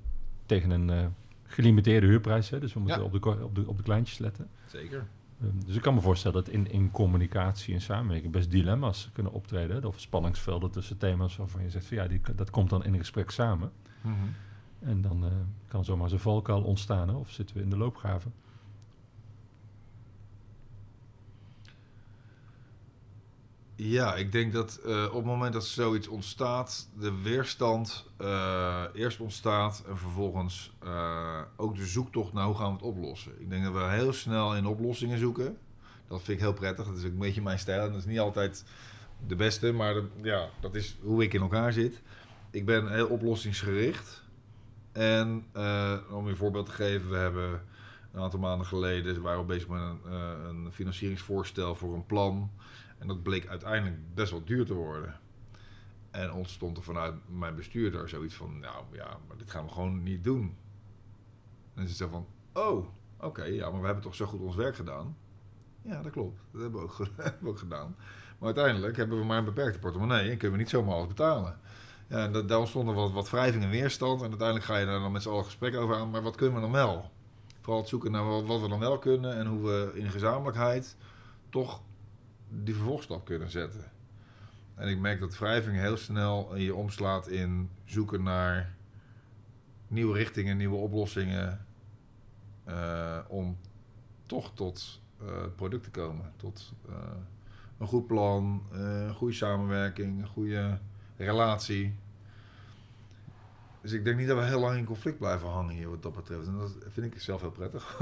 tegen 0.46 0.70
een 0.72 1.14
gelimiteerde 1.44 2.08
huurprijs. 2.08 2.50
Hè? 2.50 2.60
Dus 2.60 2.74
we 2.74 2.80
moeten 2.80 3.00
Ja. 3.00 3.06
op, 3.06 3.12
de, 3.12 3.44
op, 3.44 3.56
de, 3.56 3.68
op 3.68 3.78
de 3.78 3.84
kleintjes 3.84 4.18
letten. 4.18 4.48
Zeker. 4.68 5.08
Ehm, 5.42 5.66
dus 5.66 5.76
ik 5.76 5.82
kan 5.82 5.94
me 5.94 6.02
voorstellen 6.02 6.44
dat 6.44 6.54
in, 6.54 6.72
in 6.72 6.92
communicatie 6.92 7.74
en 7.74 7.82
samenwerking 7.82 8.32
best 8.32 8.52
dilemma's 8.52 9.10
kunnen 9.14 9.32
optreden. 9.34 9.86
Of 9.86 10.00
spanningsvelden 10.00 10.72
tussen 10.72 10.98
thema's 10.98 11.36
waarvan 11.36 11.64
je 11.64 11.70
zegt 11.70 11.86
van 11.86 11.98
ja, 11.98 12.08
die, 12.08 12.22
dat 12.36 12.50
komt 12.50 12.70
dan 12.70 12.84
in 12.84 12.94
een 12.94 13.00
gesprek 13.00 13.32
samen. 13.32 13.72
Mhm. 14.02 14.14
En 14.80 15.02
dan 15.02 15.24
eh, 15.26 15.32
kan 15.68 15.86
zomaar 15.86 16.10
zo'n 16.10 16.20
valkuil 16.20 16.62
ontstaan 16.62 17.08
hè, 17.08 17.14
of 17.16 17.32
zitten 17.32 17.56
we 17.56 17.62
in 17.62 17.70
de 17.70 17.78
loopgraven. 17.78 18.34
Ja, 23.82 24.16
ik 24.16 24.32
denk 24.32 24.54
dat 24.54 24.80
eh, 24.86 25.06
op 25.06 25.14
het 25.14 25.26
moment 25.26 25.54
dat 25.54 25.66
zoiets 25.66 26.08
ontstaat, 26.08 26.90
de 27.00 27.22
weerstand 27.22 28.06
eh, 28.18 28.84
eerst 28.94 29.20
ontstaat 29.20 29.84
en 29.88 29.98
vervolgens 29.98 30.72
eh, 30.80 31.42
ook 31.56 31.76
de 31.76 31.86
zoektocht 31.86 32.34
naar 32.34 32.46
hoe 32.46 32.56
gaan 32.56 32.68
we 32.68 32.74
het 32.74 32.82
oplossen. 32.82 33.42
Ik 33.42 33.50
denk 33.50 33.64
dat 33.64 33.74
we 33.74 33.84
heel 33.84 34.14
snel 34.14 34.56
in 34.56 34.66
oplossingen 34.66 35.18
zoeken. 35.18 35.58
Dat 36.08 36.22
vind 36.22 36.38
ik 36.38 36.44
heel 36.44 36.54
prettig. 36.54 36.86
Dat 36.86 36.98
is 36.98 37.06
ook 37.06 37.12
een 37.12 37.18
beetje 37.18 37.42
mijn 37.42 37.60
stijl. 37.60 37.82
En 37.82 37.92
dat 37.92 38.00
is 38.00 38.06
niet 38.06 38.20
altijd 38.20 38.64
de 39.28 39.36
beste, 39.36 39.72
maar 39.72 39.96
ja, 40.22 40.50
dat 40.60 40.76
is 40.76 40.98
hoe 41.02 41.24
ik 41.24 41.34
in 41.34 41.42
elkaar 41.42 41.74
zit. 41.74 42.02
Ik 42.52 42.66
ben 42.66 42.94
heel 42.94 43.08
oplossingsgericht. 43.08 44.24
En 44.92 45.46
om 46.12 46.24
je 46.24 46.30
een 46.30 46.36
voorbeeld 46.36 46.66
te 46.66 46.72
geven, 46.72 47.10
we 47.10 47.18
hebben 47.18 47.62
een 48.14 48.22
aantal 48.22 48.40
maanden 48.40 48.68
geleden 48.68 49.22
waren 49.22 49.40
we 49.40 49.46
bezig 49.46 49.68
met 49.68 49.82
een 50.04 50.72
financieringsvoorstel 50.72 51.76
voor 51.76 51.94
een 51.94 52.06
plan. 52.06 52.52
En 53.00 53.08
dat 53.08 53.24
bleek 53.24 53.48
uiteindelijk 53.48 54.14
best 54.14 54.32
wel 54.32 54.44
duur 54.46 54.66
te 54.66 54.74
worden. 54.74 55.20
En 56.12 56.32
ontstond 56.32 56.78
er 56.78 56.84
vanuit 56.84 57.16
mijn 57.28 57.56
bestuurder 57.56 58.10
zoiets 58.10 58.36
van, 58.36 58.60
nou 58.60 58.86
ja, 58.92 59.18
maar 59.28 59.38
dit 59.38 59.52
gaan 59.52 59.66
we 59.66 59.72
gewoon 59.72 60.04
niet 60.04 60.24
doen. 60.24 60.58
En 61.74 61.88
ze 61.88 61.96
zei 61.96 62.10
van, 62.10 62.28
oh, 62.54 62.88
oké, 63.20 63.44
ja, 63.44 63.70
maar 63.70 63.80
we 63.80 63.86
hebben 63.86 64.04
toch 64.04 64.16
zo 64.16 64.26
goed 64.26 64.42
ons 64.42 64.56
werk 64.56 64.76
gedaan. 64.76 65.18
Ja, 65.82 66.02
dat 66.02 66.12
klopt. 66.12 66.40
Dat 66.52 66.62
hebben 66.62 66.80
we 66.82 66.86
ook, 66.86 67.08
hebben 67.16 67.50
ook 67.50 67.60
gedaan. 67.60 67.96
Maar 68.38 68.48
uiteindelijk 68.56 68.98
hebben 68.98 69.20
we 69.20 69.26
maar 69.26 69.38
een 69.38 69.46
beperkte 69.46 69.80
portemonnee 69.80 70.30
en 70.30 70.38
kunnen 70.38 70.58
we 70.58 70.64
niet 70.64 70.70
zomaar 70.70 70.94
alles 70.94 71.08
betalen. 71.08 71.60
Ja, 72.08 72.24
en 72.24 72.32
dat, 72.32 72.48
daar 72.48 72.60
ontstond 72.60 72.88
er 72.88 72.94
wat, 72.94 73.12
wat 73.12 73.30
wrijving 73.30 73.64
en 73.64 73.70
weerstand. 73.70 74.22
En 74.22 74.30
uiteindelijk 74.30 74.66
ga 74.66 74.78
je 74.78 74.86
daar 74.86 75.00
dan 75.00 75.12
met 75.12 75.22
z'n 75.22 75.30
allen 75.30 75.46
gesprek 75.46 75.76
over 75.76 75.96
aan. 75.96 76.10
Maar 76.10 76.22
wat 76.22 76.36
kunnen 76.36 76.56
we 76.56 76.62
dan 76.62 76.72
wel? 76.72 77.12
Vooral 77.62 77.80
het 77.80 77.90
zoeken 77.90 78.12
naar 78.12 78.26
wat, 78.26 78.46
wat 78.46 78.62
we 78.62 78.68
dan 78.68 78.80
wel 78.80 78.98
kunnen 78.98 79.36
en 79.36 79.48
hoe 79.48 79.62
we 79.62 79.92
in 79.94 80.10
gezamenlijkheid 80.10 80.96
toch 81.50 81.82
die 82.50 82.76
vervolgstap 82.76 83.26
kunnen 83.26 83.50
zetten. 83.50 83.92
En 84.76 84.88
ik 84.88 85.00
merk 85.00 85.20
dat 85.20 85.38
wrijving 85.38 85.78
heel 85.78 85.98
snel 85.98 86.56
je 86.56 86.76
omslaat 86.76 87.28
in 87.28 87.70
zoeken 87.86 88.24
naar 88.24 88.74
nieuwe 89.88 90.18
richtingen, 90.18 90.58
nieuwe 90.58 90.76
oplossingen. 90.76 91.66
Uh, 92.68 93.18
om 93.28 93.58
toch 94.26 94.52
tot 94.54 95.02
uh, 95.22 95.28
product 95.56 95.84
te 95.84 95.90
komen. 95.90 96.32
Tot 96.36 96.74
uh, 96.90 96.96
een 97.78 97.88
goed 97.88 98.08
plan, 98.08 98.64
een 98.72 99.14
goede 99.14 99.34
samenwerking, 99.34 100.22
een 100.22 100.28
goede 100.28 100.78
relatie. 101.18 101.96
Dus 103.82 103.92
ik 103.92 104.04
denk 104.04 104.18
niet 104.18 104.28
dat 104.28 104.38
we 104.38 104.44
heel 104.44 104.60
lang 104.60 104.78
in 104.78 104.86
conflict 104.86 105.18
blijven 105.18 105.50
hangen 105.50 105.76
hier 105.76 105.90
wat 105.90 106.04
dat 106.04 106.16
betreft. 106.16 106.48
En 106.48 106.58
dat 106.58 106.78
vind 106.88 107.14
ik 107.14 107.22
zelf 107.22 107.42
heel 107.42 107.52
prettig. 107.52 108.00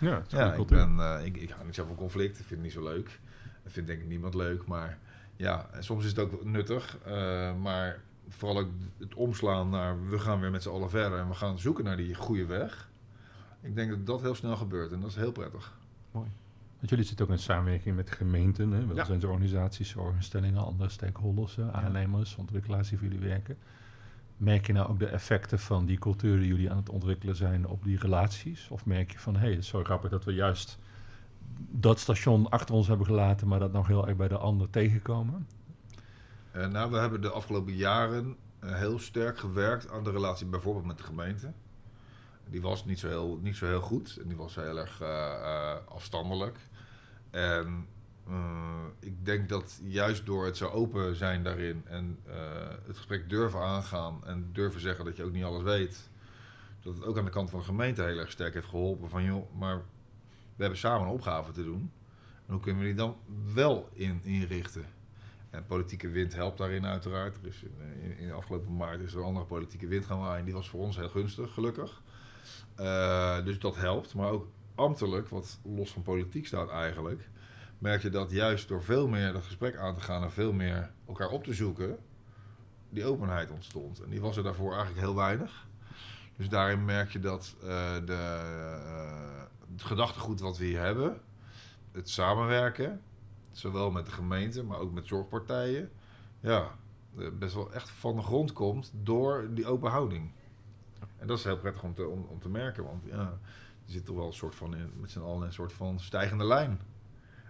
ja, 0.00 0.22
ja 0.28 0.52
ik, 0.52 0.66
ben, 0.66 1.24
ik, 1.24 1.36
ik 1.36 1.50
hou 1.50 1.64
niet 1.64 1.74
zo 1.74 1.84
van 1.84 1.96
conflict. 1.96 2.38
Ik 2.38 2.44
vind 2.44 2.50
het 2.50 2.60
niet 2.60 2.72
zo 2.72 2.82
leuk. 2.82 3.20
Dat 3.68 3.76
vindt 3.76 3.92
denk 3.92 4.02
ik 4.02 4.08
niemand 4.08 4.34
leuk, 4.34 4.66
maar 4.66 4.98
ja, 5.36 5.70
soms 5.78 6.04
is 6.04 6.10
het 6.10 6.18
ook 6.18 6.44
nuttig. 6.44 6.98
Uh, 7.06 7.56
maar 7.56 8.00
vooral 8.28 8.58
ook 8.58 8.68
het 8.98 9.14
omslaan 9.14 9.68
naar 9.70 10.08
we 10.08 10.18
gaan 10.18 10.40
weer 10.40 10.50
met 10.50 10.62
z'n 10.62 10.68
allen 10.68 10.90
verder 10.90 11.18
en 11.18 11.28
we 11.28 11.34
gaan 11.34 11.58
zoeken 11.58 11.84
naar 11.84 11.96
die 11.96 12.14
goede 12.14 12.46
weg. 12.46 12.88
Ik 13.60 13.74
denk 13.74 13.90
dat 13.90 14.06
dat 14.06 14.20
heel 14.20 14.34
snel 14.34 14.56
gebeurt 14.56 14.92
en 14.92 15.00
dat 15.00 15.10
is 15.10 15.16
heel 15.16 15.32
prettig. 15.32 15.78
Mooi. 16.10 16.28
Want 16.76 16.90
jullie 16.90 17.04
zitten 17.04 17.26
ook 17.26 17.32
in 17.32 17.38
samenwerking 17.38 17.96
met 17.96 18.10
gemeenten, 18.10 18.70
hè? 18.70 18.94
Ja. 18.94 19.04
zijn 19.04 19.26
organisaties, 19.26 19.88
zorginstellingen, 19.88 20.64
andere 20.64 20.88
stakeholders, 20.88 21.60
aannemers, 21.60 22.36
ontwikkelaars 22.36 22.88
die 22.88 22.98
voor 22.98 23.08
jullie 23.08 23.28
werken. 23.28 23.56
Merk 24.36 24.66
je 24.66 24.72
nou 24.72 24.88
ook 24.88 24.98
de 24.98 25.06
effecten 25.06 25.58
van 25.58 25.86
die 25.86 25.98
cultuur 25.98 26.38
die 26.38 26.48
jullie 26.48 26.70
aan 26.70 26.76
het 26.76 26.88
ontwikkelen 26.88 27.36
zijn 27.36 27.66
op 27.66 27.84
die 27.84 27.98
relaties? 27.98 28.68
Of 28.70 28.86
merk 28.86 29.12
je 29.12 29.18
van, 29.18 29.34
hé, 29.34 29.40
hey, 29.40 29.50
het 29.50 29.58
is 29.58 29.68
zo 29.68 29.84
grappig 29.84 30.10
dat 30.10 30.24
we 30.24 30.32
juist 30.32 30.78
dat 31.56 31.98
station 31.98 32.48
achter 32.48 32.74
ons 32.74 32.86
hebben 32.88 33.06
gelaten, 33.06 33.48
maar 33.48 33.58
dat 33.58 33.72
nog 33.72 33.86
heel 33.86 34.08
erg 34.08 34.16
bij 34.16 34.28
de 34.28 34.38
ander 34.38 34.70
tegenkomen? 34.70 35.46
Uh, 36.56 36.66
nou, 36.66 36.90
we 36.90 36.96
hebben 36.96 37.20
de 37.20 37.30
afgelopen 37.30 37.74
jaren 37.74 38.36
uh, 38.64 38.74
heel 38.74 38.98
sterk 38.98 39.38
gewerkt 39.38 39.90
aan 39.90 40.04
de 40.04 40.10
relatie 40.10 40.46
bijvoorbeeld 40.46 40.86
met 40.86 40.98
de 40.98 41.04
gemeente. 41.04 41.52
Die 42.50 42.62
was 42.62 42.84
niet 42.84 42.98
zo 42.98 43.08
heel, 43.08 43.38
niet 43.42 43.56
zo 43.56 43.66
heel 43.66 43.80
goed 43.80 44.18
en 44.22 44.28
die 44.28 44.36
was 44.36 44.54
heel 44.54 44.78
erg 44.78 45.02
uh, 45.02 45.74
afstandelijk. 45.88 46.58
En 47.30 47.86
ik 49.00 49.24
denk 49.24 49.48
dat 49.48 49.80
juist 49.82 50.26
door 50.26 50.44
het 50.44 50.56
zo 50.56 50.68
open 50.68 51.16
zijn 51.16 51.42
daarin 51.42 51.82
en 51.86 52.18
het 52.86 52.96
gesprek 52.96 53.28
durven 53.28 53.60
aangaan 53.60 54.24
en 54.24 54.50
durven 54.52 54.80
zeggen 54.80 55.04
dat 55.04 55.16
je 55.16 55.24
ook 55.24 55.32
niet 55.32 55.44
alles 55.44 55.62
weet, 55.62 56.10
dat 56.82 56.94
het 56.94 57.04
ook 57.04 57.18
aan 57.18 57.24
de 57.24 57.30
kant 57.30 57.50
van 57.50 57.58
de 57.58 57.64
gemeente 57.64 58.02
heel 58.02 58.18
erg 58.18 58.30
sterk 58.30 58.54
heeft 58.54 58.68
geholpen. 58.68 59.10
Van 59.10 59.24
joh, 59.24 59.54
maar 59.54 59.82
we 60.58 60.64
hebben 60.64 60.78
samen 60.78 61.06
een 61.06 61.12
opgave 61.12 61.52
te 61.52 61.64
doen. 61.64 61.92
En 62.46 62.52
hoe 62.52 62.60
kunnen 62.60 62.82
we 62.82 62.88
die 62.88 62.96
dan 62.96 63.16
wel 63.54 63.88
in, 63.92 64.20
inrichten? 64.22 64.84
En 65.50 65.66
politieke 65.66 66.08
wind 66.08 66.34
helpt 66.34 66.58
daarin 66.58 66.86
uiteraard. 66.86 67.36
Er 67.36 67.54
in, 68.02 68.18
in 68.18 68.26
de 68.26 68.32
afgelopen 68.32 68.76
maart 68.76 69.00
is 69.00 69.12
er 69.12 69.18
een 69.18 69.24
andere 69.24 69.46
politieke 69.46 69.86
wind 69.86 70.04
gaan 70.06 70.18
waaien. 70.18 70.44
Die 70.44 70.54
was 70.54 70.68
voor 70.68 70.80
ons 70.80 70.96
heel 70.96 71.08
gunstig, 71.08 71.52
gelukkig. 71.52 72.02
Uh, 72.80 73.44
dus 73.44 73.58
dat 73.58 73.76
helpt. 73.76 74.14
Maar 74.14 74.30
ook 74.30 74.46
ambtelijk, 74.74 75.28
wat 75.28 75.60
los 75.62 75.92
van 75.92 76.02
politiek 76.02 76.46
staat 76.46 76.70
eigenlijk... 76.70 77.28
merk 77.78 78.02
je 78.02 78.10
dat 78.10 78.30
juist 78.30 78.68
door 78.68 78.82
veel 78.82 79.08
meer 79.08 79.32
dat 79.32 79.44
gesprek 79.44 79.76
aan 79.76 79.94
te 79.94 80.00
gaan... 80.00 80.22
en 80.22 80.32
veel 80.32 80.52
meer 80.52 80.90
elkaar 81.06 81.28
op 81.28 81.44
te 81.44 81.54
zoeken... 81.54 81.98
die 82.90 83.04
openheid 83.04 83.50
ontstond. 83.50 84.02
En 84.02 84.10
die 84.10 84.20
was 84.20 84.36
er 84.36 84.42
daarvoor 84.42 84.72
eigenlijk 84.72 85.00
heel 85.00 85.14
weinig. 85.14 85.66
Dus 86.36 86.48
daarin 86.48 86.84
merk 86.84 87.10
je 87.10 87.18
dat 87.18 87.56
uh, 87.62 87.68
de... 88.04 88.40
Uh, 88.86 89.42
het 89.72 89.82
gedachtegoed 89.82 90.40
wat 90.40 90.58
we 90.58 90.64
hier 90.64 90.80
hebben, 90.80 91.20
het 91.92 92.08
samenwerken, 92.08 93.02
zowel 93.50 93.90
met 93.90 94.06
de 94.06 94.12
gemeente, 94.12 94.62
maar 94.62 94.78
ook 94.78 94.92
met 94.92 95.06
zorgpartijen, 95.06 95.90
ja, 96.40 96.70
best 97.38 97.54
wel 97.54 97.72
echt 97.72 97.90
van 97.90 98.16
de 98.16 98.22
grond 98.22 98.52
komt 98.52 98.92
door 99.02 99.48
die 99.50 99.66
open 99.66 99.90
houding. 99.90 100.30
En 101.16 101.26
dat 101.26 101.38
is 101.38 101.44
heel 101.44 101.58
prettig 101.58 101.82
om 101.82 101.94
te, 101.94 102.06
om, 102.06 102.26
om 102.28 102.40
te 102.40 102.48
merken, 102.48 102.84
want 102.84 103.04
ja, 103.04 103.38
er 103.86 103.92
zit 103.92 104.04
toch 104.04 104.16
wel 104.16 104.26
een 104.26 104.32
soort 104.32 104.54
van, 104.54 104.76
in, 104.76 104.92
met 105.00 105.10
z'n 105.10 105.20
allen 105.20 105.46
een 105.46 105.52
soort 105.52 105.72
van 105.72 106.00
stijgende 106.00 106.44
lijn. 106.44 106.80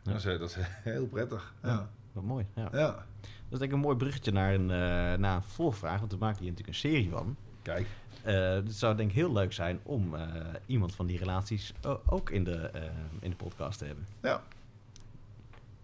Ja. 0.02 0.12
Dat, 0.12 0.24
is, 0.24 0.38
dat 0.38 0.50
is 0.50 0.56
heel 0.92 1.06
prettig. 1.06 1.54
Ja. 1.62 1.68
ja. 1.68 1.90
Wat 2.12 2.24
mooi. 2.24 2.46
Ja. 2.54 2.68
ja. 2.72 3.06
Dat 3.20 3.52
is 3.52 3.58
denk 3.58 3.62
ik 3.62 3.72
een 3.72 3.78
mooi 3.78 3.96
bruggetje 3.96 4.32
naar 4.32 4.54
een, 4.54 4.62
uh, 4.62 5.18
naar 5.18 5.36
een 5.36 5.42
volgvraag, 5.42 5.98
want 5.98 6.12
we 6.12 6.18
maken 6.18 6.38
hier 6.38 6.50
natuurlijk 6.50 6.76
een 6.76 6.90
serie 6.90 7.10
van. 7.10 7.36
Kijk. 7.62 7.86
Uh, 8.28 8.34
het 8.34 8.74
zou 8.74 8.96
denk 8.96 9.08
ik 9.10 9.14
heel 9.14 9.32
leuk 9.32 9.52
zijn 9.52 9.80
om 9.82 10.14
uh, 10.14 10.20
iemand 10.66 10.94
van 10.94 11.06
die 11.06 11.18
relaties 11.18 11.72
ook 12.06 12.30
in 12.30 12.44
de, 12.44 12.70
uh, 12.74 12.82
in 13.20 13.30
de 13.30 13.36
podcast 13.36 13.78
te 13.78 13.84
hebben. 13.84 14.06
Ja. 14.22 14.28
ja, 14.28 14.42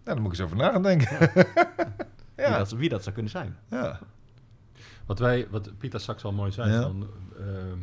daar 0.03 0.21
moet 0.21 0.33
ik 0.33 0.39
eens 0.39 0.41
over 0.41 0.57
na 0.57 0.71
gaan 0.71 0.83
denken. 0.83 1.17
Ja. 1.19 1.45
ja. 2.35 2.49
Wie, 2.49 2.57
dat, 2.57 2.71
wie, 2.71 2.89
dat, 2.89 3.01
zou 3.03 3.13
kunnen 3.13 3.31
zijn. 3.31 3.55
Ja. 3.69 3.99
Wat, 5.05 5.19
wij, 5.19 5.47
wat 5.49 5.77
Pieter 5.77 5.99
straks 5.99 6.23
al 6.23 6.31
mooi 6.33 6.51
zei, 6.51 6.81
van, 6.81 7.07
ehm, 7.39 7.79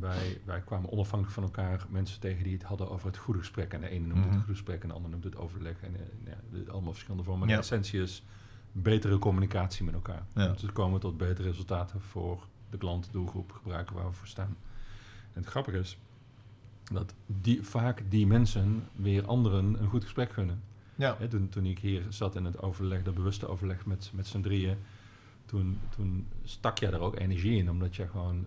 wij, 0.00 0.40
wij 0.44 0.60
kwamen 0.60 0.90
onafhankelijk 0.90 1.34
van 1.34 1.42
elkaar 1.42 1.86
mensen 1.88 2.20
tegen 2.20 2.44
die 2.44 2.52
het 2.52 2.62
hadden 2.62 2.90
over 2.90 3.06
het 3.06 3.16
goede 3.16 3.40
gesprek. 3.40 3.72
En 3.72 3.80
de 3.80 3.88
ene 3.88 4.06
noemde 4.06 4.14
mm 4.14 4.22
-hmm. 4.22 4.30
het 4.30 4.38
goede 4.38 4.58
gesprek 4.58 4.82
en 4.82 4.88
de 4.88 4.94
ander 4.94 5.10
noemde 5.10 5.28
het 5.28 5.36
overleg. 5.36 5.82
En 5.82 5.96
ja, 6.24 6.72
allemaal 6.72 6.92
verschillende 6.92 7.24
vormen. 7.24 7.46
Maar 7.46 7.56
de 7.56 7.62
essentie 7.62 8.02
is 8.02 8.24
betere 8.72 9.18
communicatie 9.18 9.84
met 9.84 9.94
elkaar. 9.94 10.22
Om 10.34 10.56
te 10.56 10.72
komen 10.72 11.00
tot 11.00 11.16
betere 11.16 11.48
resultaten 11.48 12.00
voor 12.00 12.46
de 12.74 12.80
klant, 12.80 13.08
doelgroep 13.12 13.52
gebruiken 13.52 13.94
waar 13.94 14.06
we 14.06 14.12
voor 14.12 14.26
staan. 14.26 14.56
En 15.32 15.40
het 15.40 15.46
grappige 15.46 15.78
is 15.78 15.98
dat 16.92 17.14
die, 17.26 17.62
vaak 17.62 18.02
die 18.08 18.26
mensen 18.26 18.88
weer 18.92 19.26
anderen 19.26 19.82
een 19.82 19.88
goed 19.88 20.02
gesprek 20.02 20.32
gunnen. 20.32 20.62
Ja. 20.96 21.16
toen, 21.28 21.48
toen 21.48 21.64
ik 21.64 21.78
hier 21.78 22.02
zat 22.08 22.36
in 22.36 22.44
het 22.44 22.62
overleg, 22.62 23.02
dat 23.02 23.14
bewuste 23.14 23.48
overleg 23.48 23.86
met, 23.86 24.10
met 24.14 24.26
z'n 24.26 24.40
drieën, 24.40 24.76
toen, 25.46 25.80
toen 25.96 26.26
stak 26.44 26.78
jij 26.78 26.90
daar 26.90 27.00
ook 27.00 27.18
energie 27.18 27.56
in, 27.56 27.70
omdat 27.70 27.96
je 27.96 28.08
gewoon 28.08 28.46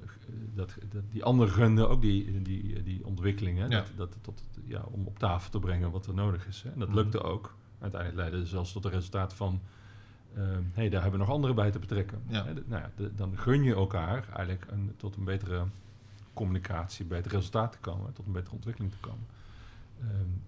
dat, 0.53 0.75
dat 0.89 1.03
die 1.11 1.23
anderen 1.23 1.53
gunde 1.53 1.87
ook 1.87 2.01
die, 2.01 2.41
die, 2.41 2.83
die 2.83 3.05
ontwikkelingen, 3.05 3.69
ja. 3.69 3.85
dat, 3.95 4.13
dat, 4.13 4.17
tot, 4.21 4.43
ja, 4.65 4.83
om 4.91 5.05
op 5.05 5.19
tafel 5.19 5.51
te 5.51 5.59
brengen 5.59 5.91
wat 5.91 6.07
er 6.07 6.13
nodig 6.13 6.47
is. 6.47 6.61
Hè. 6.61 6.71
En 6.71 6.79
dat 6.79 6.87
mhm. 6.87 6.97
lukte 6.97 7.21
ook. 7.21 7.55
Uiteindelijk 7.79 8.21
leidde 8.21 8.45
zelfs 8.45 8.71
tot 8.71 8.83
het 8.83 8.93
resultaat 8.93 9.33
van 9.33 9.61
uh, 10.37 10.43
hey, 10.73 10.89
daar 10.89 11.01
hebben 11.01 11.19
we 11.19 11.25
nog 11.25 11.35
anderen 11.35 11.55
bij 11.55 11.71
te 11.71 11.79
betrekken. 11.79 12.21
Ja. 12.27 12.43
nou 12.43 12.81
ja, 12.81 12.91
de, 12.95 13.15
dan 13.15 13.37
gun 13.37 13.63
je 13.63 13.73
elkaar 13.73 14.27
eigenlijk 14.33 14.65
een, 14.71 14.93
tot 14.97 15.15
een 15.15 15.23
betere 15.23 15.63
communicatie, 16.33 17.05
beter 17.05 17.31
resultaat 17.31 17.71
te 17.71 17.77
komen, 17.77 18.13
tot 18.13 18.25
een 18.25 18.31
betere 18.31 18.55
ontwikkeling 18.55 18.91
te 18.91 18.99
komen. 18.99 19.25
Um, 20.01 20.41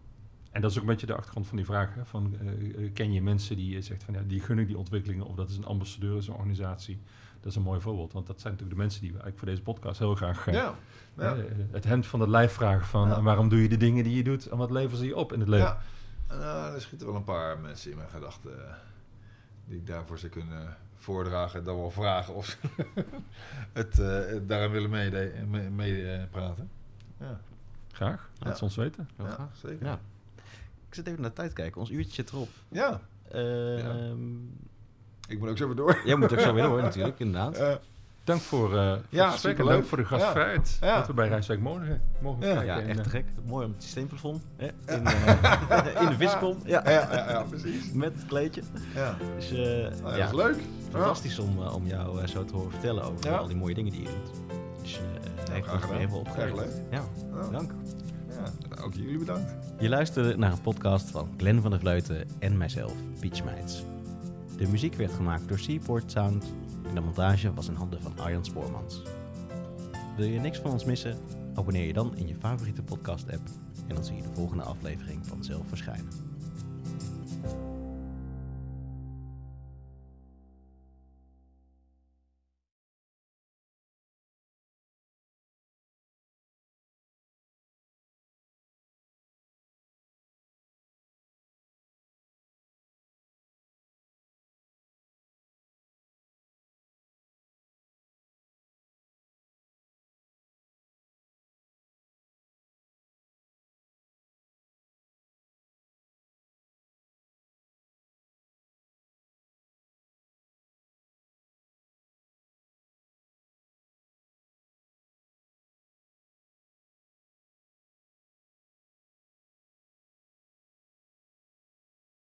en 0.51 0.61
dat 0.61 0.71
is 0.71 0.77
ook 0.77 0.83
een 0.83 0.89
beetje 0.89 1.05
de 1.05 1.15
achtergrond 1.15 1.47
van 1.47 1.57
die 1.57 1.65
vraag. 1.65 1.95
Hè, 1.95 2.05
van, 2.05 2.35
uh, 2.41 2.93
ken 2.93 3.13
je 3.13 3.21
mensen 3.21 3.55
die 3.55 3.73
je 3.73 3.81
zegt 3.81 4.03
van 4.03 4.13
ja, 4.13 4.21
die 4.27 4.39
gun 4.39 4.59
ik 4.59 4.67
die 4.67 4.77
ontwikkelingen, 4.77 5.25
of 5.25 5.35
dat 5.35 5.49
is 5.49 5.57
een 5.57 5.65
ambassadeur, 5.65 6.17
is 6.17 6.27
een 6.27 6.33
organisatie. 6.33 6.99
Dat 7.39 7.51
is 7.51 7.55
een 7.55 7.63
mooi 7.63 7.81
voorbeeld, 7.81 8.13
want 8.13 8.27
dat 8.27 8.41
zijn 8.41 8.53
natuurlijk 8.53 8.79
de 8.79 8.83
mensen 8.83 9.01
die 9.01 9.11
we 9.11 9.19
eigenlijk 9.21 9.45
voor 9.45 9.55
deze 9.55 9.71
podcast 9.71 9.99
heel 9.99 10.15
graag 10.15 10.47
uh, 10.47 10.53
ja. 10.53 10.75
Ja. 11.17 11.35
het 11.71 11.83
hemd 11.83 12.07
van 12.07 12.19
het 12.19 12.29
lijf 12.29 12.51
vragen 12.51 12.85
van 12.85 13.23
waarom 13.23 13.49
doe 13.49 13.61
je 13.61 13.69
de 13.69 13.77
dingen 13.77 14.03
die 14.03 14.15
je 14.15 14.23
doet 14.23 14.45
en 14.45 14.57
wat 14.57 14.71
leveren 14.71 14.97
ze 14.97 15.05
je 15.05 15.15
op 15.15 15.33
in 15.33 15.39
het 15.39 15.49
leven. 15.49 15.77
Nou, 16.27 16.73
er 16.73 16.81
schieten 16.81 17.07
wel 17.07 17.15
een 17.15 17.23
paar 17.23 17.59
mensen 17.59 17.91
in 17.91 17.97
mijn 17.97 18.09
gedachten 18.09 18.67
eh, 18.67 18.73
die 19.69 19.77
ik 19.77 19.87
daarvoor 19.87 20.17
zou 20.19 20.31
kunnen 20.31 20.77
voordragen. 20.97 21.63
Dan 21.63 21.75
wel 21.77 21.91
vragen 21.91 22.33
of 22.33 22.45
ze 22.45 22.57
het, 23.79 23.99
eh, 23.99 24.37
daaraan 24.47 24.71
willen 24.71 24.89
meepraten. 24.89 25.49
Mee, 25.49 25.69
mee, 25.69 26.25
praten. 26.27 26.69
ja. 27.19 27.39
Graag, 27.91 28.29
laat 28.33 28.47
Ja. 28.47 28.49
het 28.49 28.61
ons 28.61 28.75
weten. 28.75 29.09
Heel 29.15 29.25
ja, 29.25 29.31
graag. 29.31 29.55
zeker. 29.55 29.85
Ja. 29.85 29.99
Ik 30.87 30.95
zit 30.95 31.07
even 31.07 31.21
naar 31.21 31.29
de 31.29 31.35
tijd 31.35 31.53
kijken. 31.53 31.81
Ons 31.81 31.89
uurtje 31.89 32.13
zit 32.13 32.29
erop. 32.31 32.49
Ja, 32.69 33.01
Ehm, 33.31 34.37
ik 35.27 35.39
moet 35.39 35.49
ook 35.49 35.57
zo 35.57 35.65
weer 35.67 35.75
door. 35.75 36.01
Jij 36.05 36.15
moet 36.15 36.33
ook 36.33 36.39
zo 36.39 36.53
weer 36.53 36.63
door, 36.63 36.81
natuurlijk, 36.89 37.19
inderdaad. 37.19 37.79
Dank 38.29 38.41
voor, 38.41 38.77
eh 38.77 38.89
voor 38.91 38.99
Ja, 39.09 39.23
het 39.23 39.31
gesprek 39.31 39.31
en 39.31 39.39
superleuk. 39.39 39.67
dank 39.73 39.85
voor 39.85 39.97
de 39.97 40.05
gastvrijheid. 40.05 40.77
Ja. 40.81 40.87
Ja. 40.87 40.97
Dat 40.97 41.07
we 41.07 41.13
bij 41.13 41.27
Rijswijk 41.27 41.59
mogen, 41.61 42.01
mogen 42.21 42.47
Ja. 42.47 42.53
kijken. 42.53 42.65
Ja, 42.65 42.81
echt 42.81 42.97
eh, 42.97 43.03
te 43.03 43.09
gek. 43.09 43.25
Mooi 43.45 43.65
om 43.65 43.71
het 43.71 43.83
systeemplafond. 43.83 44.43
Hè? 44.57 44.65
In, 44.95 45.05
eh, 45.05 46.01
in 46.01 46.07
de 46.09 46.15
viscom. 46.17 46.57
Ja. 46.65 46.81
Ja, 46.85 46.91
ja, 47.13 47.29
ja, 47.31 47.43
precies. 47.43 47.91
Met 47.91 48.13
het 48.15 48.25
kleedje. 48.25 48.61
Ja. 48.95 49.15
Dus 49.35 49.51
eh, 49.51 49.57
Nou, 49.57 49.67
ja, 50.11 50.15
ja, 50.15 50.31
dat 50.31 50.39
is 50.39 50.45
leuk. 50.45 50.57
fantastisch 50.91 51.39
om, 51.39 51.59
om 51.59 51.87
jou 51.87 52.27
zo 52.27 52.45
te 52.45 52.53
horen 52.55 52.71
vertellen 52.71 53.03
over 53.03 53.25
Ja. 53.29 53.37
al 53.37 53.47
die 53.47 53.55
mooie 53.57 53.73
dingen 53.73 53.91
die 53.91 54.01
je 54.01 54.07
doet. 54.07 54.57
Dus 54.81 54.93
eh 54.97 55.01
Ja, 55.45 55.53
heeft 55.53 55.67
graag 55.67 55.81
gedaan. 55.81 55.97
helemaal 55.97 56.25
leuk. 56.37 56.67
Ja, 56.91 57.01
Ja. 57.35 57.49
dank. 57.51 57.71
Ja, 58.29 58.83
ook 58.83 58.93
jullie 58.93 59.17
bedankt. 59.17 59.53
Je 59.79 59.89
luisterde 59.89 60.37
naar 60.37 60.51
een 60.51 60.61
podcast 60.61 61.09
van 61.09 61.29
Glenn 61.37 61.61
van 61.61 61.71
der 61.71 61.79
Vleuten 61.79 62.23
en 62.39 62.57
mijzelf, 62.57 62.93
Peach. 63.19 63.41
De 64.57 64.67
muziek 64.67 64.95
werd 64.95 65.11
gemaakt 65.13 65.47
door 65.47 65.59
Seaport 65.59 66.11
Sound 66.11 66.45
en 66.89 66.95
de 66.95 67.01
montage 67.01 67.53
was 67.53 67.67
in 67.67 67.75
handen 67.75 68.01
van 68.01 68.19
Arjan 68.19 68.45
Spoormans. 68.45 69.01
Wil 70.17 70.27
je 70.27 70.39
niks 70.39 70.57
van 70.57 70.71
ons 70.71 70.85
missen? 70.85 71.17
Abonneer 71.53 71.85
je 71.85 71.93
dan 71.93 72.17
in 72.17 72.27
je 72.27 72.35
favoriete 72.35 72.83
podcast 72.83 73.31
app 73.31 73.49
en 73.87 73.95
dan 73.95 74.03
zie 74.03 74.15
je 74.15 74.21
de 74.21 74.33
volgende 74.33 74.63
aflevering 74.63 75.27
vanzelf 75.27 75.67
verschijnen. 75.67 76.28